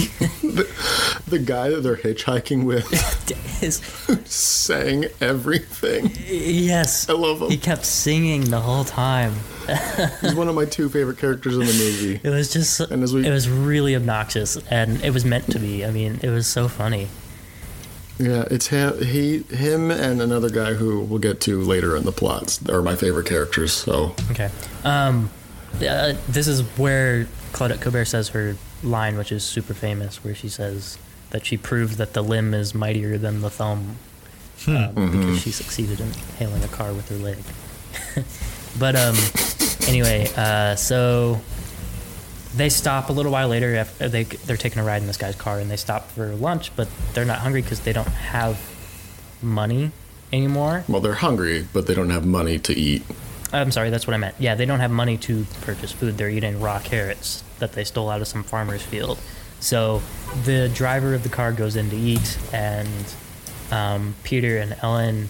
the 1.28 1.40
guy 1.46 1.70
that 1.70 1.82
they're 1.82 1.98
hitchhiking 1.98 2.64
with 2.64 2.92
is, 3.64 3.76
sang 4.28 5.06
everything. 5.22 6.12
"Yes." 6.26 7.08
I 7.08 7.14
love 7.14 7.44
him. 7.44 7.52
He 7.52 7.58
kept 7.58 7.86
singing 7.86 8.46
the 8.46 8.60
whole 8.60 8.84
time. 8.86 9.34
He's 10.20 10.34
one 10.34 10.48
of 10.48 10.56
my 10.56 10.66
two 10.66 10.90
favorite 10.90 11.20
characters 11.20 11.54
in 11.54 11.60
the 11.60 11.74
movie. 11.74 12.20
It 12.24 12.32
was 12.32 12.52
just, 12.52 12.80
And 12.80 13.04
as 13.04 13.14
we- 13.14 13.24
it 13.28 13.30
was 13.32 13.48
really 13.48 13.96
obnoxious, 13.96 14.58
and 14.72 15.00
it 15.04 15.14
was 15.14 15.26
meant 15.26 15.52
to 15.52 15.60
be. 15.60 15.86
I 15.86 15.92
mean, 15.92 16.20
it 16.24 16.30
was 16.30 16.48
so 16.48 16.68
funny. 16.68 17.08
Yeah, 18.18 18.46
it's 18.50 18.68
him, 18.68 19.04
he, 19.04 19.40
him, 19.44 19.92
and 19.92 20.22
another 20.22 20.50
guy 20.50 20.74
who 20.74 21.02
we'll 21.02 21.20
get 21.20 21.42
to 21.42 21.62
later 21.62 21.98
in 21.98 22.04
the 22.04 22.14
plots 22.14 22.68
are 22.70 22.82
my 22.82 22.96
favorite 22.96 23.28
characters. 23.28 23.74
So 23.74 24.16
Okay. 24.32 24.50
Um, 24.84 25.30
uh, 25.76 26.14
this 26.30 26.48
is 26.48 26.62
where 26.78 27.28
Claudette 27.52 27.82
Colbert 27.82 28.06
says 28.06 28.30
her 28.30 28.56
line, 28.84 29.18
which 29.18 29.32
is 29.32 29.44
super 29.44 29.74
famous, 29.74 30.24
where 30.24 30.34
she 30.34 30.48
says 30.48 30.98
that 31.32 31.46
she 31.46 31.58
proved 31.58 31.98
that 31.98 32.14
the 32.14 32.22
limb 32.22 32.54
is 32.54 32.74
mightier 32.74 33.18
than 33.18 33.42
the 33.42 33.50
thumb 33.50 33.98
um, 34.68 34.94
because 34.94 35.42
she 35.42 35.52
succeeded 35.52 36.00
in 36.00 36.12
hailing 36.38 36.64
a 36.64 36.68
car 36.68 36.94
with 36.94 37.10
her 37.10 37.18
leg. 37.18 37.38
but 38.80 38.96
um, 38.96 39.16
anyway, 39.88 40.28
uh, 40.38 40.76
so 40.76 41.42
they 42.56 42.70
stop 42.70 43.10
a 43.10 43.14
little 43.14 43.32
while 43.32 43.48
later. 43.48 43.76
After 43.76 44.10
they 44.10 44.24
they're 44.24 44.58
taking 44.58 44.80
a 44.80 44.86
ride 44.86 45.02
in 45.02 45.08
this 45.08 45.18
guy's 45.18 45.36
car, 45.36 45.60
and 45.60 45.70
they 45.70 45.76
stop 45.78 46.10
for 46.12 46.28
lunch, 46.36 46.76
but 46.76 46.88
they're 47.14 47.26
not 47.26 47.40
hungry 47.40 47.62
because 47.62 47.82
they 47.82 47.94
don't 47.94 48.08
have 48.08 48.60
money 49.42 49.92
anymore. 50.34 50.84
well, 50.88 51.02
they're 51.02 51.14
hungry, 51.14 51.68
but 51.72 51.88
they 51.88 51.94
don't 51.94 52.10
have 52.10 52.26
money 52.26 52.60
to 52.60 52.74
eat. 52.74 53.04
I'm 53.54 53.72
sorry, 53.72 53.90
that's 53.90 54.08
what 54.08 54.14
I 54.14 54.18
meant. 54.18 54.36
Yeah, 54.40 54.56
they 54.56 54.66
don't 54.66 54.80
have 54.80 54.92
money 54.92 55.18
to 55.20 55.46
purchase 55.62 55.92
food. 55.92 56.18
They're 56.18 56.30
eating 56.30 56.60
raw 56.60 56.80
carrots 56.80 57.44
that 57.60 57.74
they 57.74 57.84
stole 57.84 58.10
out 58.10 58.22
of 58.22 58.28
some 58.28 58.44
farmer's 58.44 58.82
field. 58.82 59.20
So 59.60 60.02
the 60.44 60.70
driver 60.74 61.14
of 61.14 61.24
the 61.24 61.30
car 61.30 61.52
goes 61.52 61.76
in 61.76 61.90
to 61.90 61.96
eat, 61.96 62.38
and 62.52 63.16
um, 63.72 64.16
Peter 64.24 64.58
and 64.58 64.76
Ellen 64.82 65.30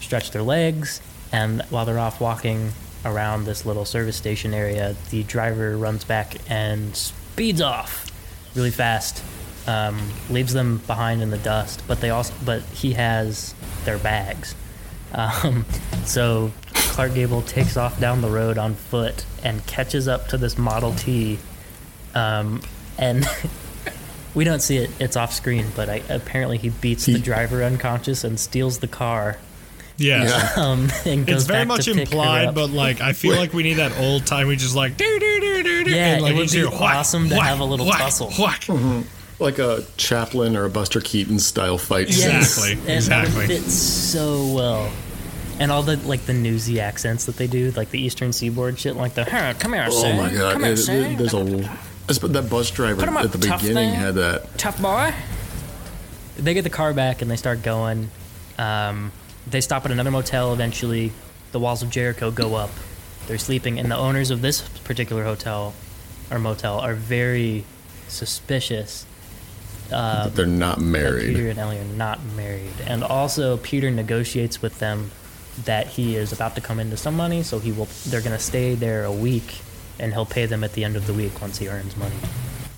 stretch 0.00 0.32
their 0.32 0.42
legs. 0.42 1.00
And 1.32 1.62
while 1.70 1.84
they're 1.84 1.98
off 1.98 2.20
walking 2.20 2.72
around 3.06 3.44
this 3.44 3.64
little 3.64 3.84
service 3.84 4.16
station 4.16 4.52
area, 4.52 4.94
the 5.10 5.22
driver 5.22 5.76
runs 5.78 6.04
back 6.04 6.36
and 6.50 6.94
speeds 6.94 7.60
off 7.60 8.10
really 8.54 8.70
fast, 8.70 9.22
um, 9.66 10.10
leaves 10.30 10.52
them 10.52 10.78
behind 10.86 11.22
in 11.22 11.30
the 11.30 11.38
dust. 11.38 11.82
But 11.86 12.00
they 12.00 12.10
also, 12.10 12.34
but 12.44 12.62
he 12.62 12.94
has 12.94 13.54
their 13.84 13.98
bags. 13.98 14.54
Um, 15.14 15.64
so 16.04 16.50
Clark 16.74 17.14
Gable 17.14 17.40
takes 17.40 17.76
off 17.76 17.98
down 18.00 18.20
the 18.20 18.28
road 18.28 18.58
on 18.58 18.74
foot 18.74 19.24
and 19.42 19.64
catches 19.66 20.08
up 20.08 20.28
to 20.28 20.36
this 20.36 20.58
Model 20.58 20.92
T. 20.94 21.38
Um, 22.14 22.60
and 22.98 23.24
we 24.34 24.44
don't 24.44 24.60
see 24.60 24.78
it; 24.78 24.90
it's 24.98 25.16
off 25.16 25.32
screen. 25.32 25.66
But 25.76 25.88
I, 25.88 26.02
apparently, 26.10 26.58
he 26.58 26.70
beats 26.70 27.06
the 27.06 27.18
driver 27.18 27.62
unconscious 27.62 28.24
and 28.24 28.38
steals 28.38 28.80
the 28.80 28.88
car. 28.88 29.38
Yes. 29.98 30.30
Yeah. 30.56 30.62
Um, 30.62 30.88
and 31.06 31.26
goes 31.26 31.36
It's 31.36 31.44
very 31.44 31.60
back 31.60 31.68
much 31.68 31.84
to 31.86 31.92
implied, 31.98 32.54
but 32.54 32.70
like 32.70 33.00
I 33.00 33.12
feel 33.12 33.36
like 33.36 33.52
we 33.52 33.62
need 33.62 33.74
that 33.74 33.96
old 33.98 34.26
timey, 34.26 34.56
just 34.56 34.74
like 34.76 34.96
do 34.96 35.18
do 35.18 35.40
do 35.40 35.62
do 35.62 35.84
do. 35.84 35.90
Yeah, 35.90 36.14
and, 36.14 36.22
like, 36.22 36.32
it 36.32 36.36
would 36.36 36.40
you 36.40 36.44
just 36.44 36.54
be 36.54 36.60
hear 36.60 36.70
whack, 36.80 36.96
awesome 36.96 37.28
to 37.30 37.34
whack, 37.36 37.46
have 37.46 37.60
a 37.60 37.64
little 37.64 37.86
whack, 37.86 37.98
tussle. 37.98 38.30
Whack. 38.38 38.64
Like 39.38 39.58
a 39.58 39.84
Chaplin 39.98 40.56
or 40.56 40.64
a 40.64 40.70
Buster 40.70 41.00
Keaton 41.00 41.38
style 41.38 41.76
fight 41.78 42.08
scene. 42.08 42.30
Yes, 42.30 42.56
Exactly, 42.56 42.72
and 42.72 42.86
that 43.04 43.24
exactly. 43.24 43.36
would 43.38 43.46
fit 43.48 43.62
so 43.70 44.52
well. 44.54 44.90
And 45.58 45.70
all 45.72 45.82
the 45.82 45.96
like 45.98 46.24
the 46.26 46.32
newsy 46.34 46.80
accents 46.80 47.24
that 47.26 47.36
they 47.36 47.46
do, 47.46 47.70
like 47.72 47.90
the 47.90 48.00
Eastern 48.00 48.32
Seaboard 48.32 48.78
shit, 48.78 48.96
like 48.96 49.14
the 49.14 49.24
"Huh, 49.24 49.54
"Come 49.58 49.72
here, 49.74 49.86
Oh 49.88 49.90
son. 50.02 50.16
my 50.16 50.30
god! 50.30 50.52
Come 50.54 50.62
here, 50.64 50.72
It- 50.72 50.76
son. 50.78 50.96
it- 50.96 51.18
there's 51.18 51.32
a 51.34 51.44
that's- 51.44 52.18
but 52.18 52.32
that 52.34 52.48
bus 52.50 52.70
driver 52.70 53.00
Put 53.00 53.08
'em 53.08 53.16
up, 53.16 53.24
at 53.24 53.32
the 53.32 53.38
tough 53.46 53.60
beginning 53.62 53.90
man. 53.92 53.94
had 54.00 54.14
that. 54.16 54.58
tough 54.58 54.80
boy. 54.80 55.14
They 56.38 56.52
get 56.54 56.62
the 56.64 56.70
car 56.70 56.92
back 56.92 57.22
and 57.22 57.30
they 57.30 57.36
start 57.36 57.62
going. 57.62 58.10
Um, 58.58 59.12
they 59.46 59.60
stop 59.60 59.84
at 59.84 59.90
another 59.90 60.10
motel 60.10 60.52
eventually. 60.52 61.12
The 61.52 61.60
walls 61.60 61.82
of 61.82 61.90
Jericho 61.90 62.30
go 62.30 62.54
up. 62.54 62.70
They're 63.26 63.38
sleeping, 63.38 63.78
and 63.78 63.90
the 63.90 63.96
owners 63.96 64.30
of 64.30 64.40
this 64.40 64.62
particular 64.80 65.24
hotel 65.24 65.74
or 66.30 66.38
motel 66.38 66.78
are 66.78 66.94
very 66.94 67.64
suspicious. 68.08 69.06
Uh, 69.92 70.24
that 70.24 70.34
they're 70.34 70.46
not 70.46 70.80
married. 70.80 71.34
Peter 71.34 71.48
and 71.48 71.58
Ellie 71.58 71.78
are 71.78 71.84
not 71.84 72.22
married, 72.36 72.72
and 72.86 73.04
also 73.04 73.56
Peter 73.58 73.90
negotiates 73.90 74.60
with 74.60 74.78
them 74.78 75.10
that 75.64 75.86
he 75.86 76.16
is 76.16 76.32
about 76.32 76.54
to 76.54 76.60
come 76.60 76.78
into 76.78 76.96
some 76.96 77.16
money, 77.16 77.42
so 77.42 77.58
he 77.58 77.72
will. 77.72 77.88
They're 78.06 78.20
going 78.20 78.36
to 78.36 78.42
stay 78.42 78.74
there 78.74 79.04
a 79.04 79.12
week, 79.12 79.60
and 79.98 80.12
he'll 80.12 80.26
pay 80.26 80.46
them 80.46 80.64
at 80.64 80.72
the 80.74 80.84
end 80.84 80.96
of 80.96 81.06
the 81.06 81.14
week 81.14 81.40
once 81.40 81.58
he 81.58 81.68
earns 81.68 81.96
money. 81.96 82.16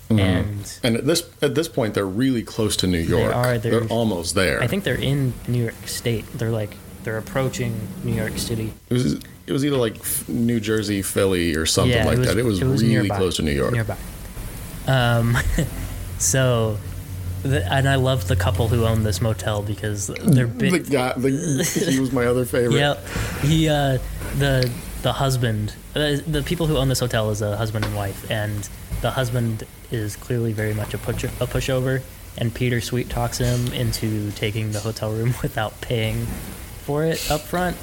Mm-hmm. 0.09 0.19
And 0.19 0.79
And 0.83 0.95
at 0.97 1.05
this 1.05 1.29
at 1.41 1.55
this 1.55 1.67
point, 1.67 1.93
they're 1.93 2.05
really 2.05 2.43
close 2.43 2.75
to 2.77 2.87
New 2.87 2.99
York. 2.99 3.35
are, 3.35 3.57
They're, 3.57 3.81
they're- 3.81 3.89
almost 3.89 4.35
there. 4.35 4.61
I 4.61 4.67
think 4.67 4.83
they're 4.83 4.95
in 4.95 5.33
New 5.47 5.61
York 5.63 5.87
State. 5.87 6.25
They're 6.33 6.51
like 6.51 6.75
they're 7.03 7.17
approaching 7.17 7.87
New 8.03 8.13
York 8.13 8.37
City. 8.37 8.73
it 8.89 8.93
was 8.93 9.13
it 9.47 9.51
was 9.53 9.65
either 9.65 9.77
like 9.77 9.95
New 10.27 10.59
Jersey, 10.59 11.01
Philly, 11.01 11.55
or 11.55 11.65
something 11.65 11.93
yeah, 11.93 12.05
like 12.05 12.17
it 12.17 12.19
was, 12.19 12.27
that. 12.27 12.37
It 12.37 12.43
was, 12.43 12.61
really 12.61 12.87
nearby, 12.87 13.17
close 13.17 13.37
to 13.37 13.41
New 13.41 13.51
York. 13.51 13.71
Nearby. 13.71 13.97
Um, 14.87 15.37
so, 16.19 16.77
and 17.43 17.89
I 17.89 17.95
love 17.95 18.27
the 18.27 18.35
couple 18.35 18.67
who 18.67 18.85
own 18.85 19.03
this 19.03 19.21
motel 19.21 19.63
because 19.63 20.07
they're 20.07 20.45
big. 20.45 20.85
The 20.85 20.91
guy, 20.91 21.13
the, 21.13 21.89
he 21.89 21.99
was 21.99 22.11
my 22.11 22.25
other 22.25 22.45
favorite. 22.45 22.73
Yep. 22.77 23.05
He 23.41 23.69
uh, 23.69 23.97
the 24.37 24.71
the 25.01 25.13
husband, 25.13 25.73
uh, 25.95 26.17
the 26.27 26.43
people 26.45 26.67
who 26.67 26.77
own 26.77 26.89
this 26.89 26.99
hotel 26.99 27.29
is 27.31 27.41
a 27.41 27.57
husband 27.57 27.85
and 27.85 27.95
wife, 27.95 28.29
and 28.29 28.67
the 29.01 29.11
husband 29.11 29.65
is 29.91 30.15
clearly 30.15 30.53
very 30.53 30.73
much 30.73 30.93
a 30.93 30.97
push 30.97 31.23
a 31.23 31.27
pushover. 31.27 32.01
And 32.37 32.53
Peter 32.53 32.79
sweet 32.79 33.09
talks 33.09 33.37
him 33.37 33.73
into 33.73 34.31
taking 34.31 34.71
the 34.71 34.79
hotel 34.79 35.11
room 35.11 35.33
without 35.41 35.79
paying 35.81 36.25
for 36.85 37.03
it 37.03 37.29
up 37.29 37.41
front. 37.41 37.77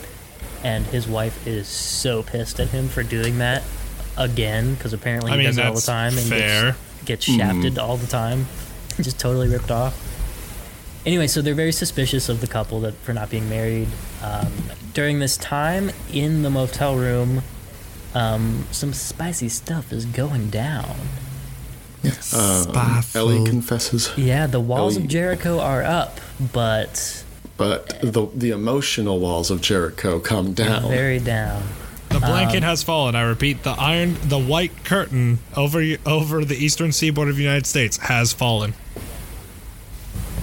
And 0.65 0.87
his 0.87 1.07
wife 1.07 1.47
is 1.47 1.69
so 1.69 2.23
pissed 2.23 2.59
at 2.59 2.69
him 2.69 2.89
for 2.89 3.03
doing 3.03 3.39
that 3.39 3.63
again 4.17 4.75
because 4.75 4.93
apparently 4.93 5.31
he 5.31 5.35
I 5.35 5.39
mean, 5.39 5.47
does 5.47 5.59
it 5.59 5.65
all 5.65 5.73
the 5.73 5.75
that's 5.75 5.87
time 5.87 6.17
and 6.17 6.27
fair. 6.27 6.77
gets, 7.05 7.05
gets 7.05 7.25
shafted 7.25 7.79
all 7.79 7.97
the 7.97 8.07
time, 8.07 8.47
just 8.97 9.21
totally 9.21 9.49
ripped 9.49 9.71
off. 9.71 10.03
Anyway, 11.05 11.29
so 11.29 11.41
they're 11.41 11.55
very 11.55 11.73
suspicious 11.73 12.29
of 12.29 12.41
the 12.41 12.49
couple 12.49 12.81
that 12.81 12.95
for 12.95 13.13
not 13.13 13.31
being 13.31 13.49
married. 13.49 13.89
Um, 14.23 14.53
during 14.93 15.21
this 15.21 15.37
time 15.37 15.91
in 16.13 16.43
the 16.43 16.51
motel 16.51 16.97
room, 16.97 17.43
um, 18.17 18.67
some 18.71 18.93
spicy 18.93 19.49
stuff 19.49 19.93
is 19.93 20.05
going 20.07 20.49
down. 20.51 20.97
Uh, 22.33 23.03
Ellie 23.15 23.45
confesses. 23.45 24.13
Yeah, 24.17 24.47
the 24.47 24.61
walls 24.61 24.95
Ellie- 24.95 25.05
of 25.05 25.11
Jericho 25.11 25.59
are 25.59 25.83
up, 25.83 26.21
but 26.53 27.25
but 27.57 27.99
the 28.01 28.29
the 28.35 28.51
emotional 28.51 29.19
walls 29.19 29.51
of 29.51 29.61
Jericho 29.61 30.21
come 30.21 30.53
down. 30.53 30.89
Very 30.89 31.19
down. 31.19 31.63
The 32.11 32.21
blanket 32.21 32.59
Um, 32.59 32.63
has 32.63 32.83
fallen. 32.85 33.15
I 33.17 33.23
repeat, 33.23 33.63
the 33.65 33.73
iron, 33.73 34.17
the 34.23 34.39
white 34.39 34.85
curtain 34.85 35.41
over 35.57 35.85
over 36.07 36.45
the 36.45 36.55
eastern 36.57 36.93
seaboard 36.93 37.29
of 37.29 37.37
the 37.37 37.43
United 37.43 37.67
States 37.67 37.97
has 37.99 38.33
fallen. 38.33 38.75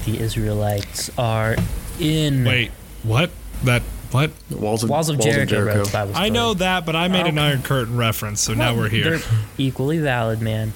The 0.06 0.20
Israelites 0.20 1.10
are 1.18 1.56
in 2.00 2.44
Wait, 2.44 2.72
what? 3.04 3.32
That 3.64 3.82
what? 4.13 4.32
The 4.49 4.58
walls 4.58 4.84
of 4.84 4.89
walls 4.89 5.10
of 5.10 5.19
Jericho. 5.19 5.63
wrote 5.63 5.86
the 5.86 5.91
Bible 5.91 6.13
I 6.15 6.30
know 6.30 6.54
that, 6.54 6.86
but 6.86 6.95
I 6.95 7.08
made 7.08 7.26
an 7.26 7.38
iron 7.39 7.63
curtain 7.63 7.97
reference, 7.97 8.41
so 8.41 8.54
now 8.54 8.76
we're 8.76 8.89
here. 8.89 9.17
They're 9.17 9.39
equally 9.58 9.99
valid, 9.99 10.41
man. 10.41 10.73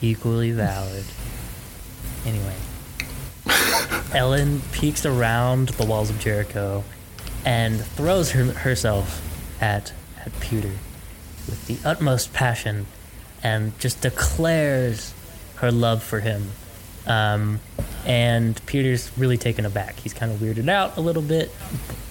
Equally 0.00 0.50
valid. 0.50 1.04
Anyway, 2.26 2.56
Ellen 4.12 4.62
peeks 4.72 5.06
around 5.06 5.70
the 5.70 5.86
walls 5.86 6.10
of 6.10 6.18
Jericho 6.18 6.82
and 7.44 7.80
throws 7.80 8.32
her, 8.32 8.44
herself 8.46 9.20
at 9.60 9.92
at 10.24 10.38
Peter 10.40 10.70
with 11.48 11.66
the 11.66 11.76
utmost 11.88 12.32
passion 12.32 12.86
and 13.42 13.78
just 13.78 14.00
declares 14.00 15.14
her 15.56 15.72
love 15.72 16.02
for 16.02 16.20
him. 16.20 16.50
Um, 17.06 17.60
and 18.06 18.64
Peter's 18.66 19.10
really 19.18 19.36
taken 19.36 19.66
aback. 19.66 19.98
He's 19.98 20.14
kind 20.14 20.30
of 20.30 20.38
weirded 20.38 20.68
out 20.68 20.96
a 20.96 21.00
little 21.00 21.22
bit 21.22 21.50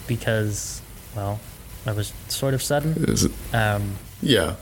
because, 0.08 0.82
well, 1.16 1.40
that 1.86 1.96
was 1.96 2.14
sort 2.28 2.54
of 2.54 2.62
sudden. 2.62 2.94
Is 3.08 3.26
it, 3.26 3.32
Um, 3.54 3.96
yeah. 4.22 4.56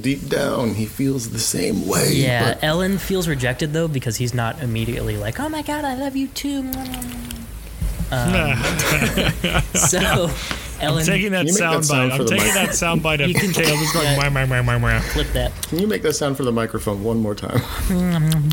Deep 0.00 0.28
down, 0.28 0.74
he 0.74 0.86
feels 0.86 1.30
the 1.30 1.38
same 1.40 1.88
way. 1.88 2.12
Yeah, 2.12 2.54
but 2.54 2.62
Ellen 2.62 2.98
feels 2.98 3.26
rejected 3.26 3.72
though 3.72 3.88
because 3.88 4.16
he's 4.16 4.32
not 4.32 4.62
immediately 4.62 5.16
like, 5.16 5.40
"Oh 5.40 5.48
my 5.48 5.62
god, 5.62 5.84
I 5.84 5.96
love 5.96 6.14
you 6.16 6.28
too." 6.28 6.70
Um, 8.14 8.58
so, 9.74 10.30
Ellen, 10.78 10.98
I'm 11.00 11.06
taking 11.06 11.32
that 11.32 11.46
Can 11.46 11.46
you 11.46 11.52
make 11.54 11.54
that 11.54 11.54
sound 11.54 11.84
sound 11.86 12.10
bite. 12.10 12.20
I'm 12.20 12.26
taking 12.26 12.44
mic? 12.44 12.54
that 12.54 12.74
sound 12.74 13.02
bite 13.02 13.20
of 13.22 13.28
You 13.28 13.34
can 13.34 13.52
Caleb 13.54 13.78
just 13.78 13.94
going 13.94 14.04
that. 14.04 14.18
wah, 14.34 14.44
wah, 14.46 14.62
wah, 14.62 14.78
wah, 14.78 14.78
wah. 14.78 15.00
flip 15.00 15.28
that. 15.28 15.50
Can 15.62 15.78
you 15.78 15.86
make 15.86 16.02
that 16.02 16.12
sound 16.12 16.36
for 16.36 16.44
the 16.44 16.52
microphone 16.52 17.02
one 17.02 17.20
more 17.20 17.34
time? 17.34 17.62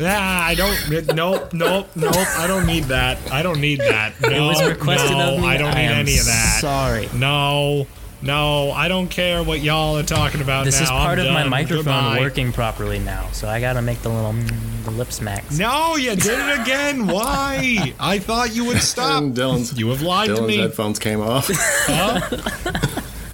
Ah, 0.00 0.46
I 0.46 0.54
don't. 0.54 1.14
Nope, 1.14 1.52
nope, 1.52 1.88
nope. 1.94 2.16
I 2.38 2.46
don't 2.46 2.66
need 2.66 2.84
that. 2.84 3.18
I 3.30 3.42
don't 3.42 3.60
need 3.60 3.80
that. 3.80 4.14
No, 4.22 4.28
It 4.30 4.40
was 4.40 4.62
requested 4.64 5.10
no, 5.16 5.34
of 5.34 5.40
me. 5.42 5.46
I 5.48 5.56
don't 5.58 5.74
need 5.74 5.80
am 5.82 5.98
any 6.06 6.18
of 6.18 6.24
that. 6.24 6.58
Sorry. 6.60 7.08
No, 7.14 7.86
no, 8.22 8.70
I 8.70 8.88
don't 8.88 9.08
care 9.08 9.42
what 9.42 9.60
y'all 9.60 9.98
are 9.98 10.02
talking 10.04 10.40
about 10.40 10.64
This 10.64 10.76
now. 10.78 10.84
is 10.84 10.90
part 10.90 11.18
I'm 11.18 11.26
of 11.26 11.32
my 11.34 11.44
microphone 11.44 11.84
Goodbye. 11.84 12.20
working 12.20 12.52
properly 12.52 13.00
now, 13.00 13.28
so 13.32 13.48
I 13.48 13.60
gotta 13.60 13.82
make 13.82 14.00
the 14.02 14.08
little 14.08 14.32
mm, 14.32 14.84
the 14.84 14.92
lip 14.92 15.12
smacks. 15.12 15.58
No, 15.58 15.96
you 15.96 16.14
did 16.16 16.38
it 16.38 16.60
again. 16.60 17.06
Why? 17.08 17.92
I 18.00 18.18
thought 18.18 18.54
you 18.54 18.64
would 18.66 18.80
stop. 18.80 19.22
And 19.22 19.34
Dylan's, 19.36 19.76
You 19.78 19.88
have 19.88 20.00
lied 20.02 20.28
to 20.28 20.34
Dylan's 20.36 20.46
me. 20.46 20.56
headphones 20.58 20.98
came 20.98 21.20
off. 21.20 21.50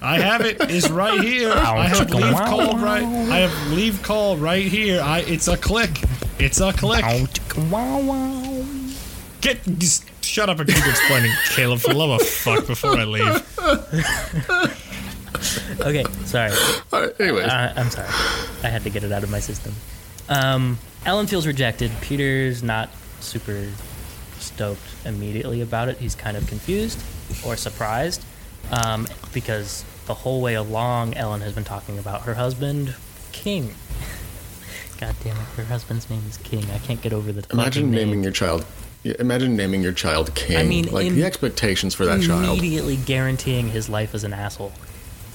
I 0.01 0.19
have 0.21 0.41
it. 0.43 0.57
It's 0.61 0.89
right 0.89 1.21
here. 1.21 1.53
I 1.53 1.87
have 1.89 2.11
leave 2.11 2.35
call 2.37 2.79
right. 2.79 3.03
I 3.05 3.37
have 3.39 3.73
leave 3.73 4.03
call 4.03 4.37
right 4.37 4.65
here. 4.67 5.01
I. 5.03 5.21
It's 5.21 5.49
a 5.49 5.57
click. 5.57 6.01
It's 6.39 6.61
a 6.61 6.73
click. 6.73 7.05
Wow, 7.71 8.01
wow. 8.01 8.65
Get. 9.41 9.63
Just 9.79 10.05
shut 10.25 10.49
up 10.49 10.59
and 10.61 10.69
keep 10.69 10.87
explaining, 10.87 11.33
Caleb. 11.51 11.81
For 11.81 11.93
love 11.95 12.21
of 12.21 12.27
fuck, 12.27 12.67
before 12.67 12.97
I 12.97 13.05
leave. 13.05 13.45
Okay, 15.81 16.05
sorry. 16.25 16.53
All 16.93 17.01
right, 17.03 17.21
anyways, 17.21 17.45
Uh, 17.47 17.73
I'm 17.77 17.91
sorry. 17.91 18.09
I 18.63 18.69
had 18.69 18.83
to 18.85 18.91
get 18.91 19.05
it 19.05 19.13
out 19.13 19.23
of 19.23 19.31
my 19.31 19.41
system. 19.41 19.73
Um, 20.29 20.79
Ellen 21.07 21.27
feels 21.27 21.47
rejected. 21.47 21.91
Peter's 22.01 22.63
not 22.63 22.91
super 23.21 23.69
stoked 24.39 24.81
immediately 25.05 25.61
about 25.61 25.89
it. 25.89 25.99
He's 25.99 26.15
kind 26.15 26.37
of 26.37 26.47
confused 26.47 27.01
or 27.45 27.57
surprised 27.57 28.25
um, 28.71 29.07
because 29.33 29.85
the 30.07 30.15
whole 30.15 30.41
way 30.41 30.55
along, 30.55 31.15
Ellen 31.15 31.41
has 31.43 31.53
been 31.53 31.65
talking 31.65 31.99
about 31.99 32.23
her 32.23 32.35
husband, 32.35 32.95
King. 33.33 33.75
God 34.99 35.15
damn 35.23 35.37
it, 35.37 35.43
her 35.57 35.65
husband's 35.65 36.09
name 36.11 36.23
is 36.29 36.37
King. 36.39 36.65
I 36.73 36.79
can't 36.79 37.01
get 37.01 37.13
over 37.13 37.31
the 37.33 37.47
imagine 37.53 37.85
fucking 37.85 37.91
name. 37.91 38.09
naming 38.09 38.23
your 38.23 38.33
child. 38.33 38.65
Imagine 39.05 39.57
naming 39.57 39.83
your 39.83 39.93
child 39.93 40.35
King. 40.35 40.57
I 40.59 40.63
mean, 40.65 40.87
like 40.93 41.07
im- 41.07 41.15
the 41.15 41.25
expectations 41.25 41.95
for 41.95 42.05
that 42.07 42.21
child. 42.23 42.59
Immediately 42.59 42.97
guaranteeing 42.97 43.69
his 43.69 43.89
life 43.89 44.15
as 44.15 44.25
an 44.25 44.33
asshole. 44.33 44.73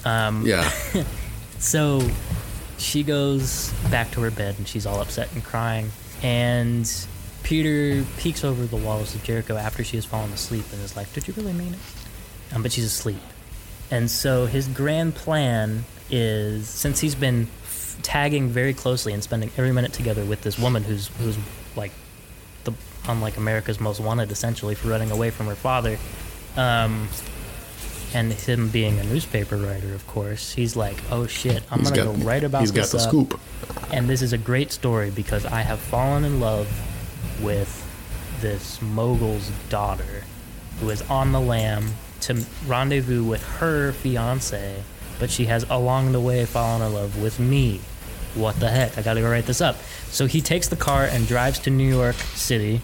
Um, 0.04 0.46
Yeah, 0.46 0.70
So 1.58 2.06
she 2.76 3.02
goes 3.02 3.72
back 3.90 4.10
to 4.12 4.20
her 4.20 4.30
bed 4.30 4.56
and 4.58 4.68
she's 4.68 4.84
all 4.84 5.00
upset 5.00 5.32
and 5.32 5.42
crying. 5.42 5.90
And 6.22 6.90
Peter 7.42 8.04
peeks 8.18 8.44
over 8.44 8.66
the 8.66 8.76
walls 8.76 9.14
of 9.14 9.22
Jericho 9.24 9.56
after 9.56 9.82
she 9.82 9.96
has 9.96 10.04
fallen 10.04 10.30
asleep 10.32 10.64
and 10.72 10.82
is 10.82 10.94
like, 10.96 11.10
Did 11.14 11.26
you 11.26 11.34
really 11.34 11.52
mean 11.54 11.72
it? 11.74 12.54
Um, 12.54 12.62
but 12.62 12.72
she's 12.72 12.84
asleep. 12.84 13.20
And 13.90 14.10
so 14.10 14.44
his 14.46 14.68
grand 14.68 15.14
plan 15.14 15.84
is 16.10 16.68
since 16.68 17.00
he's 17.00 17.14
been 17.14 17.48
f- 17.96 18.02
tagging 18.02 18.48
very 18.48 18.74
closely 18.74 19.12
and 19.12 19.22
spending 19.22 19.50
every 19.56 19.72
minute 19.72 19.92
together 19.92 20.24
with 20.24 20.42
this 20.42 20.58
woman 20.58 20.82
who's 20.84 21.08
who's 21.18 21.36
like 21.76 21.92
the 22.64 22.72
on 23.08 23.20
like 23.20 23.36
America's 23.36 23.80
Most 23.80 24.00
Wanted 24.00 24.30
essentially 24.32 24.74
for 24.74 24.88
running 24.88 25.10
away 25.10 25.30
from 25.30 25.46
her 25.46 25.54
father. 25.54 25.98
Um, 26.56 27.08
and 28.14 28.32
him 28.32 28.68
being 28.68 29.00
a 29.00 29.04
newspaper 29.04 29.56
writer, 29.56 29.92
of 29.92 30.06
course, 30.06 30.52
he's 30.52 30.76
like, 30.76 30.96
"Oh 31.10 31.26
shit, 31.26 31.62
I'm 31.70 31.80
He's 31.80 31.90
gonna 31.90 32.12
got- 32.12 32.16
go 32.20 32.24
write 32.24 32.44
about 32.44 32.60
he's 32.60 32.70
got 32.70 32.86
the 32.88 32.98
up." 32.98 33.02
scoop. 33.08 33.40
And 33.90 34.08
this 34.08 34.22
is 34.22 34.32
a 34.32 34.38
great 34.38 34.70
story 34.70 35.10
because 35.10 35.44
I 35.44 35.62
have 35.62 35.80
fallen 35.80 36.24
in 36.24 36.38
love 36.38 36.68
with 37.42 37.80
this 38.40 38.80
mogul's 38.80 39.50
daughter, 39.68 40.22
who 40.80 40.90
is 40.90 41.02
on 41.02 41.32
the 41.32 41.40
lam 41.40 41.88
to 42.20 42.44
rendezvous 42.68 43.24
with 43.24 43.42
her 43.58 43.90
fiance, 43.92 44.82
but 45.18 45.30
she 45.30 45.46
has 45.46 45.64
along 45.70 46.12
the 46.12 46.20
way 46.20 46.44
fallen 46.44 46.82
in 46.82 46.92
love 46.92 47.20
with 47.20 47.38
me. 47.38 47.80
What 48.34 48.58
the 48.58 48.68
heck? 48.68 48.98
I 48.98 49.02
gotta 49.02 49.20
go 49.20 49.30
write 49.30 49.46
this 49.46 49.60
up. 49.60 49.76
So 50.08 50.26
he 50.26 50.40
takes 50.40 50.68
the 50.68 50.76
car 50.76 51.04
and 51.04 51.26
drives 51.26 51.58
to 51.60 51.70
New 51.70 51.88
York 51.88 52.16
City 52.16 52.80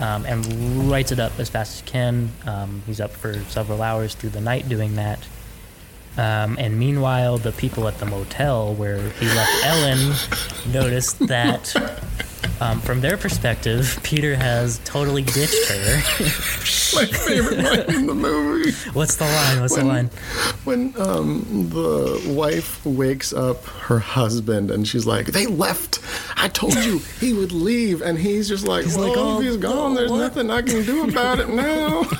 um, 0.00 0.24
and 0.26 0.90
writes 0.90 1.12
it 1.12 1.18
up 1.18 1.38
as 1.38 1.48
fast 1.48 1.74
as 1.74 1.80
he 1.80 1.86
can. 1.86 2.30
Um, 2.46 2.82
he's 2.86 3.00
up 3.00 3.10
for 3.10 3.34
several 3.44 3.82
hours 3.82 4.14
through 4.14 4.30
the 4.30 4.40
night 4.40 4.68
doing 4.68 4.96
that. 4.96 5.26
Um, 6.16 6.56
and 6.58 6.78
meanwhile, 6.78 7.38
the 7.38 7.52
people 7.52 7.88
at 7.88 7.98
the 7.98 8.06
motel 8.06 8.74
where 8.74 8.98
he 9.12 9.26
left 9.26 9.64
Ellen 9.64 10.14
noticed 10.70 11.18
that, 11.28 11.74
um, 12.60 12.80
from 12.80 13.00
their 13.00 13.16
perspective, 13.16 13.98
Peter 14.02 14.34
has 14.36 14.80
totally 14.84 15.22
ditched 15.22 15.68
her. 15.68 15.96
My 16.94 17.06
favorite 17.06 17.58
line 17.58 17.94
in 17.94 18.06
the 18.06 18.14
movie. 18.14 18.72
What's 18.92 19.16
the 19.16 19.24
line? 19.24 19.60
What's 19.60 19.76
the 19.76 19.84
line? 19.84 20.06
When 20.64 20.94
um, 21.00 21.68
the 21.70 22.22
wife 22.34 22.84
wakes 22.84 23.32
up 23.32 23.64
her 23.64 23.98
husband 23.98 24.70
and 24.70 24.86
she's 24.86 25.06
like, 25.06 25.26
"They 25.26 25.46
left. 25.46 26.00
I 26.36 26.48
told 26.48 26.74
you 26.74 26.98
he 27.20 27.32
would 27.32 27.52
leave," 27.52 28.02
and 28.02 28.18
he's 28.18 28.48
just 28.48 28.66
like, 28.66 28.84
He's 28.84 28.96
"Well, 28.96 29.08
like, 29.08 29.16
"Oh, 29.18 29.40
he's 29.40 29.56
gone, 29.56 29.92
oh, 29.92 29.94
there's 29.94 30.10
what?" 30.10 30.18
nothing 30.18 30.50
I 30.50 30.62
can 30.62 30.84
do 30.84 31.08
about 31.08 31.38
it 31.40 31.48
now." 31.48 32.00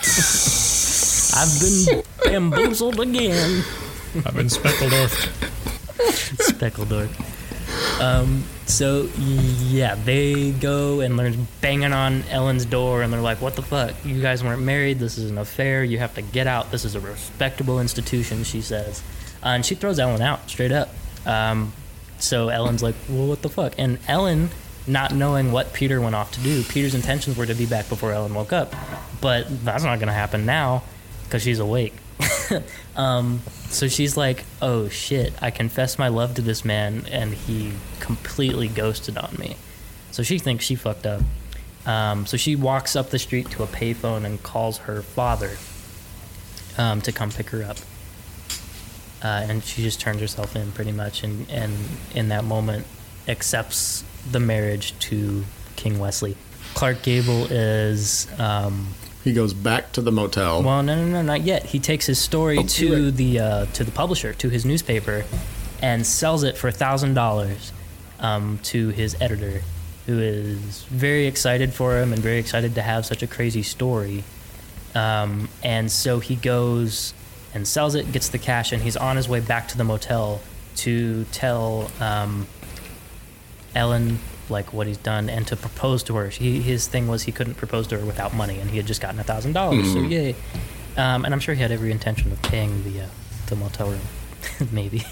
I've 1.35 1.61
been 1.61 2.03
bamboozled 2.25 3.01
again. 3.01 3.63
I've 4.27 4.35
been 4.35 4.51
speckled 4.51 4.93
off. 4.95 5.13
Speckledorf. 6.39 7.11
Um, 8.01 8.45
so 8.67 9.09
yeah, 9.19 9.97
they 9.97 10.53
go 10.53 11.01
and 11.01 11.19
they're 11.19 11.35
banging 11.61 11.93
on 11.93 12.23
Ellen's 12.31 12.65
door, 12.65 13.03
and 13.03 13.13
they're 13.13 13.21
like, 13.21 13.41
"What 13.41 13.57
the 13.57 13.63
fuck? 13.63 13.95
You 14.05 14.21
guys 14.23 14.43
weren't 14.43 14.63
married. 14.63 14.99
This 14.99 15.19
is 15.19 15.31
an 15.31 15.39
affair. 15.39 15.85
You 15.85 15.99
have 15.99 16.15
to 16.15 16.23
get 16.23 16.47
out. 16.47 16.71
This 16.71 16.85
is 16.85 16.95
a 16.95 17.01
respectable 17.01 17.81
institution." 17.81 18.45
She 18.45 18.61
says, 18.61 19.03
uh, 19.43 19.49
and 19.49 19.67
she 19.67 19.75
throws 19.75 19.99
Ellen 19.99 20.23
out 20.23 20.49
straight 20.49 20.73
up. 20.73 20.91
Um, 21.27 21.73
so 22.19 22.49
Ellen's 22.49 22.83
like, 22.83 22.95
"Well, 23.09 23.27
what 23.27 23.43
the 23.43 23.49
fuck?" 23.49 23.75
And 23.79 23.99
Ellen, 24.07 24.51
not 24.87 25.15
knowing 25.15 25.53
what 25.53 25.73
Peter 25.73 26.01
went 26.01 26.15
off 26.15 26.33
to 26.33 26.41
do, 26.41 26.63
Peter's 26.63 26.95
intentions 26.95 27.37
were 27.37 27.47
to 27.47 27.55
be 27.55 27.67
back 27.67 27.89
before 27.89 28.13
Ellen 28.13 28.35
woke 28.35 28.53
up, 28.53 28.75
but 29.21 29.65
that's 29.65 29.85
not 29.85 29.99
to 29.99 30.13
happen 30.13 30.47
now 30.47 30.83
because 31.25 31.43
she's 31.43 31.59
awake. 31.59 31.95
um, 32.97 33.41
so 33.69 33.89
she's 33.89 34.17
like, 34.17 34.45
"Oh 34.61 34.89
shit! 34.89 35.33
I 35.41 35.51
confessed 35.51 35.99
my 35.99 36.09
love 36.09 36.35
to 36.35 36.43
this 36.43 36.65
man, 36.65 37.05
and 37.11 37.35
he 37.35 37.73
completely 38.01 38.69
ghosted 38.69 39.19
on 39.19 39.35
me." 39.39 39.57
So 40.11 40.23
she 40.23 40.39
thinks 40.39 40.65
she 40.65 40.75
fucked 40.75 41.07
up. 41.07 41.23
Um, 41.87 42.27
so 42.27 42.37
she 42.37 42.55
walks 42.55 42.95
up 42.95 43.11
the 43.11 43.19
street 43.19 43.51
to 43.51 43.63
a 43.63 43.67
payphone 43.67 44.25
and 44.25 44.43
calls 44.43 44.79
her 44.79 45.03
father 45.03 45.57
um, 46.79 47.01
to 47.03 47.13
come 47.13 47.31
pick 47.31 47.51
her 47.51 47.65
up. 47.65 47.79
Uh, 49.23 49.47
and 49.49 49.63
she 49.65 49.83
just 49.83 50.01
turns 50.01 50.21
herself 50.21 50.57
in 50.57 50.73
pretty 50.73 50.93
much, 50.93 51.23
and, 51.23 51.49
and 51.51 51.73
in 52.15 52.29
that 52.29 52.45
moment 52.45 52.87
accepts 53.29 54.05
the 54.31 54.41
marriage 54.41 54.99
to 54.99 55.45
King 55.77 55.99
Wesley. 55.99 56.37
Clark 56.75 57.03
Gable 57.03 57.47
is 57.51 58.29
um, 58.39 58.89
he 59.25 59.33
goes 59.33 59.55
back 59.55 59.93
to 59.93 60.01
the 60.01 60.13
motel. 60.13 60.63
well, 60.63 60.83
no, 60.83 60.95
no, 60.97 61.07
no, 61.11 61.23
not 61.23 61.43
yet. 61.43 61.67
He 61.67 61.79
takes 61.79 62.07
his 62.07 62.19
story 62.19 62.59
Oh, 62.59 62.63
to 62.65 63.05
right. 63.07 63.15
the 63.17 63.39
uh, 63.41 63.67
to 63.67 63.85
the 63.85 63.93
publisher, 63.93 64.33
to 64.35 64.49
his 64.49 64.65
newspaper, 64.65 65.25
and 65.81 66.07
sells 66.07 66.43
it 66.43 66.57
for 66.59 66.71
thousand 66.71 67.15
dollars 67.15 67.73
um, 68.21 68.59
to 68.65 68.89
his 68.91 69.17
editor, 69.21 69.63
who 70.07 70.19
is 70.21 70.85
very 70.85 71.27
excited 71.27 71.73
for 71.73 71.99
him 71.99 72.13
and 72.13 72.23
very 72.23 72.39
excited 72.39 72.75
to 72.75 72.83
have 72.83 73.07
such 73.07 73.23
a 73.23 73.27
crazy 73.27 73.63
story. 73.63 74.25
Um, 74.95 75.49
and 75.63 75.91
so 75.91 76.19
he 76.21 76.37
goes 76.37 77.15
and 77.55 77.67
sells 77.67 77.95
it, 77.95 78.13
gets 78.13 78.29
the 78.29 78.39
cash, 78.39 78.73
and 78.73 78.83
he's 78.83 78.97
on 78.97 79.17
his 79.17 79.29
way 79.29 79.41
back 79.41 79.69
to 79.69 79.79
the 79.79 79.85
motel 79.85 80.41
to 80.77 81.25
tell 81.33 81.91
um, 82.01 82.47
Ellen 83.75 84.19
like 84.49 84.73
what 84.73 84.87
he's 84.87 84.97
done 84.99 85.29
and 85.31 85.47
to 85.49 85.57
propose 85.57 86.03
to 86.05 86.17
her. 86.17 86.29
He, 86.29 86.61
his 86.61 86.87
thing 86.89 87.09
was 87.09 87.23
he 87.23 87.33
couldn't 87.33 87.55
propose 87.55 87.87
to 87.89 87.99
her 87.99 88.05
without 88.05 88.35
money, 88.35 88.59
and 88.59 88.71
he 88.71 88.77
had 88.77 88.87
just 88.87 89.01
gotten 89.01 89.19
a 89.21 89.25
thousand 89.25 89.53
dollars. 89.53 89.93
So 89.93 90.01
yay! 90.01 90.35
Um, 90.97 91.25
and 91.25 91.33
I'm 91.33 91.41
sure 91.41 91.55
he 91.55 91.63
had 91.63 91.71
every 91.73 91.91
intention 91.91 92.33
of 92.33 92.41
paying 92.43 92.83
the 92.85 93.03
uh, 93.03 93.07
the 93.47 93.57
motel 93.57 93.91
room, 93.91 94.01
maybe. 94.73 95.03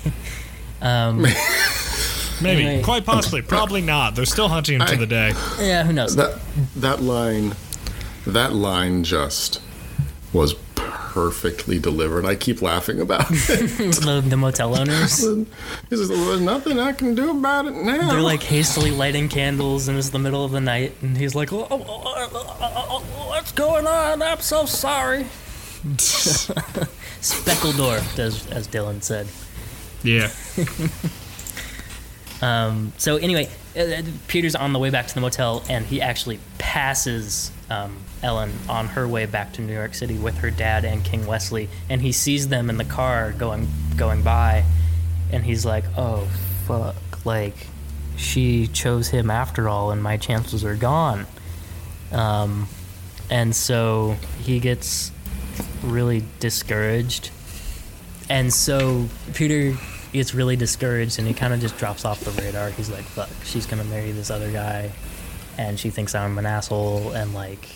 um, 0.82 1.24
Maybe, 2.42 2.64
Anyway. 2.64 2.82
quite 2.82 3.04
possibly, 3.04 3.42
probably 3.42 3.82
not. 3.82 4.14
They're 4.14 4.24
still 4.24 4.48
hunting 4.48 4.80
him 4.80 4.86
to 4.86 4.96
the 4.96 5.06
day. 5.06 5.34
yeah, 5.60 5.84
who 5.84 5.92
knows? 5.92 6.16
That 6.16 6.40
that 6.76 7.02
line, 7.02 7.54
that 8.26 8.54
line 8.54 9.04
just 9.04 9.60
was 10.32 10.54
perfectly 10.74 11.78
delivered. 11.78 12.24
I 12.24 12.34
keep 12.36 12.62
laughing 12.62 13.00
about 13.00 13.30
it. 13.30 13.36
the, 14.00 14.24
the 14.26 14.36
motel 14.36 14.78
owners. 14.78 15.18
He 15.18 15.46
says, 15.96 16.08
"Well, 16.08 16.24
there's 16.26 16.40
nothing 16.40 16.78
I 16.78 16.92
can 16.92 17.14
do 17.14 17.30
about 17.30 17.66
it 17.66 17.74
now." 17.74 18.10
They're 18.10 18.20
like 18.20 18.42
hastily 18.42 18.90
lighting 18.90 19.28
candles, 19.28 19.88
and 19.88 19.98
it's 19.98 20.10
the 20.10 20.18
middle 20.18 20.44
of 20.44 20.52
the 20.52 20.60
night, 20.60 20.94
and 21.02 21.16
he's 21.16 21.34
like, 21.34 21.52
oh, 21.52 21.66
oh, 21.70 21.84
oh, 21.86 22.02
oh, 22.16 22.56
oh, 22.60 23.04
oh, 23.16 23.28
"What's 23.28 23.52
going 23.52 23.86
on? 23.86 24.22
I'm 24.22 24.40
so 24.40 24.66
sorry." 24.66 25.24
Speckledorf, 27.20 28.18
as 28.18 28.46
as 28.48 28.68
Dylan 28.68 29.02
said. 29.02 29.26
Yeah. 30.02 30.30
Um, 32.42 32.92
so 32.96 33.16
anyway, 33.16 33.48
uh, 33.78 34.02
Peter's 34.28 34.54
on 34.54 34.72
the 34.72 34.78
way 34.78 34.90
back 34.90 35.06
to 35.08 35.14
the 35.14 35.20
motel, 35.20 35.62
and 35.68 35.84
he 35.84 36.00
actually 36.00 36.40
passes 36.58 37.50
um, 37.68 37.98
Ellen 38.22 38.52
on 38.68 38.86
her 38.88 39.08
way 39.08 39.26
back 39.26 39.52
to 39.54 39.62
New 39.62 39.72
York 39.72 39.94
City 39.94 40.18
with 40.18 40.38
her 40.38 40.50
dad 40.50 40.84
and 40.84 41.04
King 41.04 41.26
Wesley, 41.26 41.68
and 41.88 42.00
he 42.02 42.12
sees 42.12 42.48
them 42.48 42.70
in 42.70 42.76
the 42.76 42.84
car 42.84 43.32
going 43.32 43.68
going 43.96 44.22
by, 44.22 44.64
and 45.32 45.44
he's 45.44 45.64
like, 45.64 45.84
"Oh, 45.96 46.28
fuck! 46.66 47.24
Like, 47.24 47.66
she 48.16 48.66
chose 48.66 49.08
him 49.08 49.30
after 49.30 49.68
all, 49.68 49.90
and 49.90 50.02
my 50.02 50.16
chances 50.16 50.64
are 50.64 50.76
gone." 50.76 51.26
Um, 52.12 52.68
and 53.30 53.54
so 53.54 54.16
he 54.42 54.60
gets 54.60 55.12
really 55.82 56.24
discouraged, 56.40 57.30
and 58.28 58.52
so 58.52 59.08
Peter 59.34 59.74
gets 60.12 60.34
really 60.34 60.56
discouraged 60.56 61.18
and 61.18 61.28
he 61.28 61.34
kind 61.34 61.54
of 61.54 61.60
just 61.60 61.78
drops 61.78 62.04
off 62.04 62.20
the 62.20 62.30
radar. 62.42 62.70
He's 62.70 62.90
like, 62.90 63.04
fuck, 63.04 63.28
she's 63.44 63.66
gonna 63.66 63.84
marry 63.84 64.12
this 64.12 64.30
other 64.30 64.50
guy 64.50 64.90
and 65.58 65.78
she 65.78 65.90
thinks 65.90 66.14
I'm 66.14 66.38
an 66.38 66.46
asshole 66.46 67.12
and 67.12 67.34
like 67.34 67.68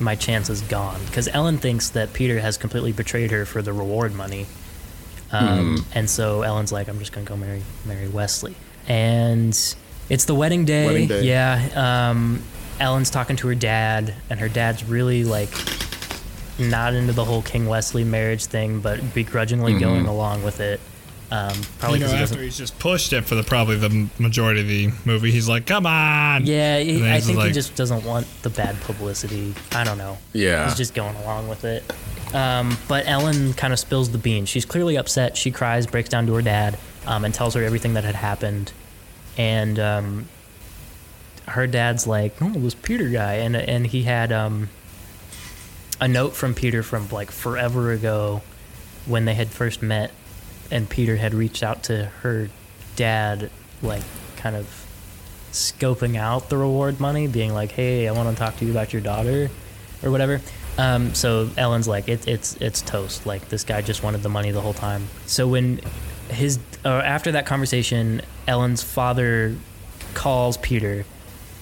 my 0.00 0.14
chance 0.14 0.50
is 0.50 0.60
gone. 0.62 1.00
Because 1.06 1.28
Ellen 1.28 1.58
thinks 1.58 1.90
that 1.90 2.12
Peter 2.12 2.40
has 2.40 2.56
completely 2.56 2.92
betrayed 2.92 3.30
her 3.30 3.44
for 3.46 3.62
the 3.62 3.72
reward 3.72 4.14
money. 4.14 4.46
Um, 5.32 5.84
And 5.94 6.08
so 6.08 6.42
Ellen's 6.42 6.72
like, 6.72 6.88
I'm 6.88 6.98
just 6.98 7.12
gonna 7.12 7.26
go 7.26 7.36
marry 7.36 7.62
marry 7.84 8.08
Wesley. 8.08 8.54
And 8.88 9.50
it's 10.08 10.24
the 10.24 10.34
wedding 10.34 10.64
day. 10.64 10.86
Wedding 10.86 11.08
day. 11.08 11.22
Yeah. 11.22 12.08
Um, 12.10 12.42
Ellen's 12.78 13.10
talking 13.10 13.36
to 13.36 13.48
her 13.48 13.54
dad, 13.54 14.14
and 14.30 14.38
her 14.38 14.48
dad's 14.48 14.84
really 14.84 15.24
like 15.24 15.48
not 16.58 16.94
into 16.94 17.12
the 17.12 17.24
whole 17.24 17.42
King 17.42 17.66
Wesley 17.66 18.04
marriage 18.04 18.46
thing, 18.46 18.80
but 18.80 19.14
begrudgingly 19.14 19.78
going 19.78 20.06
along 20.06 20.42
with 20.42 20.60
it. 20.60 20.80
Um, 21.28 21.60
probably 21.78 21.98
you 21.98 22.04
know, 22.04 22.12
because 22.12 22.30
he 22.30 22.34
after 22.34 22.42
he's 22.42 22.56
just 22.56 22.78
pushed 22.78 23.12
it 23.12 23.22
for 23.22 23.34
the 23.34 23.42
probably 23.42 23.76
the 23.76 24.08
majority 24.18 24.60
of 24.60 24.68
the 24.68 24.90
movie, 25.04 25.32
he's 25.32 25.48
like, 25.48 25.66
"Come 25.66 25.84
on!" 25.84 26.46
Yeah, 26.46 26.78
he, 26.78 27.04
I 27.04 27.16
he's 27.16 27.26
think 27.26 27.42
he 27.42 27.52
just 27.52 27.74
doesn't 27.74 28.04
want 28.04 28.26
the 28.42 28.50
bad 28.50 28.80
publicity. 28.82 29.54
I 29.72 29.82
don't 29.82 29.98
know. 29.98 30.18
Yeah. 30.32 30.66
He's 30.66 30.76
just 30.76 30.94
going 30.94 31.16
along 31.16 31.48
with 31.48 31.64
it. 31.64 31.82
Um, 32.32 32.76
but 32.86 33.06
Ellen 33.08 33.54
kind 33.54 33.72
of 33.72 33.78
spills 33.78 34.10
the 34.10 34.18
beans. 34.18 34.48
She's 34.48 34.64
clearly 34.64 34.96
upset. 34.96 35.36
She 35.36 35.50
cries, 35.50 35.86
breaks 35.86 36.08
down 36.08 36.26
to 36.26 36.34
her 36.34 36.42
dad, 36.42 36.78
um, 37.06 37.24
and 37.24 37.34
tells 37.34 37.54
her 37.54 37.62
everything 37.62 37.94
that 37.94 38.04
had 38.04 38.14
happened. 38.14 38.72
And 39.36 39.78
um, 39.78 40.28
her 41.48 41.66
dad's 41.66 42.06
like, 42.06 42.34
"Oh, 42.40 42.50
this 42.50 42.74
Peter 42.74 43.08
guy," 43.08 43.34
and 43.34 43.56
and 43.56 43.86
he 43.86 44.04
had 44.04 44.30
um, 44.30 44.68
a 46.00 46.08
note 46.08 46.34
from 46.34 46.54
Peter 46.54 46.82
from 46.82 47.08
like 47.08 47.30
forever 47.30 47.92
ago 47.92 48.42
when 49.06 49.24
they 49.24 49.34
had 49.34 49.48
first 49.48 49.82
met, 49.82 50.10
and 50.70 50.88
Peter 50.88 51.16
had 51.16 51.34
reached 51.34 51.62
out 51.62 51.84
to 51.84 52.06
her 52.22 52.48
dad, 52.96 53.50
like 53.82 54.02
kind 54.36 54.56
of 54.56 54.66
scoping 55.52 56.16
out 56.16 56.48
the 56.48 56.56
reward 56.56 57.00
money, 57.00 57.26
being 57.26 57.54
like, 57.54 57.72
"Hey, 57.72 58.08
I 58.08 58.12
want 58.12 58.28
to 58.28 58.36
talk 58.36 58.56
to 58.58 58.64
you 58.64 58.70
about 58.70 58.92
your 58.92 59.02
daughter," 59.02 59.50
or 60.02 60.10
whatever. 60.10 60.40
Um, 60.78 61.14
so 61.14 61.48
Ellen's 61.56 61.88
like, 61.88 62.08
it, 62.08 62.26
"It's 62.28 62.56
it's 62.56 62.82
toast. 62.82 63.26
Like 63.26 63.48
this 63.48 63.64
guy 63.64 63.80
just 63.80 64.02
wanted 64.02 64.22
the 64.22 64.28
money 64.28 64.50
the 64.50 64.60
whole 64.60 64.74
time." 64.74 65.08
So 65.26 65.48
when 65.48 65.80
his 66.28 66.58
or 66.84 67.02
after 67.02 67.32
that 67.32 67.46
conversation, 67.46 68.22
Ellen's 68.46 68.82
father 68.82 69.56
calls 70.14 70.56
Peter 70.58 71.04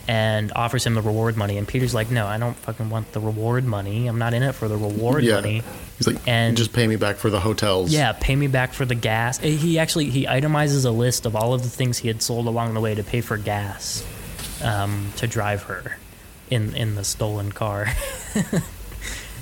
and 0.07 0.53
offers 0.55 0.85
him 0.85 0.95
the 0.95 1.03
reward 1.03 1.37
money, 1.37 1.57
and 1.59 1.67
Peter's 1.67 1.95
like, 1.95 2.11
"No, 2.11 2.27
I 2.27 2.39
don't 2.39 2.57
fucking 2.57 2.91
want 2.91 3.13
the 3.13 3.21
reward 3.21 3.65
money. 3.65 4.07
I'm 4.07 4.19
not 4.19 4.35
in 4.35 4.43
it 4.43 4.53
for 4.53 4.69
the 4.69 4.77
reward 4.77 5.25
yeah. 5.25 5.37
money." 5.37 5.63
He's 5.99 6.07
like, 6.07 6.17
And- 6.27 6.57
just 6.57 6.73
pay 6.73 6.87
me 6.87 6.97
back 6.97 7.17
for 7.17 7.31
the 7.31 7.41
hotels. 7.41 7.93
Yeah, 7.93 8.13
pay 8.13 8.35
me 8.35 8.47
back 8.49 8.73
for 8.73 8.85
the 8.85 8.95
gas. 8.97 9.39
He 9.39 9.79
actually 9.79 10.11
he 10.11 10.27
itemizes 10.27 10.85
a 10.85 10.91
list 10.91 11.25
of 11.27 11.37
all 11.37 11.55
of 11.55 11.63
the 11.63 11.69
things 11.69 11.99
he 11.99 12.09
had 12.09 12.21
sold 12.23 12.47
along 12.47 12.75
the 12.75 12.81
way 12.81 12.95
to 12.95 13.03
pay 13.05 13.21
for 13.21 13.37
gas 13.37 14.05
um, 14.63 15.13
to 15.17 15.27
drive 15.27 15.63
her 15.65 15.97
in 16.51 16.75
in 16.75 16.95
the 16.97 17.05
stolen 17.05 17.53
car. 17.53 17.89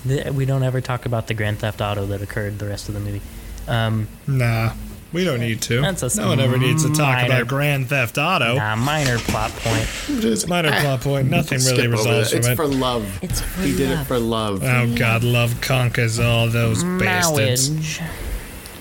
We 0.05 0.46
don't 0.46 0.64
ever 0.64 0.81
talk 0.81 1.07
about 1.07 1.29
the 1.29 1.35
Grand 1.35 1.61
Theft 1.61 1.81
Auto 1.81 2.07
that 2.07 2.22
occurred 2.22 2.59
the 2.59 2.66
rest 2.66 2.88
of 2.88 2.94
the 2.94 3.01
movie. 3.01 3.20
Um, 3.68 4.09
Nah, 4.27 4.72
we 5.12 5.25
don't 5.25 5.40
need 5.40 5.61
to. 5.62 5.81
That's 5.81 6.03
a 6.03 6.20
no 6.20 6.29
one 6.29 6.40
ever 6.40 6.59
needs 6.59 6.83
to 6.85 6.88
talk 6.88 7.16
minor- 7.16 7.27
about 7.35 7.48
Grand 7.48 7.88
Theft 7.88 8.18
Auto. 8.18 8.57
nah, 8.57 8.77
minor 8.77 9.18
plot 9.18 9.51
point. 9.53 9.87
Just, 10.22 10.48
Minor 10.48 10.70
ah, 10.72 10.81
plot 10.81 11.01
point. 11.03 11.31
Nothing 11.31 11.59
really 11.61 11.87
over 11.87 11.90
results 11.90 12.31
that. 12.31 12.37
from 12.37 12.38
It's 12.38 12.48
it. 12.48 12.57
for 12.57 12.66
love. 12.66 13.18
It's 13.22 13.40
for 13.40 13.62
he 13.62 13.77
did 13.77 13.90
it 13.90 13.94
love. 13.96 14.07
for 14.07 14.18
love. 14.18 14.62
Oh 14.64 14.94
God, 14.96 15.22
love 15.25 15.61
conquers 15.61 16.18
all 16.18 16.48
those 16.48 16.83
bastards. 16.83 17.70
Marriage. 17.70 18.01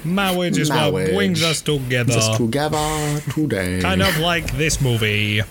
Marriage 0.04 0.58
is 0.58 0.70
what 0.70 0.92
brings 0.92 1.44
us 1.44 1.62
together. 1.62 2.14
Just 2.14 2.38
together 2.38 3.22
today. 3.34 3.82
Kind 3.82 4.02
of 4.02 4.18
like 4.20 4.52
this 4.58 4.82
movie. 4.82 5.42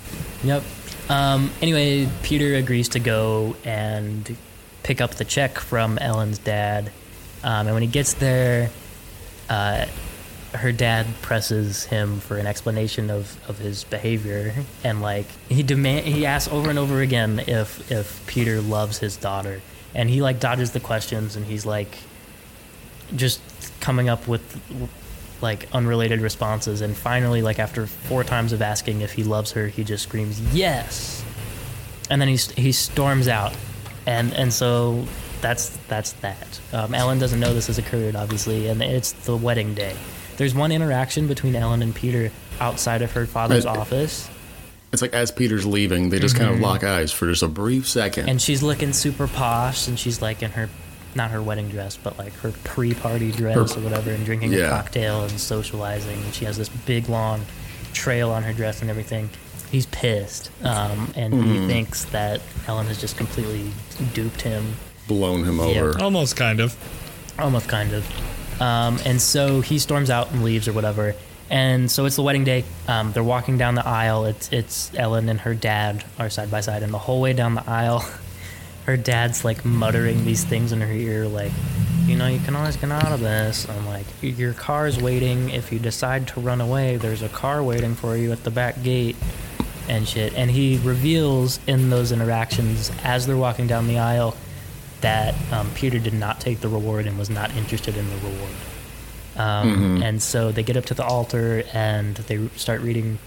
Yep. 0.42 0.62
Um, 1.08 1.50
anyway, 1.60 2.08
Peter 2.22 2.54
agrees 2.54 2.88
to 2.90 3.00
go 3.00 3.56
and 3.64 4.36
pick 4.82 5.00
up 5.00 5.12
the 5.16 5.24
check 5.24 5.58
from 5.58 5.98
Ellen's 5.98 6.38
dad. 6.38 6.90
Um, 7.42 7.66
and 7.66 7.74
when 7.74 7.82
he 7.82 7.88
gets 7.88 8.14
there, 8.14 8.70
uh, 9.48 9.86
her 10.52 10.72
dad 10.72 11.06
presses 11.22 11.84
him 11.84 12.20
for 12.20 12.36
an 12.36 12.46
explanation 12.46 13.10
of, 13.10 13.36
of 13.48 13.58
his 13.58 13.84
behavior. 13.84 14.54
And, 14.84 15.00
like, 15.00 15.26
he 15.48 15.62
demand 15.62 16.06
he 16.06 16.26
asks 16.26 16.52
over 16.52 16.70
and 16.70 16.78
over 16.78 17.00
again 17.00 17.40
if, 17.46 17.90
if 17.90 18.26
Peter 18.26 18.60
loves 18.60 18.98
his 18.98 19.16
daughter. 19.16 19.60
And 19.94 20.10
he, 20.10 20.22
like, 20.22 20.40
dodges 20.40 20.72
the 20.72 20.80
questions 20.80 21.36
and 21.36 21.46
he's, 21.46 21.66
like, 21.66 21.98
just 23.16 23.40
coming 23.80 24.08
up 24.08 24.28
with 24.28 24.60
like 25.42 25.68
unrelated 25.72 26.20
responses. 26.20 26.80
And 26.80 26.96
finally 26.96 27.42
like 27.42 27.58
after 27.58 27.86
four 27.86 28.24
times 28.24 28.52
of 28.52 28.62
asking 28.62 29.00
if 29.00 29.12
he 29.12 29.24
loves 29.24 29.52
her 29.52 29.68
he 29.68 29.84
just 29.84 30.04
screams 30.04 30.40
yes! 30.54 31.24
And 32.10 32.20
then 32.20 32.28
he, 32.28 32.36
he 32.36 32.72
storms 32.72 33.28
out. 33.28 33.56
And 34.06 34.32
and 34.34 34.52
so 34.52 35.04
that's 35.40 35.76
that's 35.88 36.12
that. 36.14 36.60
Um, 36.72 36.94
ellen 36.94 37.18
doesn't 37.18 37.40
know 37.40 37.54
this 37.54 37.68
has 37.68 37.78
occurred 37.78 38.16
obviously 38.16 38.68
and 38.68 38.82
it's 38.82 39.12
the 39.12 39.36
wedding 39.36 39.74
day 39.74 39.96
there's 40.40 40.54
one 40.54 40.72
interaction 40.72 41.26
between 41.28 41.54
ellen 41.54 41.82
and 41.82 41.94
peter 41.94 42.32
outside 42.60 43.02
of 43.02 43.12
her 43.12 43.26
father's 43.26 43.66
Right. 43.66 43.76
office 43.76 44.28
It's 44.92 45.02
like 45.02 45.12
as 45.14 45.30
Peter's 45.30 45.64
leaving, 45.66 46.08
they 46.10 46.18
just 46.18 46.34
kind 46.34 46.50
of 46.50 46.58
lock 46.58 46.82
eyes 46.82 47.12
for 47.12 47.28
just 47.28 47.44
a 47.44 47.48
brief 47.48 47.86
second. 47.86 48.22
Mm-hmm. 48.22 48.30
and 48.30 48.42
she's 48.42 48.60
looking 48.62 48.92
super 48.92 49.28
posh 49.28 49.86
and 49.86 49.96
she's 49.98 50.20
like 50.20 50.42
in 50.42 50.50
her 50.52 50.68
not 51.14 51.30
her 51.30 51.42
wedding 51.42 51.68
dress 51.68 51.96
but 51.96 52.18
like 52.18 52.32
her 52.42 52.52
pre-party 52.64 53.30
dress 53.32 53.76
or 53.76 53.80
whatever 53.80 54.10
and 54.10 54.24
drinking 54.24 54.52
a 54.54 54.68
cocktail 54.68 55.22
and 55.22 55.38
socializing 55.38 56.18
and 56.24 56.34
she 56.34 56.44
has 56.44 56.56
this 56.56 56.68
big 56.68 57.08
long 57.08 57.42
trail 57.92 58.30
on 58.30 58.42
her 58.42 58.52
dress 58.52 58.80
and 58.80 58.90
everything 58.90 59.28
he's 59.70 59.86
pissed 59.86 60.50
um, 60.64 61.12
and 61.16 61.34
he 61.44 61.66
thinks 61.68 62.04
that 62.06 62.40
ellen 62.66 62.86
has 62.86 62.98
just 63.00 63.16
completely 63.16 63.70
duped 64.14 64.40
him 64.42 64.74
blown 65.06 65.44
him 65.44 65.58
Yeah. 65.58 65.64
over. 65.82 66.00
Almost 66.02 66.36
kind 66.36 66.58
of. 66.60 66.74
almost 67.38 67.68
kind 67.68 67.92
of 67.92 68.04
um, 68.60 68.98
and 69.06 69.20
so 69.20 69.62
he 69.62 69.78
storms 69.78 70.10
out 70.10 70.30
and 70.32 70.44
leaves 70.44 70.68
or 70.68 70.72
whatever. 70.72 71.14
And 71.48 71.90
so 71.90 72.04
it's 72.04 72.16
the 72.16 72.22
wedding 72.22 72.44
day. 72.44 72.64
Um, 72.86 73.10
they're 73.12 73.24
walking 73.24 73.58
down 73.58 73.74
the 73.74 73.86
aisle. 73.86 74.26
It's 74.26 74.52
it's 74.52 74.92
ellen 74.94 75.28
and 75.28 75.40
her 75.40 75.54
dad 75.54 76.04
are 76.18 76.30
side 76.30 76.50
by 76.50 76.60
side. 76.60 76.82
And 76.82 76.94
the 76.94 76.98
whole 76.98 77.20
way 77.20 77.32
down 77.32 77.54
the 77.54 77.68
aisle 77.68 78.04
her 78.86 78.96
dad's 78.96 79.44
like 79.44 79.64
muttering 79.64 80.24
these 80.24 80.44
things 80.44 80.72
in 80.72 80.80
her 80.80 80.92
ear 80.92 81.28
like 81.28 81.52
you 82.06 82.16
know 82.16 82.26
you 82.26 82.40
can 82.40 82.56
always 82.56 82.76
get 82.76 82.92
out 82.92 83.10
of 83.10 83.20
this. 83.20 83.68
I'm 83.68 83.86
like 83.86 84.06
your 84.20 84.52
car's 84.52 85.00
waiting. 85.00 85.50
If 85.50 85.72
you 85.72 85.80
decide 85.80 86.28
to 86.28 86.40
run 86.40 86.60
away 86.60 86.96
there's 86.98 87.22
a 87.22 87.28
car 87.30 87.62
waiting 87.64 87.94
for 87.94 88.16
you 88.16 88.30
at 88.30 88.44
the 88.44 88.50
back 88.50 88.82
gate. 88.82 89.16
And 89.88 90.06
shit. 90.06 90.34
And 90.34 90.52
he 90.52 90.78
reveals 90.84 91.58
in 91.66 91.90
those 91.90 92.12
interactions 92.12 92.92
as 93.02 93.26
they're 93.26 93.36
walking 93.36 93.66
down 93.66 93.88
the 93.88 93.98
aisle 93.98 94.36
that 95.00 95.34
um, 95.52 95.70
Peter 95.74 95.98
did 95.98 96.14
not 96.14 96.40
take 96.40 96.60
the 96.60 96.68
reward 96.68 97.06
and 97.06 97.18
was 97.18 97.30
not 97.30 97.54
interested 97.56 97.96
in 97.96 98.08
the 98.08 98.16
reward. 98.16 98.52
Um, 99.36 100.02
And 100.02 100.22
so 100.22 100.52
they 100.52 100.62
get 100.62 100.76
up 100.76 100.84
to 100.86 100.94
the 100.94 101.04
altar 101.04 101.62
and 101.72 102.16
they 102.16 102.48
start 102.56 102.80
reading. 102.82 103.18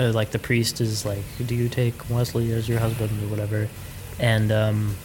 Uh, 0.00 0.12
like 0.12 0.30
the 0.30 0.38
priest 0.38 0.80
is 0.80 1.04
like, 1.04 1.24
"Do 1.44 1.54
you 1.54 1.68
take 1.68 1.94
Westley 2.10 2.52
as 2.52 2.68
your 2.68 2.78
husband 2.78 3.10
or 3.22 3.28
whatever?" 3.28 3.68
And 4.20 4.52
um, 4.52 4.96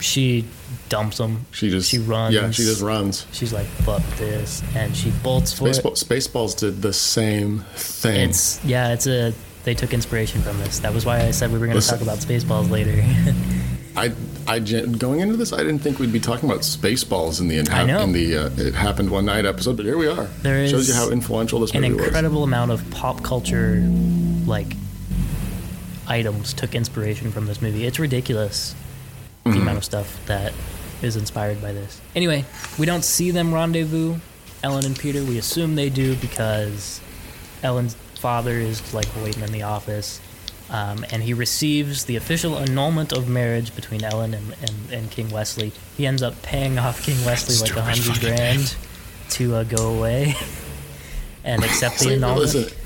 she 0.00 0.44
dumps 0.88 1.18
him. 1.18 1.46
She 1.52 1.70
just 1.70 1.90
she 1.90 1.98
runs. 1.98 2.34
Yeah, 2.34 2.50
she 2.50 2.62
just 2.62 2.82
runs. 2.82 3.26
She's 3.32 3.52
like, 3.52 3.66
"Fuck 3.66 4.02
this," 4.16 4.62
and 4.74 4.96
she 4.96 5.10
bolts 5.22 5.52
for 5.52 5.68
it. 5.68 5.76
Spaceballs 5.76 6.56
did 6.56 6.82
the 6.82 6.92
same 6.92 7.60
thing. 7.74 8.30
It's 8.30 8.64
yeah, 8.64 8.92
it's 8.92 9.06
a. 9.06 9.32
They 9.64 9.74
took 9.74 9.92
inspiration 9.92 10.42
from 10.42 10.58
this. 10.58 10.78
That 10.78 10.94
was 10.94 11.04
why 11.04 11.22
I 11.22 11.32
said 11.32 11.52
we 11.52 11.58
were 11.58 11.66
going 11.66 11.80
to 11.80 11.86
talk 11.86 12.00
about 12.00 12.18
Spaceballs 12.18 12.70
later. 12.70 13.02
I, 13.96 14.12
I 14.48 14.58
going 14.60 15.20
into 15.20 15.36
this, 15.36 15.52
I 15.52 15.58
didn't 15.58 15.78
think 15.80 15.98
we'd 15.98 16.12
be 16.12 16.20
talking 16.20 16.48
about 16.48 16.62
Spaceballs 16.62 17.40
in 17.40 17.48
the 17.48 17.60
I 17.70 17.84
know. 17.84 18.00
in 18.02 18.12
the 18.12 18.36
uh, 18.36 18.50
it 18.56 18.74
happened 18.74 19.10
one 19.10 19.24
night 19.26 19.44
episode, 19.44 19.76
but 19.76 19.86
here 19.86 19.98
we 19.98 20.06
are. 20.06 20.24
There 20.42 20.66
Shows 20.68 20.88
you 20.88 20.94
how 20.94 21.10
influential 21.10 21.60
this 21.60 21.72
An 21.72 21.80
movie 21.82 21.94
was. 21.94 22.00
An 22.02 22.06
incredible 22.08 22.44
amount 22.44 22.70
of 22.70 22.88
pop 22.90 23.22
culture, 23.22 23.82
like 24.46 24.74
items, 26.06 26.52
took 26.54 26.74
inspiration 26.74 27.32
from 27.32 27.46
this 27.46 27.60
movie. 27.60 27.84
It's 27.86 27.98
ridiculous 27.98 28.74
the 29.44 29.50
Mm-hmm. 29.50 29.60
amount 29.62 29.78
of 29.78 29.84
stuff 29.84 30.18
that 30.26 30.52
is 31.02 31.14
inspired 31.16 31.60
by 31.62 31.72
this. 31.72 32.00
Anyway, 32.16 32.44
we 32.78 32.86
don't 32.86 33.04
see 33.04 33.30
them 33.30 33.52
rendezvous, 33.54 34.16
Ellen 34.62 34.84
and 34.84 34.98
Peter. 34.98 35.22
We 35.22 35.38
assume 35.38 35.74
they 35.76 35.88
do 35.90 36.16
because 36.16 37.00
Ellen's 37.62 37.94
father 38.14 38.52
is 38.52 38.92
like 38.94 39.06
waiting 39.22 39.42
in 39.42 39.52
the 39.52 39.62
office. 39.62 40.20
Um, 40.68 41.04
and 41.12 41.22
he 41.22 41.32
receives 41.32 42.06
the 42.06 42.16
official 42.16 42.58
annulment 42.58 43.12
of 43.12 43.28
marriage 43.28 43.74
between 43.76 44.02
Ellen 44.02 44.34
and, 44.34 44.56
and, 44.60 44.90
and 44.90 45.10
King 45.10 45.30
Westley. 45.30 45.72
He 45.96 46.06
ends 46.06 46.22
up 46.22 46.40
paying 46.42 46.78
off 46.78 47.04
King 47.04 47.24
Westley 47.24 47.56
like 47.68 47.76
a 47.76 47.82
hundred 47.82 48.04
fucking 48.04 48.36
grand 48.36 48.76
to 49.30 49.54
uh, 49.56 49.64
go 49.64 49.94
away 49.94 50.34
and 51.44 51.62
accept 51.62 52.00
the 52.00 52.14
annulment. 52.14 52.54
listen, 52.54 52.76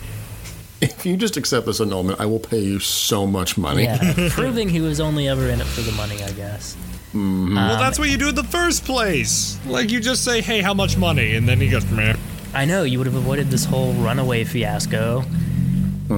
if 0.80 1.06
you 1.06 1.16
just 1.16 1.36
accept 1.36 1.66
this 1.66 1.80
annulment, 1.80 2.20
I 2.20 2.26
will 2.26 2.38
pay 2.38 2.60
you 2.60 2.80
so 2.80 3.26
much 3.26 3.56
money. 3.56 3.84
Yeah, 3.84 4.28
proving 4.30 4.68
he 4.68 4.80
was 4.80 5.00
only 5.00 5.28
ever 5.28 5.48
in 5.48 5.60
it 5.60 5.66
for 5.66 5.80
the 5.80 5.92
money, 5.92 6.22
I 6.22 6.32
guess. 6.32 6.76
Mm-hmm. 7.14 7.56
well, 7.56 7.78
that's 7.78 7.98
what 7.98 8.08
you 8.08 8.16
do 8.16 8.28
in 8.28 8.34
the 8.34 8.44
first 8.44 8.84
place. 8.84 9.58
Like 9.66 9.90
you 9.90 10.00
just 10.00 10.24
say, 10.24 10.40
"Hey, 10.40 10.60
how 10.60 10.74
much 10.74 10.96
money?" 10.96 11.34
and 11.34 11.48
then 11.48 11.60
he 11.60 11.68
goes, 11.68 11.90
"Meh." 11.90 12.14
I 12.52 12.64
know 12.64 12.82
you 12.82 12.98
would 12.98 13.06
have 13.06 13.16
avoided 13.16 13.50
this 13.50 13.64
whole 13.64 13.92
runaway 13.94 14.44
fiasco. 14.44 15.24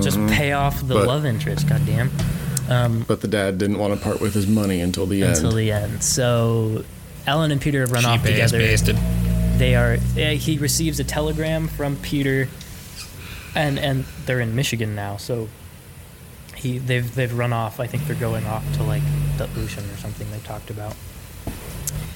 Just 0.01 0.19
pay 0.29 0.53
off 0.53 0.81
the 0.81 0.95
Mm-hmm. 0.95 0.95
But- 0.95 1.07
love 1.07 1.27
interest, 1.27 1.69
goddamn, 1.69 2.11
But 3.07 3.21
the 3.21 3.29
dad 3.29 3.59
didn't 3.59 3.79
want 3.79 3.93
to 3.95 4.01
part 4.01 4.21
with 4.21 4.33
his 4.35 4.47
money 4.47 4.81
until 4.81 5.07
the 5.07 5.23
end. 5.23 5.35
until 5.37 5.53
the 5.53 5.71
end. 5.73 6.03
So 6.03 6.85
Ellen 7.27 7.51
and 7.51 7.61
Peter 7.61 7.81
have 7.81 7.93
run 7.93 8.05
off 8.05 8.25
Cheap 8.25 8.39
ass 8.39 8.51
together. 8.53 8.59
bastard. 8.59 8.97
They 9.59 9.75
are. 9.75 9.99
eh, 10.17 10.35
He 10.35 10.57
receives 10.59 10.99
a 10.99 11.05
telegram 11.05 11.69
from 11.69 11.97
Peter, 11.97 12.49
and 13.55 13.79
and 13.79 14.05
they're 14.27 14.41
in 14.41 14.55
Michigan 14.57 14.95
now. 14.95 15.19
So 15.19 15.49
he 16.57 16.79
they've 16.79 17.15
they've 17.15 17.33
run 17.37 17.53
off. 17.53 17.79
I 17.79 17.87
think 17.87 18.07
they're 18.07 18.17
going 18.17 18.47
off 18.47 18.65
to 18.77 18.83
like 18.83 19.03
the 19.37 19.45
ocean 19.61 19.85
or 19.93 19.97
something. 19.99 20.27
They 20.31 20.39
talked 20.39 20.71
about. 20.71 20.95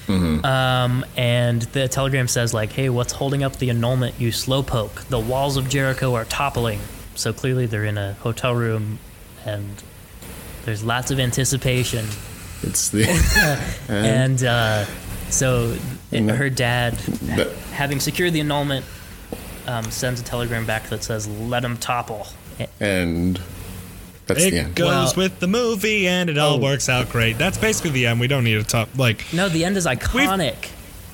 Um, 0.09 1.05
and 1.17 1.63
the 1.63 1.89
telegram 1.89 2.29
says 2.29 2.55
like, 2.55 2.73
"Hey, 2.73 2.89
what's 2.89 3.13
holding 3.13 3.43
up 3.43 3.57
the 3.57 3.71
annulment? 3.71 4.15
You 4.19 4.31
slowpoke. 4.31 5.05
The 5.09 5.19
walls 5.19 5.57
of 5.57 5.69
Jericho 5.69 6.15
are 6.15 6.25
toppling." 6.25 6.81
So 7.17 7.33
clearly, 7.33 7.67
they're 7.67 7.85
in 7.85 7.99
a 7.99 8.13
hotel 8.15 8.55
room, 8.55 8.99
and 9.45 9.83
there's 10.65 10.85
lots 10.85 11.11
of 11.11 11.19
anticipation. 11.19 12.07
It's 12.63 12.89
the 12.91 13.05
And 13.89 14.43
uh, 14.45 14.85
so 15.31 15.77
And 16.13 16.31
her 16.31 16.49
dad, 16.51 16.95
that- 16.95 17.53
having 17.73 18.01
secured 18.01 18.33
the 18.33 18.41
annulment, 18.41 18.85
um, 19.67 19.85
sends 19.91 20.21
a 20.21 20.25
telegram 20.25 20.65
back 20.67 20.89
that 20.91 21.03
says, 21.03 21.27
"Let 21.27 21.65
him 21.65 21.77
topple." 21.77 22.27
and 22.81 23.39
that's 24.27 24.43
it 24.45 24.51
the 24.53 24.59
end. 24.61 24.75
goes 24.75 24.89
Well- 25.17 25.25
with 25.25 25.41
the 25.41 25.47
movie, 25.47 26.07
and 26.09 26.31
it 26.31 26.39
all 26.39 26.55
Oh. 26.55 26.59
works 26.59 26.89
out 26.89 27.11
great. 27.11 27.37
That's 27.39 27.59
basically 27.59 27.91
the 27.91 28.07
end. 28.07 28.19
We 28.21 28.29
don't 28.29 28.45
need 28.45 28.55
to 28.55 28.65
talk. 28.65 28.89
Like, 28.97 29.25
No, 29.33 29.49
the 29.49 29.65
end 29.65 29.77
is 29.77 29.87
iconic. 29.87 30.69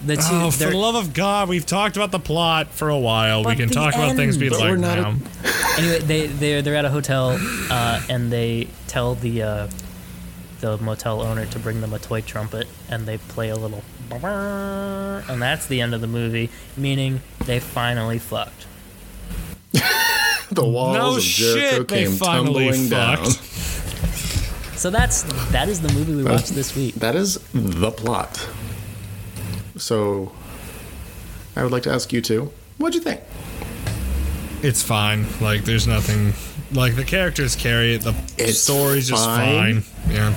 The 0.04 0.16
two, 0.16 0.22
oh, 0.32 0.50
for 0.50 0.64
the 0.70 0.76
love 0.76 0.96
of 0.96 1.14
God, 1.14 1.48
we've 1.48 1.64
talked 1.64 1.96
about 1.96 2.10
the 2.10 2.18
plot 2.18 2.68
for 2.70 2.88
a 2.88 2.98
while. 2.98 3.44
we 3.44 3.54
can 3.54 3.68
the 3.68 3.74
talk 3.74 3.94
about 3.94 4.16
things 4.16 4.36
we 4.36 4.46
end- 4.46 4.50
But 4.50 4.60
like 4.60 4.70
we're 4.70 4.76
a- 4.76 4.80
now. 4.80 5.14
anyway, 5.78 5.98
they 6.00 6.26
they're 6.26 6.62
they're 6.62 6.74
at 6.74 6.84
a 6.84 6.90
hotel, 6.90 7.38
uh, 7.70 8.02
and 8.08 8.32
they 8.32 8.66
tell 8.88 9.14
the 9.14 9.42
uh, 9.42 9.68
the 10.60 10.78
motel 10.78 11.22
owner 11.22 11.46
to 11.46 11.58
bring 11.60 11.80
them 11.80 11.92
a 11.92 12.00
toy 12.00 12.20
trumpet, 12.20 12.66
and 12.90 13.06
they 13.06 13.18
play 13.18 13.50
a 13.50 13.56
little, 13.56 13.82
and 14.10 15.40
that's 15.40 15.66
the 15.66 15.80
end 15.80 15.94
of 15.94 16.00
the 16.00 16.08
movie. 16.08 16.50
Meaning 16.76 17.20
they 17.46 17.60
finally 17.60 18.18
fucked. 18.18 18.66
the 20.50 20.66
walls 20.66 20.96
No 20.96 21.16
of 21.16 21.22
Jericho 21.22 21.76
shit, 21.78 21.88
they 21.88 22.04
came 22.04 22.10
finally 22.12 22.70
tumbling 22.70 22.88
down. 22.88 23.26
So 24.76 24.90
that's 24.90 25.22
that 25.52 25.68
is 25.68 25.80
the 25.80 25.92
movie 25.92 26.14
we 26.16 26.24
watched 26.24 26.54
this 26.56 26.74
week. 26.74 26.96
That 26.96 27.14
is 27.14 27.38
the 27.54 27.92
plot. 27.92 28.48
So, 29.82 30.30
I 31.56 31.62
would 31.64 31.72
like 31.72 31.82
to 31.82 31.90
ask 31.92 32.12
you 32.12 32.20
two, 32.20 32.52
what'd 32.78 32.94
you 32.94 33.00
think? 33.00 33.20
It's 34.62 34.80
fine. 34.80 35.26
Like, 35.40 35.64
there's 35.64 35.88
nothing. 35.88 36.34
Like, 36.72 36.94
the 36.94 37.02
characters 37.04 37.56
carry 37.56 37.94
it. 37.94 38.02
The 38.02 38.14
It's 38.38 38.60
story's 38.60 39.08
just 39.08 39.24
fine. 39.24 39.80
fine. 39.82 40.12
Yeah. 40.14 40.34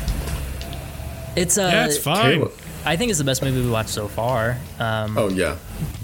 It's 1.36 1.60
uh, 1.60 1.70
Yeah, 1.72 1.86
it's 1.86 1.98
fine. 2.00 2.40
Caleb. 2.40 2.54
I 2.86 2.96
think 2.98 3.10
it's 3.12 3.20
the 3.20 3.26
best 3.26 3.44
movie 3.44 3.62
we 3.62 3.70
watched 3.70 3.90
so 3.90 4.08
far. 4.08 4.58
Um, 4.80 5.16
Oh 5.18 5.30
yeah, 5.30 5.58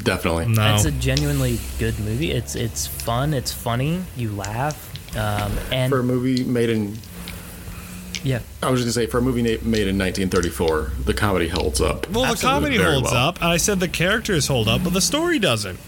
definitely. 0.04 0.48
No. 0.48 0.76
It's 0.76 0.86
a 0.86 0.92
genuinely 0.92 1.60
good 1.80 1.98
movie. 2.00 2.32
It's 2.32 2.56
it's 2.56 2.86
fun. 2.88 3.34
It's 3.36 3.52
funny. 3.54 4.02
You 4.18 4.32
laugh. 4.32 4.78
Um, 5.18 5.52
and 5.72 5.90
For 5.92 6.00
a 6.00 6.04
movie 6.04 6.44
made 6.44 6.70
in, 6.72 6.98
yeah, 8.24 8.40
I 8.62 8.70
was 8.70 8.84
just 8.84 8.96
gonna 8.96 9.06
say, 9.06 9.10
for 9.10 9.18
a 9.18 9.22
movie 9.22 9.42
made 9.42 9.88
in 9.88 9.98
1934, 9.98 10.92
the 11.06 11.14
comedy 11.14 11.48
holds 11.48 11.82
up. 11.82 12.10
Well, 12.10 12.34
the 12.34 12.42
comedy 12.42 12.78
very 12.78 12.94
holds 12.94 13.12
well. 13.12 13.30
up. 13.30 13.36
and 13.38 13.46
I 13.46 13.58
said 13.58 13.80
the 13.80 13.88
characters 13.88 14.48
hold 14.48 14.68
up, 14.68 14.84
but 14.84 14.94
the 14.94 15.02
story 15.02 15.40
doesn't. 15.40 15.80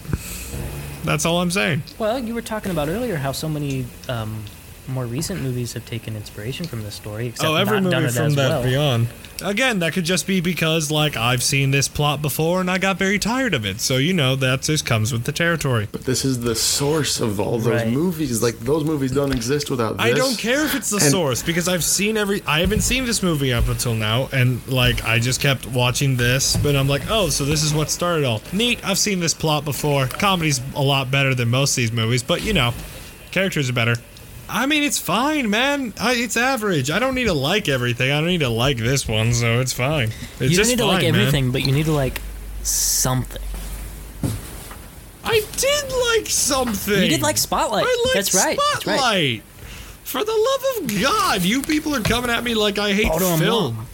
That's 1.04 1.26
all 1.26 1.40
I'm 1.40 1.50
saying. 1.50 1.82
Well, 1.98 2.18
you 2.18 2.34
were 2.34 2.42
talking 2.42 2.72
about 2.72 2.88
earlier 2.88 3.16
how 3.16 3.32
so 3.32 3.48
many 3.48 3.86
um, 4.08 4.44
more 4.88 5.06
recent 5.06 5.40
movies 5.42 5.72
have 5.72 5.84
taken 5.86 6.16
inspiration 6.16 6.66
from 6.66 6.82
this 6.82 6.94
story. 6.94 7.28
Except 7.28 7.48
oh, 7.48 7.54
every 7.56 7.80
not 7.80 7.90
done 7.90 8.02
movie 8.04 8.14
it 8.14 8.22
from 8.22 8.34
that 8.34 8.48
well. 8.50 8.62
beyond. 8.62 9.08
Again, 9.42 9.80
that 9.80 9.92
could 9.94 10.04
just 10.04 10.26
be 10.28 10.40
because 10.40 10.90
like 10.92 11.16
I've 11.16 11.42
seen 11.42 11.70
this 11.72 11.88
plot 11.88 12.22
before 12.22 12.60
and 12.60 12.70
I 12.70 12.78
got 12.78 12.98
very 12.98 13.18
tired 13.18 13.52
of 13.52 13.66
it. 13.66 13.80
So 13.80 13.96
you 13.96 14.12
know 14.12 14.36
that 14.36 14.62
just 14.62 14.86
comes 14.86 15.12
with 15.12 15.24
the 15.24 15.32
territory. 15.32 15.88
But 15.90 16.04
this 16.04 16.24
is 16.24 16.40
the 16.40 16.54
source 16.54 17.20
of 17.20 17.40
all 17.40 17.58
those 17.58 17.66
Right. 17.66 17.88
movies. 17.88 18.42
Like 18.42 18.58
those 18.60 18.84
movies 18.84 19.10
don't 19.12 19.32
exist 19.32 19.70
without 19.70 19.96
this. 19.96 20.06
I 20.06 20.12
don't 20.12 20.38
care 20.38 20.64
if 20.64 20.74
it's 20.74 20.90
the 20.90 20.96
And- 20.98 21.10
source 21.10 21.42
because 21.42 21.66
I've 21.68 21.82
seen 21.84 22.16
every. 22.16 22.42
I 22.46 22.60
haven't 22.60 22.82
seen 22.82 23.06
this 23.06 23.22
movie 23.22 23.52
up 23.52 23.68
until 23.68 23.94
now, 23.94 24.28
and 24.32 24.60
like 24.68 25.04
I 25.04 25.18
just 25.18 25.40
kept 25.40 25.66
watching 25.66 26.16
this, 26.16 26.56
but 26.56 26.76
I'm 26.76 26.88
like, 26.88 27.10
oh, 27.10 27.28
so 27.28 27.44
this 27.44 27.64
is 27.64 27.74
what 27.74 27.90
started 27.90 28.24
all. 28.24 28.40
Neat. 28.52 28.78
I've 28.86 28.98
seen 28.98 29.18
this 29.18 29.34
plot 29.34 29.64
before. 29.64 30.06
Comedy's 30.06 30.60
a 30.76 30.82
lot 30.82 31.10
better 31.10 31.34
than 31.34 31.48
most 31.50 31.72
of 31.72 31.76
these 31.76 31.92
movies, 31.92 32.22
but 32.22 32.42
you 32.42 32.52
know, 32.52 32.72
characters 33.32 33.68
are 33.68 33.72
better. 33.72 33.96
I 34.48 34.66
mean, 34.66 34.82
it's 34.82 34.98
fine, 34.98 35.48
man. 35.50 35.94
I, 35.98 36.14
it's 36.14 36.36
average. 36.36 36.90
I 36.90 36.98
don't 36.98 37.14
need 37.14 37.24
to 37.24 37.32
like 37.34 37.68
everything. 37.68 38.10
I 38.10 38.18
don't 38.20 38.28
need 38.28 38.40
to 38.40 38.48
like 38.48 38.76
this 38.76 39.08
one, 39.08 39.32
so 39.32 39.60
it's 39.60 39.72
fine. 39.72 40.08
It's 40.08 40.40
You 40.40 40.48
don't 40.48 40.56
just 40.56 40.70
need 40.70 40.78
to 40.78 40.86
like 40.86 41.02
fine, 41.02 41.12
man. 41.12 41.20
everything, 41.20 41.50
but 41.50 41.62
you 41.64 41.72
need 41.72 41.86
to 41.86 41.92
like 41.92 42.20
something. 42.62 43.42
I 45.24 45.42
did 45.56 45.84
like 46.18 46.28
something. 46.28 47.02
You 47.02 47.08
did 47.08 47.22
like 47.22 47.38
Spotlight. 47.38 47.84
I 47.86 48.02
like 48.06 48.14
That's 48.14 48.34
right. 48.34 48.58
That's 48.74 48.86
right. 48.86 48.96
Spotlight. 48.98 49.42
For 50.04 50.22
the 50.22 50.32
love 50.32 50.82
of 50.84 51.00
God, 51.00 51.42
you 51.42 51.62
people 51.62 51.94
are 51.94 52.00
coming 52.02 52.30
at 52.30 52.44
me 52.44 52.54
like 52.54 52.78
I 52.78 52.92
hate 52.92 53.06
Hold 53.06 53.22
on, 53.22 53.38
film. 53.38 53.74
Mom. 53.76 53.86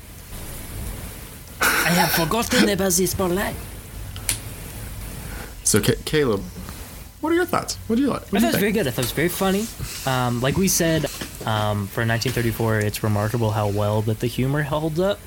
I 1.63 1.91
have 1.91 2.11
forgotten 2.11 2.69
about 2.69 2.93
the 2.93 3.07
Spotlight. 3.07 3.55
So, 5.63 5.81
Ca- 5.81 5.95
Caleb, 6.05 6.43
what 7.21 7.33
are 7.33 7.37
your 7.37 7.45
thoughts? 7.47 7.77
What 7.87 7.97
do 7.97 8.03
you 8.03 8.09
like? 8.09 8.23
I 8.23 8.25
thought 8.27 8.43
it 8.43 8.47
was 8.47 8.57
very 8.57 8.73
good. 8.73 8.87
I 8.87 8.91
thought 8.91 9.03
it 9.05 9.07
was 9.07 9.13
very 9.13 9.29
funny. 9.29 9.67
Um, 10.07 10.41
like 10.41 10.57
we 10.57 10.69
said, 10.69 11.05
um, 11.47 11.87
for 11.89 12.01
1934, 12.07 12.79
it's 12.81 13.03
remarkable 13.03 13.51
how 13.51 13.69
well 13.69 14.03
that 14.03 14.21
the 14.21 14.27
humor 14.27 14.63
holds 14.63 14.99
up. 14.99 15.21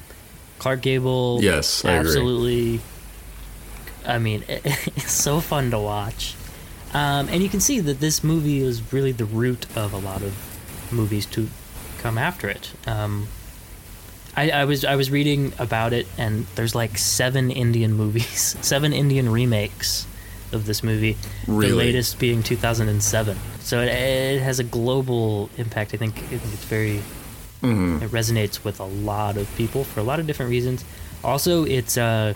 Clark 0.60 0.82
Gable, 0.82 1.40
Yes, 1.42 1.84
I 1.86 1.94
agree. 1.94 2.00
absolutely. 2.10 2.82
I 4.06 4.18
mean, 4.18 4.44
it's 4.48 5.12
so 5.12 5.40
fun 5.40 5.72
to 5.72 5.80
watch, 5.80 6.36
um, 6.94 7.28
and 7.30 7.42
you 7.44 7.50
can 7.50 7.60
see 7.60 7.80
that 7.80 8.00
this 8.00 8.24
movie 8.24 8.60
is 8.62 8.94
really 8.94 9.12
the 9.12 9.26
root 9.26 9.66
of 9.78 9.94
a 9.94 9.98
lot 9.98 10.22
of 10.22 10.34
movies 10.92 11.26
to 11.28 11.50
come 12.00 12.18
after 12.18 12.48
it. 12.50 12.72
Um, 12.88 13.28
I, 14.36 14.50
I 14.52 14.66
was 14.66 14.84
I 14.84 14.96
was 14.96 15.12
reading 15.12 15.54
about 15.60 15.94
it, 15.94 16.08
and 16.18 16.46
there's 16.56 16.76
like 16.76 16.98
seven 16.98 17.52
Indian 17.52 17.94
movies, 17.94 18.58
seven 18.62 18.94
Indian 18.94 19.30
remakes 19.30 20.06
of 20.54 20.66
this 20.66 20.84
movie. 20.84 21.18
The 21.48 21.52
latest 21.76 22.20
being 22.20 22.44
2007. 22.44 23.38
So 23.60 23.82
it, 23.82 23.88
it 23.90 24.42
has 24.42 24.60
a 24.60 24.64
global 24.64 25.50
impact. 25.58 25.94
I 25.94 25.98
think, 25.98 26.16
I 26.18 26.38
think 26.38 26.54
it's 26.54 26.66
very 26.66 27.02
It 28.04 28.10
resonates 28.12 28.64
with 28.66 28.80
a 28.80 28.86
lot 28.86 29.38
of 29.38 29.48
people 29.56 29.84
for 29.86 30.00
a 30.00 30.04
lot 30.04 30.20
of 30.20 30.28
different 30.28 30.50
reasons. 30.52 30.84
Also, 31.24 31.64
it's 31.66 31.98
uh, 31.98 32.34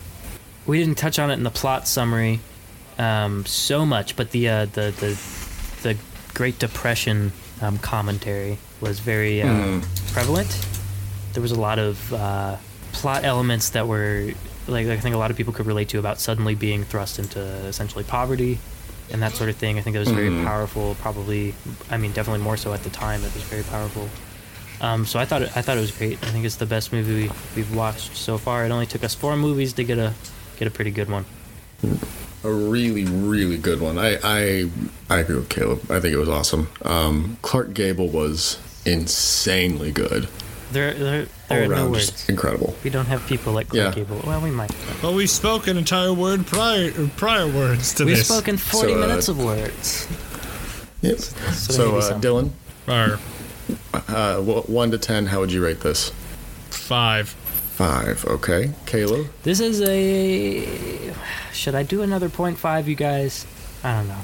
we 0.66 0.80
didn't 0.80 0.98
touch 0.98 1.20
on 1.20 1.30
it 1.30 1.34
in 1.34 1.44
the 1.44 1.50
plot 1.52 1.88
summary 1.88 2.40
um, 2.98 3.46
so 3.46 3.86
much, 3.86 4.16
but 4.16 4.32
the 4.32 4.48
uh, 4.48 4.66
the 4.68 4.92
the 5.00 5.18
the 5.84 5.98
Great 6.34 6.60
Depression 6.60 7.34
um, 7.62 7.78
commentary 7.80 8.58
was 8.80 9.00
very 9.00 9.42
uh, 9.42 9.82
prevalent. 10.14 10.66
There 11.34 11.42
was 11.42 11.52
a 11.52 11.60
lot 11.60 11.78
of 11.80 12.14
uh, 12.14 12.56
plot 12.94 13.24
elements 13.26 13.72
that 13.72 13.88
were 13.88 14.32
like 14.68 14.88
I 14.88 14.98
think 14.98 15.16
a 15.16 15.18
lot 15.18 15.32
of 15.32 15.38
people 15.38 15.54
could 15.54 15.66
relate 15.66 15.90
to 15.90 16.00
about 16.00 16.20
suddenly 16.20 16.56
being 16.56 16.84
thrust 16.84 17.20
into 17.20 17.40
essentially 17.40 18.04
poverty 18.04 18.60
and 19.12 19.22
that 19.22 19.34
sort 19.34 19.50
of 19.50 19.56
thing. 19.56 19.78
I 19.78 19.82
think 19.82 19.96
it 19.96 20.00
was 20.00 20.10
very 20.10 20.30
powerful. 20.44 20.96
Probably, 20.96 21.56
I 21.90 21.98
mean, 21.98 22.12
definitely 22.12 22.44
more 22.44 22.58
so 22.58 22.74
at 22.74 22.84
the 22.84 22.90
time. 22.90 23.24
It 23.24 23.34
was 23.34 23.44
very 23.44 23.64
powerful. 23.64 24.10
Um, 24.80 25.06
so 25.06 25.20
I 25.20 25.26
thought 25.26 25.42
it, 25.42 25.58
I 25.58 25.62
thought 25.62 25.78
it 25.78 25.82
was 25.82 25.92
great. 25.92 26.22
I 26.24 26.28
think 26.28 26.46
it's 26.46 26.58
the 26.58 26.66
best 26.66 26.94
movie 26.94 27.32
we've 27.56 27.76
watched 27.76 28.16
so 28.16 28.38
far. 28.38 28.66
It 28.66 28.72
only 28.72 28.86
took 28.86 29.04
us 29.04 29.16
four 29.16 29.36
movies 29.36 29.74
to 29.74 29.84
get 29.84 29.98
a 29.98 30.14
get 30.58 30.68
a 30.68 30.72
pretty 30.72 30.92
good 30.92 31.10
one. 31.10 31.26
A 32.44 32.52
really, 32.52 33.06
really 33.06 33.58
good 33.58 33.82
one. 33.82 33.98
I, 33.98 34.18
I, 34.24 34.70
I 35.10 35.20
agree 35.20 35.36
with 35.36 35.50
Caleb. 35.50 35.92
I 35.92 36.00
think 36.00 36.14
it 36.14 36.18
was 36.18 36.30
awesome. 36.30 36.70
Um, 36.84 37.38
Clark 37.42 37.74
Gable 37.74 38.08
was 38.08 38.60
insanely 38.86 39.92
good. 39.92 40.28
There, 40.72 40.94
there, 40.94 41.22
All 41.22 41.28
there 41.50 41.64
are 41.64 41.68
no 41.68 41.74
around, 41.76 41.92
words. 41.92 42.12
just 42.12 42.30
incredible. 42.30 42.76
We 42.84 42.90
don't 42.90 43.06
have 43.06 43.26
people 43.28 43.54
like 43.54 43.70
Clark 43.70 43.96
Yeah. 43.96 44.04
Gable. 44.04 44.22
Well, 44.26 44.42
we 44.42 44.52
might. 44.52 44.72
But 45.02 45.14
we 45.14 45.26
spoke 45.28 45.68
an 45.68 45.78
entire 45.78 46.12
word 46.14 46.46
prior 46.46 46.92
prior 47.16 47.48
words 47.48 47.94
to 47.96 48.04
this. 48.04 48.06
We've 48.06 48.18
this. 48.18 48.28
spoken 48.28 48.58
40 48.58 48.88
So, 48.92 48.96
uh, 48.96 49.00
minutes 49.08 49.28
of 49.30 49.42
words. 49.44 50.08
Yep. 51.02 51.20
So, 51.20 51.72
So, 51.72 51.92
maybe 51.92 52.06
uh. 52.06 52.20
Dylan, 52.20 52.50
Or 52.88 53.20
uh, 54.14 54.42
one 54.42 54.92
to 54.92 54.98
ten, 54.98 55.28
how 55.28 55.40
would 55.40 55.52
you 55.52 55.64
rate 55.64 55.80
this? 55.82 56.12
five. 56.70 57.30
Five. 57.30 58.26
Okay. 58.26 58.72
Caleb. 58.88 59.28
This 59.44 59.60
is 59.60 59.82
a. 59.82 61.14
Should 61.54 61.76
I 61.76 61.84
do 61.84 62.02
another 62.02 62.28
point 62.30 62.58
five, 62.58 62.88
you 62.88 62.96
guys? 62.96 63.46
I 63.84 63.98
don't 63.98 64.08
know. 64.08 64.16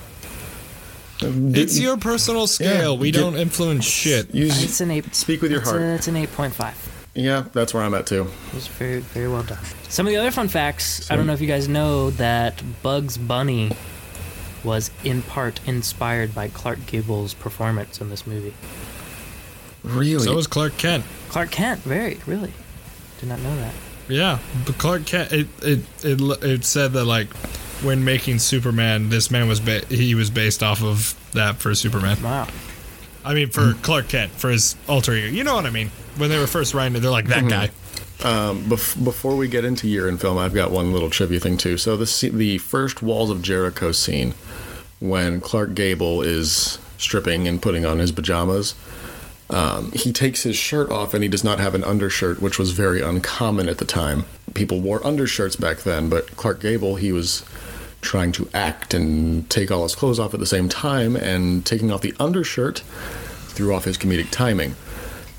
It's 1.23 1.79
your 1.79 1.97
personal 1.97 2.47
scale. 2.47 2.97
we 2.97 3.11
get- 3.11 3.19
don't 3.19 3.35
influence 3.35 3.85
shit. 3.85 4.33
You 4.33 4.45
It's 4.47 4.81
an 4.81 4.91
eight. 4.91 5.13
speak 5.15 5.41
with 5.41 5.51
your 5.51 5.61
it's, 5.61 5.69
heart. 5.69 5.81
A, 5.81 5.85
it's 5.95 6.07
an 6.07 6.15
eight 6.15 6.31
point 6.33 6.53
five. 6.53 6.75
yeah, 7.15 7.45
that's 7.53 7.73
where 7.73 7.83
I'm 7.83 7.93
at 7.93 8.05
too. 8.07 8.27
It 8.49 8.53
was 8.55 8.67
very, 8.67 8.99
very 8.99 9.27
well 9.27 9.43
done. 9.43 9.59
Some 9.89 10.07
of 10.07 10.11
the 10.11 10.17
other 10.17 10.31
fun 10.31 10.47
facts. 10.47 11.09
I 11.11 11.15
don't 11.15 11.27
know 11.27 11.33
if 11.33 11.41
you 11.41 11.47
guys 11.47 11.67
know 11.67 12.09
that 12.11 12.61
Bugs 12.81 13.17
Bunny 13.17 13.71
was 14.63 14.89
in 15.03 15.21
part 15.21 15.59
inspired 15.67 16.33
by 16.33 16.47
Clark 16.47 16.85
Gable's 16.87 17.33
performance 17.33 17.99
in 18.01 18.09
this 18.09 18.25
movie. 18.25 18.53
Really? 19.83 20.23
So 20.25 20.35
was 20.35 20.47
Clark 20.47 20.77
Kent. 20.77 21.03
Clark 21.29 21.51
Kent, 21.51 21.81
very, 21.81 22.19
really. 22.25 22.53
Did 23.19 23.29
not 23.29 23.39
know 23.41 23.55
that. 23.57 23.73
Yeah, 24.07 24.39
but 24.65 24.77
Clark 24.77 25.05
Kent. 25.05 25.31
It 25.33 25.47
it 25.61 25.79
it, 26.03 26.21
it 26.43 26.65
said 26.65 26.93
that 26.93 27.05
like 27.05 27.27
when 27.83 28.03
making 28.03 28.39
Superman, 28.39 29.09
this 29.09 29.29
man 29.29 29.47
was 29.47 29.59
ba- 29.59 29.85
he 29.89 30.15
was 30.15 30.29
based 30.29 30.63
off 30.63 30.83
of 30.83 31.15
that 31.33 31.57
for 31.57 31.75
Superman. 31.75 32.21
Wow. 32.21 32.47
I 33.25 33.33
mean, 33.33 33.49
for 33.49 33.73
Clark 33.81 34.09
Kent 34.09 34.31
for 34.31 34.49
his 34.49 34.75
alter 34.87 35.13
ego. 35.13 35.27
You 35.27 35.43
know 35.43 35.55
what 35.55 35.65
I 35.65 35.69
mean? 35.69 35.91
When 36.17 36.29
they 36.29 36.37
were 36.37 36.47
first 36.47 36.73
writing 36.73 36.95
it, 36.95 36.99
they're 36.99 37.11
like 37.11 37.27
that 37.27 37.47
guy. 37.47 37.69
Um, 38.23 38.63
bef- 38.65 39.03
before 39.03 39.35
we 39.35 39.47
get 39.47 39.65
into 39.65 39.87
year 39.87 40.07
in 40.07 40.17
film, 40.17 40.37
I've 40.37 40.53
got 40.53 40.71
one 40.71 40.93
little 40.93 41.09
trivia 41.09 41.39
thing 41.39 41.57
too. 41.57 41.77
So 41.77 41.97
the 41.97 42.05
sce- 42.05 42.31
the 42.31 42.57
first 42.57 43.01
Walls 43.01 43.29
of 43.29 43.41
Jericho 43.41 43.91
scene, 43.91 44.33
when 44.99 45.41
Clark 45.41 45.73
Gable 45.73 46.21
is 46.21 46.79
stripping 46.97 47.47
and 47.47 47.61
putting 47.61 47.85
on 47.85 47.99
his 47.99 48.11
pajamas, 48.11 48.75
um, 49.49 49.91
he 49.91 50.13
takes 50.13 50.43
his 50.43 50.55
shirt 50.55 50.89
off 50.89 51.13
and 51.13 51.21
he 51.23 51.29
does 51.29 51.43
not 51.43 51.59
have 51.59 51.75
an 51.75 51.83
undershirt, 51.83 52.41
which 52.41 52.57
was 52.57 52.71
very 52.71 53.01
uncommon 53.01 53.67
at 53.67 53.77
the 53.77 53.85
time. 53.85 54.25
People 54.53 54.79
wore 54.79 55.05
undershirts 55.05 55.55
back 55.55 55.79
then, 55.79 56.07
but 56.09 56.35
Clark 56.37 56.61
Gable 56.61 56.95
he 56.95 57.11
was 57.11 57.43
trying 58.03 58.31
to 58.33 58.47
act 58.53 58.93
and 58.93 59.49
take 59.49 59.71
all 59.71 59.83
his 59.83 59.95
clothes 59.95 60.19
off 60.19 60.33
at 60.33 60.39
the 60.39 60.45
same 60.45 60.69
time, 60.69 61.15
and 61.15 61.65
taking 61.65 61.91
off 61.91 62.01
the 62.01 62.13
undershirt 62.19 62.79
threw 63.47 63.73
off 63.73 63.85
his 63.85 63.97
comedic 63.97 64.29
timing. 64.29 64.75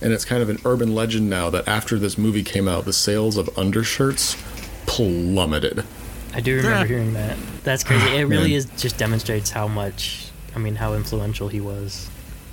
And 0.00 0.12
it's 0.12 0.24
kind 0.24 0.42
of 0.42 0.48
an 0.48 0.58
urban 0.64 0.94
legend 0.94 1.30
now 1.30 1.48
that 1.50 1.66
after 1.68 1.98
this 1.98 2.18
movie 2.18 2.42
came 2.42 2.66
out, 2.68 2.84
the 2.84 2.92
sales 2.92 3.36
of 3.36 3.48
undershirts 3.56 4.36
plummeted. 4.86 5.84
I 6.34 6.40
do 6.40 6.56
remember 6.56 6.78
Yeah. 6.80 6.86
hearing 6.86 7.12
that. 7.14 7.36
That's 7.62 7.84
crazy. 7.84 8.06
It 8.16 8.24
really 8.28 8.48
Man. 8.50 8.58
is 8.58 8.66
just 8.76 8.98
demonstrates 8.98 9.50
how 9.50 9.68
much, 9.68 10.26
I 10.54 10.58
mean, 10.58 10.74
how 10.76 10.94
influential 10.94 11.48
he 11.48 11.60
was 11.60 12.08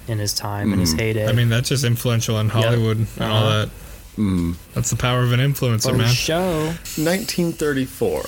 in 0.07 0.17
his 0.19 0.33
time, 0.33 0.71
in 0.73 0.79
his 0.79 0.93
heyday. 0.93 1.27
I 1.27 1.31
mean, 1.33 1.49
that's 1.49 1.69
just 1.69 1.83
influential 1.83 2.39
in 2.39 2.49
Hollywood 2.49 2.97
and 2.97 3.07
all 3.19 3.45
Uh-huh. 3.47 3.65
that. 3.65 4.55
That's 4.75 4.89
the 4.91 4.95
power 4.97 5.23
of 5.23 5.31
an 5.31 5.39
influencer, 5.39 5.89
for 5.91 5.97
man. 5.97 6.13
show. 6.13 6.73
1934, 6.97 8.25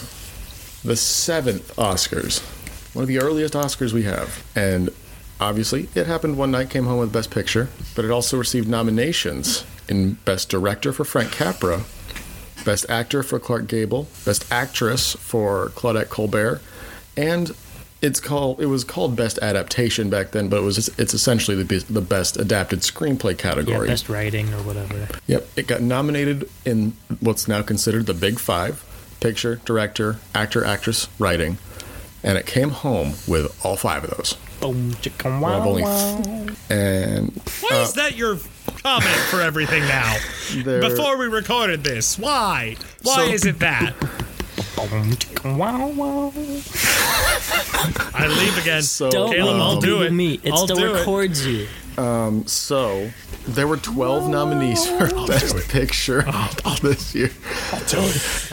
the 0.84 0.96
seventh 0.96 1.76
Oscars, 1.78 2.42
one 2.96 3.04
of 3.04 3.08
the 3.08 3.20
earliest 3.20 3.54
Oscars 3.54 3.94
we 3.94 4.04
have. 4.04 4.44
And 4.56 4.90
obviously, 5.40 5.90
it 5.96 6.08
happened 6.08 6.38
one 6.38 6.52
night, 6.52 6.70
came 6.70 6.86
home 6.86 7.00
with 7.00 7.14
Best 7.14 7.32
Picture, 7.32 7.70
but 7.96 8.06
it 8.06 8.12
also 8.12 8.38
received 8.38 8.68
nominations 8.68 9.66
in 9.88 10.14
Best 10.26 10.50
Director 10.50 10.92
for 10.94 11.04
Frank 11.06 11.32
Capra, 11.32 11.84
Best 12.66 12.86
Actor 12.90 13.24
for 13.24 13.40
Clark 13.40 13.68
Gable, 13.68 14.08
Best 14.26 14.50
Actress 14.52 15.14
for 15.14 15.70
Claudette 15.70 16.10
Colbert, 16.10 16.62
and 17.18 17.52
it's 18.02 18.20
called 18.20 18.60
it 18.60 18.66
was 18.66 18.84
called 18.84 19.16
Best 19.16 19.40
Adaptation 19.42 20.10
back 20.10 20.32
then, 20.32 20.50
but 20.50 20.58
it 20.58 20.64
was 20.64 20.90
it's 21.00 21.14
essentially 21.14 21.56
the 21.56 21.64
be- 21.64 21.78
the 21.80 22.02
best 22.02 22.36
adapted 22.36 22.80
screenplay 22.80 23.32
Yeah, 23.32 23.38
category. 23.38 23.88
best 23.88 24.10
writing 24.10 24.54
or 24.54 24.62
whatever. 24.64 25.08
Yep, 25.28 25.48
it 25.56 25.68
got 25.68 25.82
nominated 25.82 26.50
in 26.66 26.92
what's 27.22 27.48
now 27.48 27.62
considered 27.62 28.06
the 28.06 28.14
Big 28.14 28.40
Five 28.40 28.84
picture, 29.24 29.56
director, 29.66 30.18
actor, 30.36 30.64
actress, 30.66 31.08
writing. 31.18 31.58
And 32.24 32.38
it 32.38 32.46
came 32.46 32.70
home 32.70 33.14
with 33.28 33.58
all 33.66 33.76
five 33.78 34.04
of 34.04 34.12
those. 34.12 34.36
Boom, 34.62 34.92
chicka, 34.96 35.26
Well, 35.26 35.40
wow, 35.42 35.60
I've 35.62 35.68
only- 35.68 35.82
wow. 35.84 36.22
And 36.70 37.42
Why 37.62 37.82
is 37.82 37.90
uh, 37.90 38.04
that 38.04 38.16
your 38.16 38.38
comment 38.84 39.20
for 39.30 39.42
everything 39.42 39.82
now? 39.84 40.16
there, 40.64 40.82
Before 40.82 41.18
we 41.18 41.28
recorded 41.28 41.84
this, 41.84 42.18
why? 42.20 42.76
Why 43.02 43.16
So- 43.16 43.32
is 43.32 43.46
it 43.46 43.60
that? 43.60 43.94
Boom, 44.78 45.58
wow, 45.58 45.88
wow. 45.88 46.34
I 48.14 48.28
leave 48.28 48.58
again. 48.58 48.84
So, 48.84 49.10
Don't 49.10 49.32
Caleb, 49.34 49.54
leave 49.54 49.62
I'll 49.62 49.76
the 49.76 49.82
do 49.82 49.88
Google 49.94 50.08
it. 50.08 50.12
Meet. 50.14 50.46
It 50.46 50.52
I'll 50.52 50.58
still 50.66 50.76
do 50.78 50.96
it. 50.96 51.00
records 51.00 51.46
you. 51.98 52.44
so 52.48 53.10
there 53.48 53.68
were 53.68 53.78
12 53.78 54.30
nominees 54.30 54.86
for 54.88 55.08
Best 55.28 55.56
Picture 55.70 56.22
this 56.82 57.14
year. 57.14 57.30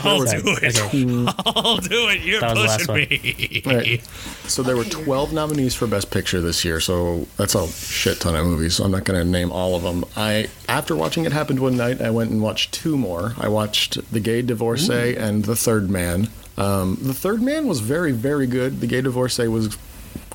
I'll 0.03 0.23
do 0.23 0.25
Sorry. 0.25 0.39
it. 0.63 0.79
Okay. 0.79 1.25
I'll 1.45 1.77
do 1.77 2.09
it. 2.09 2.21
You're 2.21 2.41
That 2.41 2.55
was 2.55 2.85
pushing 2.85 2.95
me. 2.95 3.61
Right. 3.65 4.03
So 4.47 4.63
there 4.63 4.75
were 4.75 4.83
12 4.83 5.33
nominees 5.33 5.75
for 5.75 5.87
Best 5.87 6.11
Picture 6.11 6.41
this 6.41 6.65
year. 6.65 6.79
So 6.79 7.27
that's 7.37 7.55
a 7.55 7.67
shit 7.67 8.19
ton 8.19 8.35
of 8.35 8.45
movies. 8.45 8.75
So 8.75 8.83
I'm 8.83 8.91
not 8.91 9.05
going 9.05 9.19
to 9.19 9.29
name 9.29 9.51
all 9.51 9.75
of 9.75 9.83
them. 9.83 10.03
I 10.15 10.49
after 10.67 10.95
watching 10.95 11.25
it 11.25 11.31
happened 11.31 11.59
one 11.59 11.77
night, 11.77 12.01
I 12.01 12.09
went 12.09 12.31
and 12.31 12.41
watched 12.41 12.73
two 12.73 12.97
more. 12.97 13.33
I 13.37 13.47
watched 13.47 14.11
The 14.11 14.19
Gay 14.19 14.41
Divorcee 14.41 15.15
and 15.15 15.45
The 15.45 15.55
Thin 15.55 15.91
Man. 15.91 16.29
Um, 16.57 16.97
the 17.01 17.13
Thin 17.13 17.45
Man 17.45 17.67
was 17.67 17.79
very 17.79 18.11
very 18.11 18.47
good. 18.47 18.81
The 18.81 18.87
Gay 18.87 19.01
Divorcee 19.01 19.47
was 19.47 19.77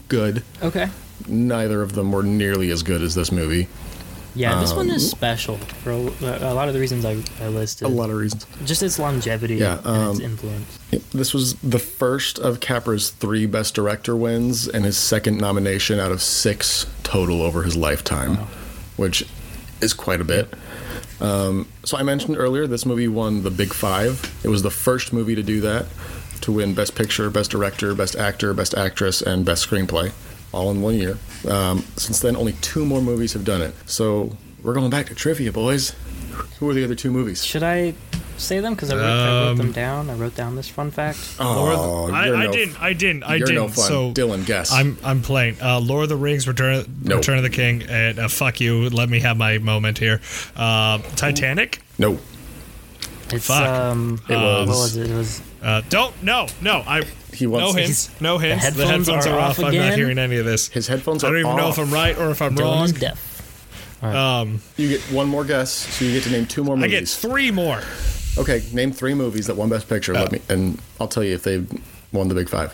good. 0.08 0.42
Okay. 0.62 0.88
Neither 1.28 1.82
of 1.82 1.94
them 1.94 2.12
were 2.12 2.22
nearly 2.22 2.70
as 2.70 2.82
good 2.82 3.02
as 3.02 3.14
this 3.14 3.30
movie. 3.32 3.68
Yeah, 4.34 4.60
this 4.60 4.74
one 4.74 4.90
Um, 4.90 4.96
is 4.96 5.10
special 5.10 5.56
for 5.56 5.92
a, 5.92 5.96
a 5.96 6.52
lot 6.52 6.68
of 6.68 6.74
the 6.74 6.80
reasons 6.80 7.06
I, 7.06 7.16
I 7.42 7.48
listed. 7.48 7.86
A 7.86 7.88
lot 7.88 8.10
of 8.10 8.16
reasons. 8.16 8.46
Just 8.66 8.82
its 8.82 8.98
longevity 8.98 9.56
Yeah, 9.56 9.78
and 9.82 10.10
its 10.10 10.18
um, 10.20 10.24
influence. 10.24 10.78
This 11.14 11.32
was 11.32 11.54
the 11.54 11.78
first 11.78 12.38
of 12.38 12.60
Capra's 12.60 13.08
three 13.10 13.46
Best 13.46 13.74
Director 13.74 14.14
wins 14.14 14.68
and 14.68 14.84
his 14.84 14.98
second 14.98 15.38
nomination 15.38 15.98
out 15.98 16.12
of 16.12 16.20
six 16.20 16.84
total 17.02 17.40
over 17.40 17.62
his 17.62 17.76
lifetime, 17.76 18.36
which 18.96 19.24
is 19.80 19.94
quite 19.94 20.20
a 20.20 20.24
bit. 20.24 20.52
Um, 21.18 21.66
so 21.82 21.96
I 21.96 22.02
mentioned 22.02 22.36
earlier 22.36 22.66
this 22.66 22.84
movie 22.84 23.08
won 23.08 23.42
the 23.42 23.50
Big 23.50 23.72
Five. 23.72 24.30
It 24.44 24.48
was 24.48 24.62
the 24.62 24.70
first 24.70 25.14
movie 25.14 25.34
to 25.34 25.42
do 25.42 25.62
that, 25.62 25.86
to 26.42 26.52
win 26.52 26.74
Best 26.74 26.94
Picture, 26.94 27.30
Best 27.30 27.50
Director, 27.50 27.94
Best 27.94 28.16
Actor, 28.16 28.52
Best 28.52 28.74
Actress, 28.74 29.22
and 29.22 29.46
Best 29.46 29.66
Screenplay, 29.66 30.12
all 30.52 30.70
in 30.70 30.80
one 30.82 30.94
year. 30.94 31.18
Um, 31.48 31.84
since 31.96 32.20
then, 32.20 32.36
only 32.36 32.52
two 32.54 32.84
more 32.84 33.00
movies 33.00 33.32
have 33.34 33.44
done 33.44 33.62
it. 33.62 33.74
So 33.86 34.36
we're 34.62 34.74
going 34.74 34.90
back 34.90 35.06
to 35.06 35.14
trivia, 35.14 35.52
boys. 35.52 35.94
Who 36.58 36.68
are 36.70 36.74
the 36.74 36.84
other 36.84 36.94
two 36.94 37.10
movies? 37.10 37.44
Should 37.44 37.62
I 37.62 37.94
say 38.36 38.60
them? 38.60 38.74
Because 38.74 38.90
I, 38.90 38.96
wrote- 38.96 39.04
I 39.04 39.26
wrote 39.26 39.50
Um, 39.52 39.56
them 39.58 39.72
down. 39.72 40.10
I 40.10 40.14
wrote 40.14 40.34
down 40.34 40.56
this 40.56 40.68
fun 40.68 40.90
fact. 40.90 41.18
Oh, 41.38 42.10
I, 42.12 42.26
you're 42.26 42.36
I 42.36 42.46
didn't. 42.48 42.82
I 42.82 42.92
didn't. 42.92 43.22
I 43.24 43.36
you're 43.36 43.46
didn't. 43.46 43.62
no 43.62 43.68
fun. 43.68 43.84
So 43.84 44.12
Dylan, 44.12 44.44
guess. 44.46 44.72
I'm 44.72 44.98
I'm 45.04 45.22
playing 45.22 45.56
uh, 45.62 45.80
Lord 45.80 46.04
of 46.04 46.08
the 46.10 46.16
Rings, 46.16 46.46
Return 46.48 46.84
Nope. 47.02 47.18
Return 47.18 47.36
of 47.38 47.42
the 47.42 47.50
King, 47.50 47.82
and 47.88 48.18
uh, 48.18 48.28
fuck 48.28 48.60
you. 48.60 48.90
Let 48.90 49.08
me 49.08 49.20
have 49.20 49.36
my 49.38 49.58
moment 49.58 49.98
here. 49.98 50.20
Uh, 50.56 50.98
Titanic. 51.16 51.80
no. 51.98 52.18
It's 53.30 53.46
Fuck. 53.48 53.66
um. 53.66 54.20
It 54.28 54.34
uh, 54.34 54.40
was- 54.40 54.68
What 54.68 54.76
was 54.76 54.96
it? 54.96 55.10
It 55.10 55.14
was 55.16 55.42
Uh, 55.66 55.82
don't 55.88 56.22
no 56.22 56.46
no. 56.62 56.84
I 56.86 57.02
He 57.32 57.48
wants 57.48 57.74
no 57.74 57.80
hints. 57.80 58.20
No 58.20 58.38
hints. 58.38 58.64
The 58.64 58.86
headphones 58.86 59.08
headphones, 59.08 59.26
are 59.26 59.32
are, 59.34 59.40
off 59.40 59.58
off. 59.58 59.64
I'm 59.64 59.74
not 59.74 59.94
hearing 59.94 60.16
any 60.16 60.36
of 60.36 60.44
this. 60.44 60.68
His 60.68 60.86
headphones 60.86 61.24
are 61.24 61.26
off. 61.26 61.30
I 61.30 61.32
don't 61.34 61.46
even 61.50 61.56
know 61.56 61.68
if 61.70 61.78
I'm 61.78 61.92
right 61.92 62.16
or 62.16 62.30
if 62.30 62.40
I'm 62.40 62.54
Dylan 62.54 62.60
wrong. 62.60 62.84
is 62.84 62.92
deaf. 62.92 64.04
Um, 64.04 64.60
You 64.76 64.88
get 64.88 65.00
one 65.10 65.26
more 65.26 65.44
guess, 65.44 65.72
so 65.72 66.04
you 66.04 66.12
get 66.12 66.22
to 66.22 66.30
name 66.30 66.46
two 66.46 66.62
more 66.62 66.76
movies. 66.76 66.94
I 66.94 67.00
get 67.00 67.08
three 67.08 67.50
more. 67.50 67.82
Okay, 68.38 68.62
name 68.72 68.92
three 68.92 69.14
movies 69.14 69.48
that 69.48 69.56
won 69.56 69.68
Best 69.68 69.88
Picture. 69.88 70.12
Let 70.12 70.30
me, 70.30 70.40
and 70.48 70.80
I'll 71.00 71.08
tell 71.08 71.24
you 71.24 71.34
if 71.34 71.42
they 71.42 71.64
won 72.12 72.28
the 72.28 72.36
Big 72.36 72.48
Five. 72.48 72.72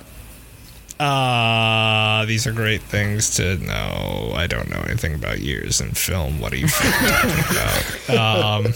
Uh, 1.01 2.27
these 2.27 2.47
are 2.47 2.53
great 2.53 2.83
things 2.83 3.37
to 3.37 3.57
know. 3.57 4.33
I 4.37 4.47
don't 4.47 4.69
know 4.69 4.85
anything 4.87 5.15
about 5.15 5.41
years 5.41 5.81
in 5.81 5.93
film. 5.93 6.41
What 6.41 6.53
are 6.53 6.57
you 6.57 6.69
talking 6.69 7.45
about? 7.57 8.73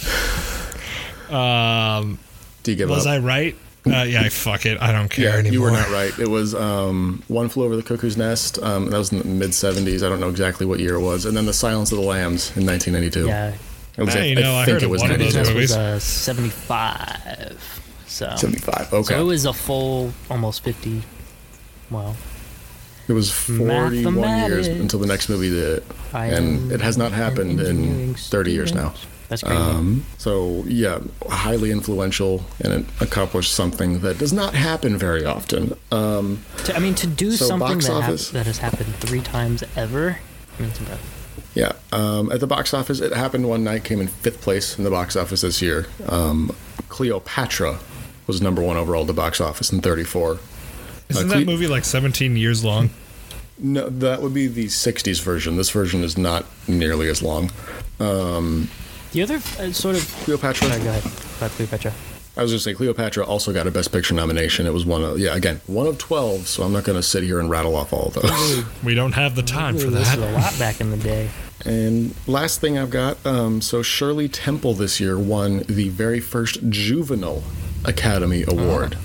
Um, 1.28 1.36
um, 1.36 2.18
Do 2.62 2.70
you 2.70 2.76
give 2.76 2.88
was 2.88 3.06
up? 3.06 3.14
I 3.14 3.18
right? 3.18 3.56
Uh, 3.86 4.02
yeah, 4.02 4.28
fuck 4.28 4.66
it. 4.66 4.80
I 4.80 4.90
don't 4.92 5.08
care 5.08 5.26
yeah, 5.26 5.36
anymore. 5.36 5.52
you 5.52 5.62
were 5.62 5.70
not 5.70 5.88
right. 5.90 6.16
It 6.18 6.28
was 6.28 6.54
um, 6.54 7.22
One 7.28 7.48
Flew 7.48 7.64
Over 7.64 7.76
the 7.76 7.82
Cuckoo's 7.82 8.16
Nest. 8.16 8.58
Um, 8.62 8.90
that 8.90 8.98
was 8.98 9.12
in 9.12 9.18
the 9.18 9.24
mid 9.24 9.50
'70s. 9.50 10.04
I 10.04 10.08
don't 10.08 10.20
know 10.20 10.28
exactly 10.30 10.66
what 10.66 10.80
year 10.80 10.94
it 10.96 11.00
was. 11.00 11.24
And 11.24 11.36
then 11.36 11.46
The 11.46 11.52
Silence 11.52 11.92
of 11.92 11.98
the 11.98 12.04
Lambs 12.04 12.56
in 12.56 12.66
1992. 12.66 13.26
Yeah, 13.26 13.54
It 13.96 14.04
was, 14.04 14.14
Hey, 14.14 14.30
you 14.30 14.34
know, 14.36 14.54
I 14.54 14.64
heard 14.64 14.82
of 14.82 14.90
one 14.90 15.10
of 15.10 15.18
those 15.18 15.34
92. 15.34 15.38
this 15.38 15.48
movies. 15.48 15.70
was 15.70 15.76
uh, 15.76 15.98
75. 16.00 17.82
So, 18.06 18.32
75. 18.36 18.92
Okay. 18.92 19.14
so 19.14 19.20
it 19.20 19.24
was 19.24 19.44
a 19.44 19.52
full 19.52 20.12
almost 20.30 20.64
50. 20.64 21.02
Well, 21.90 22.16
It 23.08 23.12
was 23.12 23.30
41 23.30 24.50
years 24.50 24.66
until 24.68 24.98
the 25.00 25.06
next 25.06 25.28
movie 25.28 25.50
did 25.50 25.78
it. 25.78 25.84
I 26.12 26.26
and 26.26 26.72
it 26.72 26.80
has 26.80 26.96
not 26.96 27.12
happened 27.12 27.60
in 27.60 28.14
30 28.14 28.52
years 28.52 28.72
now. 28.74 28.94
Student. 29.26 29.28
That's 29.28 29.42
crazy. 29.42 29.56
Um, 29.78 30.04
so, 30.18 30.64
yeah, 30.66 31.00
highly 31.28 31.70
influential 31.70 32.44
and 32.62 32.72
it 32.72 32.86
accomplished 33.00 33.52
something 33.54 34.00
that 34.00 34.18
does 34.18 34.32
not 34.32 34.54
happen 34.54 34.96
very 34.96 35.24
often. 35.24 35.76
Um, 35.90 36.44
to, 36.64 36.76
I 36.76 36.78
mean, 36.78 36.94
to 36.96 37.06
do 37.06 37.32
so 37.32 37.46
something 37.46 37.68
box 37.68 37.86
that, 37.86 37.92
hap- 37.94 38.02
office? 38.04 38.30
that 38.30 38.46
has 38.46 38.58
happened 38.58 38.94
three 38.96 39.20
times 39.20 39.64
ever, 39.76 40.18
I 40.56 40.60
mean, 40.62 40.70
it's 40.70 40.78
impressive. 40.80 41.50
yeah, 41.54 41.72
um, 41.92 42.30
at 42.32 42.40
the 42.40 42.46
box 42.46 42.72
office, 42.72 43.00
it 43.00 43.12
happened 43.12 43.48
one 43.48 43.64
night, 43.64 43.84
came 43.84 44.00
in 44.00 44.08
fifth 44.08 44.40
place 44.40 44.78
in 44.78 44.84
the 44.84 44.90
box 44.90 45.16
office 45.16 45.40
this 45.42 45.60
year. 45.60 45.86
Um, 46.08 46.54
Cleopatra 46.88 47.78
was 48.26 48.40
number 48.40 48.62
one 48.62 48.76
overall 48.76 49.02
at 49.02 49.06
the 49.06 49.12
box 49.12 49.40
office 49.40 49.72
in 49.72 49.80
34. 49.80 50.38
Isn't 51.08 51.30
Uh, 51.30 51.38
that 51.38 51.46
movie 51.46 51.66
like 51.66 51.84
17 51.84 52.36
years 52.36 52.64
long? 52.64 52.90
No, 53.58 53.88
that 53.88 54.20
would 54.22 54.34
be 54.34 54.48
the 54.48 54.66
60s 54.66 55.20
version. 55.22 55.56
This 55.56 55.70
version 55.70 56.02
is 56.02 56.18
not 56.18 56.44
nearly 56.68 57.08
as 57.08 57.22
long. 57.22 57.50
Um, 58.00 58.68
The 59.16 59.22
other 59.22 59.36
uh, 59.36 59.72
sort 59.72 59.96
of. 59.96 60.06
Cleopatra. 60.24 60.68
Sorry, 60.68 60.82
go 60.84 60.90
ahead. 60.90 61.04
About 61.38 61.50
Cleopatra. 61.52 61.90
I 62.36 62.42
was 62.42 62.50
going 62.52 62.58
to 62.58 62.62
say 62.64 62.74
Cleopatra 62.74 63.24
also 63.24 63.50
got 63.50 63.66
a 63.66 63.70
Best 63.70 63.90
Picture 63.90 64.12
nomination. 64.12 64.66
It 64.66 64.74
was 64.74 64.84
one 64.84 65.02
of 65.02 65.18
yeah 65.18 65.34
again 65.34 65.62
one 65.66 65.86
of 65.86 65.96
twelve. 65.96 66.46
So 66.46 66.62
I'm 66.64 66.72
not 66.74 66.84
going 66.84 66.98
to 66.98 67.02
sit 67.02 67.22
here 67.22 67.40
and 67.40 67.48
rattle 67.48 67.76
off 67.76 67.94
all 67.94 68.08
of 68.08 68.12
those. 68.14 68.64
We 68.84 68.94
don't 68.94 69.12
have 69.12 69.34
the 69.34 69.42
time 69.42 69.78
for 69.78 69.86
Ooh, 69.86 69.90
this 69.90 70.10
that. 70.10 70.18
was 70.18 70.28
a 70.28 70.32
lot 70.32 70.58
back 70.58 70.82
in 70.82 70.90
the 70.90 70.98
day. 70.98 71.30
and 71.64 72.14
last 72.26 72.60
thing 72.60 72.76
I've 72.76 72.90
got, 72.90 73.24
um, 73.24 73.62
so 73.62 73.80
Shirley 73.82 74.28
Temple 74.28 74.74
this 74.74 75.00
year 75.00 75.18
won 75.18 75.60
the 75.60 75.88
very 75.88 76.20
first 76.20 76.68
Juvenile 76.68 77.42
Academy 77.86 78.44
Award 78.46 78.98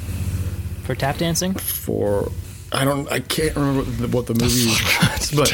For 0.84 0.94
tap 0.94 1.20
dancing? 1.20 1.54
for 1.54 2.34
I 2.74 2.86
don't 2.86 3.12
I 3.12 3.20
can't 3.20 3.54
remember 3.56 3.82
what 3.84 3.98
the, 3.98 4.08
what 4.08 4.26
the 4.28 4.34
movie 4.34 4.66
was, 4.68 5.32
but 5.36 5.48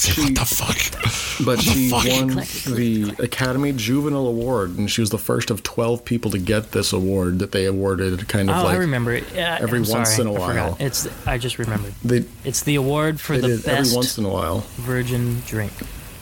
she, 0.00 0.20
what 0.22 0.34
the 0.34 0.44
fuck? 0.44 1.46
but 1.46 1.60
she 1.60 1.88
fuck? 1.90 2.04
won 2.06 2.30
Click, 2.30 2.48
click, 2.48 2.74
the 2.76 3.14
Academy 3.22 3.72
Juvenile 3.72 4.26
Award, 4.26 4.76
and 4.76 4.90
she 4.90 5.00
was 5.00 5.10
the 5.10 5.18
first 5.18 5.50
of 5.50 5.62
twelve 5.62 6.04
people 6.04 6.30
to 6.32 6.38
get 6.38 6.72
this 6.72 6.92
award 6.92 7.38
that 7.38 7.52
they 7.52 7.66
awarded 7.66 8.26
kind 8.28 8.50
of 8.50 8.56
Oh, 8.56 8.64
like 8.64 8.74
I 8.74 8.78
remember 8.78 9.12
it. 9.12 9.24
Yeah, 9.34 9.58
every 9.60 9.78
I'm 9.80 9.88
once 9.88 10.16
sorry, 10.16 10.28
in 10.28 10.34
a 10.36 10.40
forgot. 10.40 10.48
while. 10.70 10.76
It's 10.80 11.06
I 11.26 11.38
just 11.38 11.58
remembered. 11.58 11.94
they 12.02 12.24
It's 12.44 12.62
the 12.64 12.74
award 12.74 13.20
for 13.20 13.38
the 13.38 13.56
best 13.64 13.68
every 13.68 13.94
once 13.94 14.18
in 14.18 14.24
a 14.24 14.28
while. 14.30 14.60
virgin 14.78 15.42
drink 15.46 15.72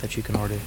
that 0.03 0.17
you 0.19 0.23
can 0.23 0.37
order 0.37 0.59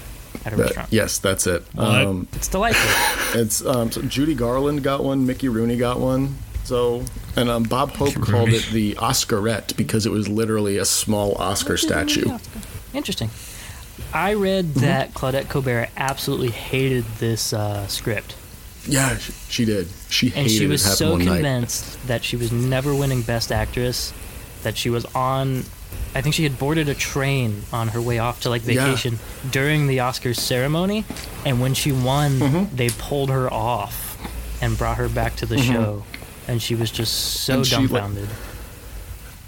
at 0.46 0.54
a 0.54 0.56
That- 0.56 0.64
restaurant. 0.64 0.88
yes, 0.92 1.18
that's 1.20 1.46
it. 1.46 1.64
Um, 1.78 2.28
It's 2.34 2.48
delightful. 2.48 3.40
it's 3.40 3.64
um, 3.66 3.92
so 3.92 4.02
Judy 4.02 4.34
Garland 4.34 4.82
got 4.84 5.04
one, 5.04 5.26
Mickey 5.28 5.48
Rooney 5.50 5.78
got 5.78 6.00
one. 6.00 6.38
So 6.66 7.04
and 7.38 7.50
um, 7.50 7.64
Bob 7.64 7.92
Hope 7.92 8.16
called 8.16 8.50
it 8.50 8.68
the 8.72 8.96
Oscarette 8.96 9.78
because 9.78 10.06
it 10.06 10.12
was 10.12 10.28
literally 10.28 10.78
a 10.78 10.86
small 10.86 11.36
Oscar 11.36 11.78
statue. 11.78 12.38
Interesting. 12.94 13.30
I 14.14 14.34
read 14.34 14.66
Mm-hmm. 14.66 14.80
that 14.82 15.14
Claudette 15.14 15.48
Colbert 15.50 15.90
absolutely 15.96 16.50
hated 16.50 17.06
this 17.20 17.54
uh, 17.54 17.88
script, 17.88 18.36
Yeah, 18.88 19.16
she, 19.18 19.32
she 19.50 19.66
did. 19.66 19.88
She 20.10 20.28
hated 20.30 20.38
it. 20.38 20.42
and 20.42 20.52
she 20.52 20.68
was 20.68 20.86
it 20.86 20.96
so 20.96 21.12
one 21.12 21.20
night. 21.26 21.34
convinced 21.36 22.08
that 22.08 22.24
she 22.24 22.36
was 22.36 22.52
never 22.52 22.94
winning 22.96 23.22
Best 23.22 23.52
Actress 23.52 24.14
that 24.64 24.76
she 24.78 24.90
was 24.90 25.06
on. 25.14 25.64
I 26.16 26.22
think 26.22 26.34
she 26.36 26.44
had 26.44 26.58
boarded 26.58 26.90
a 26.90 26.96
train 26.96 27.62
on 27.72 27.90
her 27.90 28.02
way 28.02 28.20
off 28.20 28.42
to 28.42 28.50
like 28.50 28.66
Yeah. 28.66 28.86
vacation 28.86 29.20
during 29.52 29.88
the 29.88 29.98
Oscars 29.98 30.38
ceremony, 30.38 31.06
and 31.46 31.62
when 31.62 31.74
she 31.74 31.92
won, 31.92 32.40
Mm-hmm. 32.40 32.76
they 32.76 32.90
pulled 32.90 33.30
her 33.30 33.52
off 33.54 34.18
and 34.62 34.78
brought 34.78 34.98
her 34.98 35.10
back 35.10 35.36
to 35.38 35.46
the 35.46 35.58
show, 35.58 36.04
and 36.48 36.62
she 36.62 36.76
was 36.76 36.92
just 36.92 37.14
so 37.14 37.56
And 37.56 37.66
she, 37.68 37.76
like- 37.76 37.90
dumbfounded. 37.90 38.30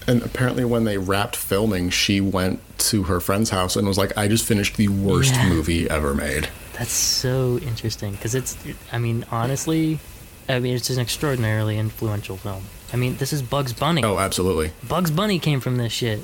And 0.10 0.24
apparently, 0.24 0.64
when 0.64 0.86
they 0.86 0.98
wrapped 0.98 1.36
filming, 1.36 1.90
she 1.90 2.22
went 2.22 2.62
to 2.80 3.04
her 3.04 3.20
friend's 3.20 3.50
house 3.50 3.76
and 3.76 3.86
was 3.86 3.98
like, 3.98 4.18
"I 4.18 4.30
just 4.30 4.46
finished 4.46 4.78
the 4.78 4.88
worst 4.88 5.34
Yeah. 5.34 5.50
movie 5.50 5.90
ever 5.90 6.14
made." 6.14 6.48
That's 6.80 6.94
so 6.94 7.58
interesting 7.58 8.14
because 8.14 8.34
it's. 8.34 8.56
I 8.94 9.00
mean, 9.00 9.26
honestly, 9.32 10.00
I 10.48 10.60
mean 10.60 10.76
it's 10.76 10.90
an 10.90 11.00
extraordinarily 11.00 11.78
influential 11.78 12.38
film. 12.38 12.64
I 12.94 12.96
mean, 12.96 13.18
this 13.18 13.34
is 13.34 13.42
Bugs 13.42 13.74
Bunny. 13.74 14.02
Oh, 14.02 14.18
absolutely. 14.18 14.72
Bugs 14.88 15.12
Bunny 15.12 15.40
came 15.40 15.60
from 15.60 15.76
this 15.76 15.92
shit. 15.92 16.20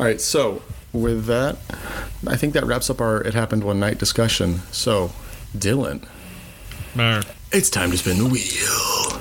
All 0.00 0.06
right, 0.06 0.20
so 0.20 0.62
with 0.92 1.26
that, 1.26 1.58
I 2.26 2.34
think 2.34 2.54
that 2.54 2.66
wraps 2.66 2.90
up 2.90 3.00
our 3.00 3.20
"It 3.20 3.34
Happened 3.34 3.62
One 3.62 3.78
Night" 3.78 3.98
discussion. 3.98 4.62
So, 4.72 5.12
Dylan, 5.56 6.02
Mer. 6.96 7.22
it's 7.52 7.70
time 7.70 7.92
to 7.92 7.98
spin 7.98 8.18
the 8.18 8.26
wheel. 8.26 9.20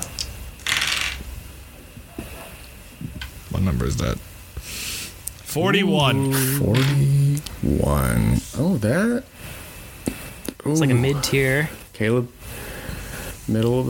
Number 3.68 3.86
is 3.86 3.98
that? 3.98 4.18
41. 4.58 6.34
Forty-one. 6.60 8.38
Oh, 8.58 8.78
that. 8.78 9.24
It's 10.66 10.80
like 10.82 10.90
a 10.90 10.94
mid-tier. 10.96 11.70
Caleb, 11.94 12.30
middle 13.48 13.80
of 13.80 13.86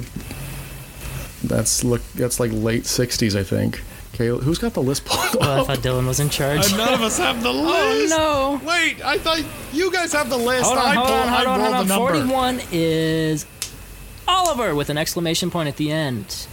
the. 1.41 1.47
That's 1.47 1.83
look. 1.83 2.01
That's 2.13 2.39
like 2.39 2.51
late 2.51 2.83
'60s, 2.83 3.37
I 3.37 3.43
think. 3.43 3.81
Caleb, 4.13 4.43
who's 4.43 4.57
got 4.59 4.73
the 4.73 4.81
list 4.81 5.05
pulled 5.05 5.35
Well, 5.41 5.61
I 5.61 5.63
thought 5.65 5.79
Dylan 5.79 6.07
was 6.07 6.19
in 6.19 6.29
charge. 6.29 6.73
Uh, 6.73 6.77
none 6.77 6.93
of 6.93 7.01
us 7.01 7.17
have 7.17 7.41
the 7.43 7.49
oh 7.53 7.97
list. 7.99 8.09
no! 8.15 8.61
Wait, 8.65 9.03
I 9.03 9.17
thought 9.17 9.41
you 9.73 9.91
guys 9.91 10.13
have 10.13 10.29
the 10.29 10.37
list. 10.37 10.65
Hold 10.65 10.77
on, 10.77 10.85
I 10.85 10.93
hold 10.95 11.07
pulled, 11.07 11.19
on, 11.19 11.27
hold 11.27 11.47
I 11.47 11.51
on, 11.53 11.59
hold 11.59 11.73
on. 11.73 11.87
the 11.87 11.93
number. 11.95 12.13
Forty-one 12.13 12.61
is 12.71 13.45
Oliver 14.27 14.73
with 14.75 14.89
an 14.89 14.97
exclamation 14.97 15.49
point 15.51 15.67
at 15.69 15.77
the 15.77 15.91
end. 15.91 16.47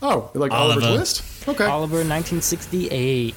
Oh, 0.00 0.30
you 0.34 0.40
like 0.40 0.52
Oliver's 0.52 0.84
Oliver. 0.84 0.96
Twist? 0.98 1.48
Okay. 1.48 1.64
Oliver, 1.64 1.96
1968. 1.96 3.34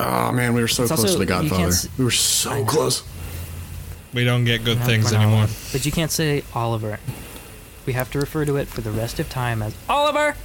Oh 0.00 0.30
man, 0.32 0.54
we 0.54 0.60
were 0.60 0.68
so 0.68 0.84
It's 0.84 0.90
close 0.92 1.00
also- 1.04 1.18
to 1.18 1.24
the 1.24 1.24
you 1.24 1.28
can't 1.40 1.48
Godfather. 1.48 1.68
s- 1.72 1.88
We 1.98 2.04
were 2.04 2.10
so 2.10 2.50
I 2.50 2.60
know. 2.60 2.66
close. 2.66 3.02
We 4.14 4.24
don't 4.24 4.44
get 4.44 4.64
good 4.64 4.78
Not 4.78 4.86
things 4.86 5.08
for 5.08 5.14
now. 5.14 5.22
anymore. 5.22 5.46
But 5.72 5.84
you 5.86 5.92
can't 5.92 6.10
say 6.10 6.42
Oliver. 6.54 6.98
We 7.86 7.92
have 7.94 8.10
to 8.12 8.18
refer 8.20 8.44
to 8.44 8.56
it 8.56 8.68
for 8.68 8.80
the 8.80 8.90
rest 8.90 9.18
of 9.18 9.28
time 9.28 9.62
as 9.62 9.74
Oliver. 9.88 10.36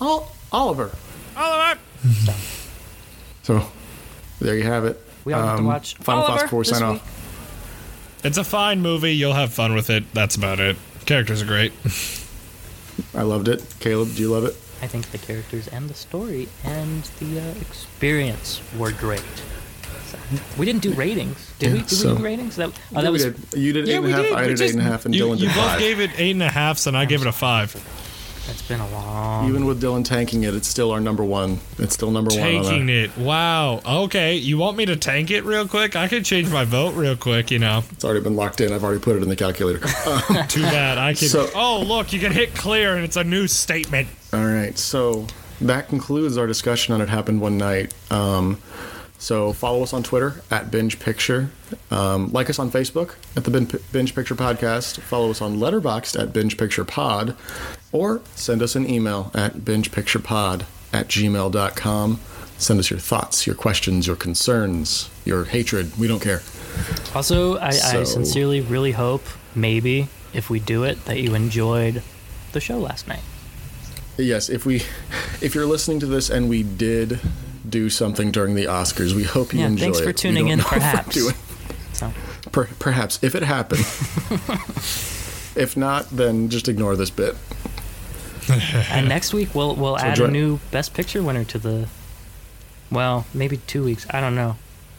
Ol- 0.00 0.30
Oliver. 0.52 0.90
Oliver. 1.36 1.78
So, 3.44 3.66
there 4.40 4.56
you 4.56 4.62
have 4.62 4.84
it. 4.84 5.00
We 5.24 5.32
all 5.32 5.42
have 5.44 5.56
to 5.56 5.62
Um, 5.62 5.66
watch 5.66 5.96
Final 5.96 6.22
Oliver 6.22 6.32
thoughts 6.32 6.42
before 6.44 6.58
we 6.60 6.64
this 6.64 6.78
sign 6.78 6.92
week. 6.92 7.02
off. 7.02 8.20
It's 8.24 8.38
a 8.38 8.44
fine 8.44 8.80
movie. 8.80 9.12
You'll 9.16 9.32
have 9.34 9.52
fun 9.52 9.74
with 9.74 9.90
it. 9.90 10.04
That's 10.14 10.36
about 10.36 10.60
it. 10.60 10.76
Characters 11.06 11.42
are 11.42 11.46
great. 11.46 11.72
I 13.14 13.22
loved 13.22 13.48
it. 13.48 13.62
Caleb, 13.80 14.14
do 14.14 14.22
you 14.22 14.30
love 14.30 14.44
it? 14.44 14.54
I 14.82 14.86
think 14.88 15.10
the 15.12 15.18
characters 15.18 15.68
and 15.68 15.88
the 15.88 15.94
story 15.94 16.48
and 16.64 17.02
the 17.20 17.40
uh, 17.40 17.54
experience 17.60 18.60
were 18.76 18.90
great. 18.92 19.22
So, 20.06 20.18
we 20.58 20.66
didn't 20.66 20.82
do 20.82 20.92
ratings, 20.94 21.52
did 21.58 21.68
Yeah, 21.68 21.72
we? 21.74 21.78
Did 21.80 21.90
so- 21.90 22.10
we 22.12 22.18
do 22.18 22.24
ratings? 22.24 22.56
That, 22.56 22.68
oh, 22.70 22.72
Yeah, 22.92 23.00
that 23.02 23.06
we 23.08 23.12
was 23.12 23.24
did. 23.24 23.54
You 23.54 23.72
did 23.72 23.86
Yeah, 23.86 23.94
eight 23.94 24.04
and 24.04 24.06
a 24.06 24.10
half. 24.16 24.22
did. 24.22 24.32
I 24.34 24.40
did 24.48 24.50
just- 24.56 24.62
eight 24.62 24.70
and 24.72 24.80
a 24.80 24.90
half, 24.90 25.04
and 25.06 25.14
you 25.14 25.24
Dylan 25.24 25.38
you 25.38 25.46
did 25.46 25.54
both 25.54 25.64
five. 25.64 25.78
gave 25.78 26.00
it 26.00 26.10
eight 26.18 26.30
and 26.32 26.42
a 26.42 26.50
half, 26.50 26.86
and 26.86 26.96
I 26.96 27.04
gave 27.04 27.20
it 27.22 27.28
a 27.28 27.32
five. 27.32 27.76
That's 28.46 28.62
been 28.62 28.80
a 28.80 28.90
long. 28.90 29.48
Even 29.48 29.66
with 29.66 29.80
Dylan 29.82 30.04
tanking 30.04 30.44
it, 30.44 30.54
it's 30.54 30.66
still 30.68 30.90
our 30.90 31.00
number 31.00 31.24
one. 31.24 31.58
It's 31.78 31.94
still 31.94 32.10
number 32.10 32.30
one. 32.30 32.38
Tanking 32.38 32.82
on 32.82 32.88
it. 32.88 33.16
Wow. 33.16 33.80
Okay. 33.86 34.34
You 34.36 34.58
want 34.58 34.76
me 34.76 34.84
to 34.86 34.96
tank 34.96 35.30
it 35.30 35.44
real 35.44 35.66
quick? 35.68 35.94
I 35.96 36.08
could 36.08 36.24
change 36.24 36.50
my 36.50 36.64
vote 36.64 36.94
real 36.94 37.16
quick, 37.16 37.50
you 37.50 37.58
know. 37.58 37.82
It's 37.92 38.04
already 38.04 38.20
been 38.20 38.36
locked 38.36 38.60
in. 38.60 38.72
I've 38.72 38.82
already 38.84 39.00
put 39.00 39.16
it 39.16 39.22
in 39.22 39.28
the 39.28 39.36
calculator. 39.36 39.78
Too 40.48 40.62
bad. 40.62 40.98
I 40.98 41.14
can. 41.14 41.28
So- 41.28 41.48
oh, 41.54 41.82
look. 41.86 42.12
You 42.12 42.20
can 42.20 42.32
hit 42.32 42.54
clear, 42.54 42.94
and 42.96 43.04
it's 43.04 43.16
a 43.16 43.24
new 43.24 43.46
statement. 43.46 44.08
All 44.32 44.44
right, 44.44 44.76
so 44.78 45.26
that 45.60 45.88
concludes 45.88 46.36
our 46.38 46.46
discussion 46.46 46.94
on 46.94 47.00
It 47.00 47.08
Happened 47.08 47.40
One 47.40 47.58
Night. 47.58 47.92
Um, 48.10 48.60
so 49.18 49.52
follow 49.52 49.82
us 49.82 49.92
on 49.92 50.02
Twitter 50.02 50.42
at 50.50 50.70
Binge 50.70 50.98
Picture. 50.98 51.50
Um, 51.90 52.32
like 52.32 52.50
us 52.50 52.58
on 52.58 52.70
Facebook 52.70 53.14
at 53.36 53.44
the 53.44 53.80
Binge 53.92 54.14
Picture 54.14 54.34
Podcast. 54.34 54.98
Follow 55.00 55.30
us 55.30 55.40
on 55.40 55.58
Letterboxd 55.58 56.20
at 56.20 56.32
Binge 56.32 56.56
Picture 56.58 56.84
Pod. 56.84 57.36
Or 57.92 58.22
send 58.34 58.62
us 58.62 58.74
an 58.74 58.88
email 58.88 59.30
at 59.34 59.54
bingepicturepod 59.58 60.64
at 60.92 61.08
gmail.com. 61.08 62.20
Send 62.58 62.78
us 62.80 62.90
your 62.90 62.98
thoughts, 63.00 63.46
your 63.46 63.56
questions, 63.56 64.06
your 64.06 64.16
concerns, 64.16 65.10
your 65.24 65.44
hatred. 65.44 65.98
We 65.98 66.06
don't 66.08 66.20
care. 66.22 66.42
Also, 67.14 67.58
I, 67.58 67.68
I 67.68 68.04
sincerely 68.04 68.60
really 68.60 68.92
hope, 68.92 69.24
maybe, 69.54 70.08
if 70.32 70.48
we 70.48 70.60
do 70.60 70.84
it, 70.84 71.04
that 71.06 71.18
you 71.20 71.34
enjoyed 71.34 72.02
the 72.52 72.60
show 72.60 72.78
last 72.78 73.08
night. 73.08 73.20
Yes, 74.16 74.48
if 74.48 74.64
we, 74.64 74.76
if 75.40 75.54
you're 75.54 75.66
listening 75.66 76.00
to 76.00 76.06
this 76.06 76.30
and 76.30 76.48
we 76.48 76.62
did 76.62 77.20
do 77.68 77.90
something 77.90 78.30
during 78.30 78.54
the 78.54 78.64
Oscars, 78.66 79.12
we 79.14 79.24
hope 79.24 79.52
you 79.52 79.60
Yeah, 79.60 79.66
enjoy 79.66 79.84
thanks 79.84 79.98
it. 79.98 80.04
for 80.04 80.12
tuning 80.12 80.48
in, 80.48 80.60
perhaps. 80.60 81.20
So, 81.92 82.12
per, 82.52 82.66
perhaps 82.78 83.18
if 83.22 83.34
it 83.34 83.42
happened. 83.42 83.80
if 85.56 85.76
not, 85.76 86.10
then 86.10 86.48
just 86.48 86.68
ignore 86.68 86.96
this 86.96 87.10
bit. 87.10 87.36
and 88.90 89.08
next 89.08 89.32
week 89.32 89.54
we'll 89.54 89.74
we'll 89.76 89.98
So 89.98 90.04
add 90.04 90.16
dra- 90.16 90.26
a 90.26 90.30
new 90.30 90.58
Best 90.70 90.94
Picture 90.94 91.22
winner 91.22 91.44
to 91.44 91.58
the. 91.58 91.88
Well, 92.90 93.26
maybe 93.32 93.56
two 93.56 93.84
weeks. 93.84 94.06
I 94.10 94.20
don't 94.20 94.34
know. 94.34 94.56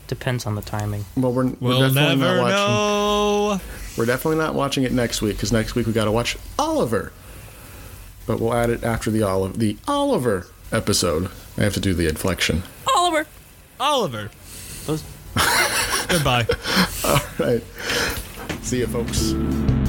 Depends 0.07 0.45
on 0.45 0.55
the 0.55 0.61
timing. 0.61 1.05
Well, 1.15 1.31
we're, 1.31 1.45
we're 1.45 1.55
We'll 1.59 1.79
definitely 1.93 2.15
never 2.17 2.35
not 2.37 2.41
watching. 2.41 2.57
know. 2.57 3.61
We're 3.97 4.05
definitely 4.05 4.37
not 4.37 4.53
watching 4.55 4.83
it 4.83 4.91
next 4.91 5.21
week 5.21 5.35
because 5.37 5.51
next 5.51 5.75
week 5.75 5.87
we 5.87 5.93
got 5.93 6.05
to 6.05 6.11
watch 6.11 6.37
Oliver. 6.59 7.11
But 8.25 8.39
we'll 8.39 8.53
add 8.53 8.69
it 8.69 8.83
after 8.83 9.11
the 9.11 9.23
Oliver 9.23 9.57
the 9.57 9.77
Oliver 9.87 10.47
episode. 10.71 11.29
I 11.57 11.63
have 11.63 11.73
to 11.75 11.79
do 11.79 11.93
the 11.93 12.07
inflection. 12.07 12.63
Oliver. 12.95 13.27
Oliver. 13.79 14.29
Those 14.85 15.03
Goodbye. 16.07 16.47
All 17.05 17.19
right. 17.39 17.63
See 18.61 18.79
you, 18.79 18.87
folks. 18.87 19.82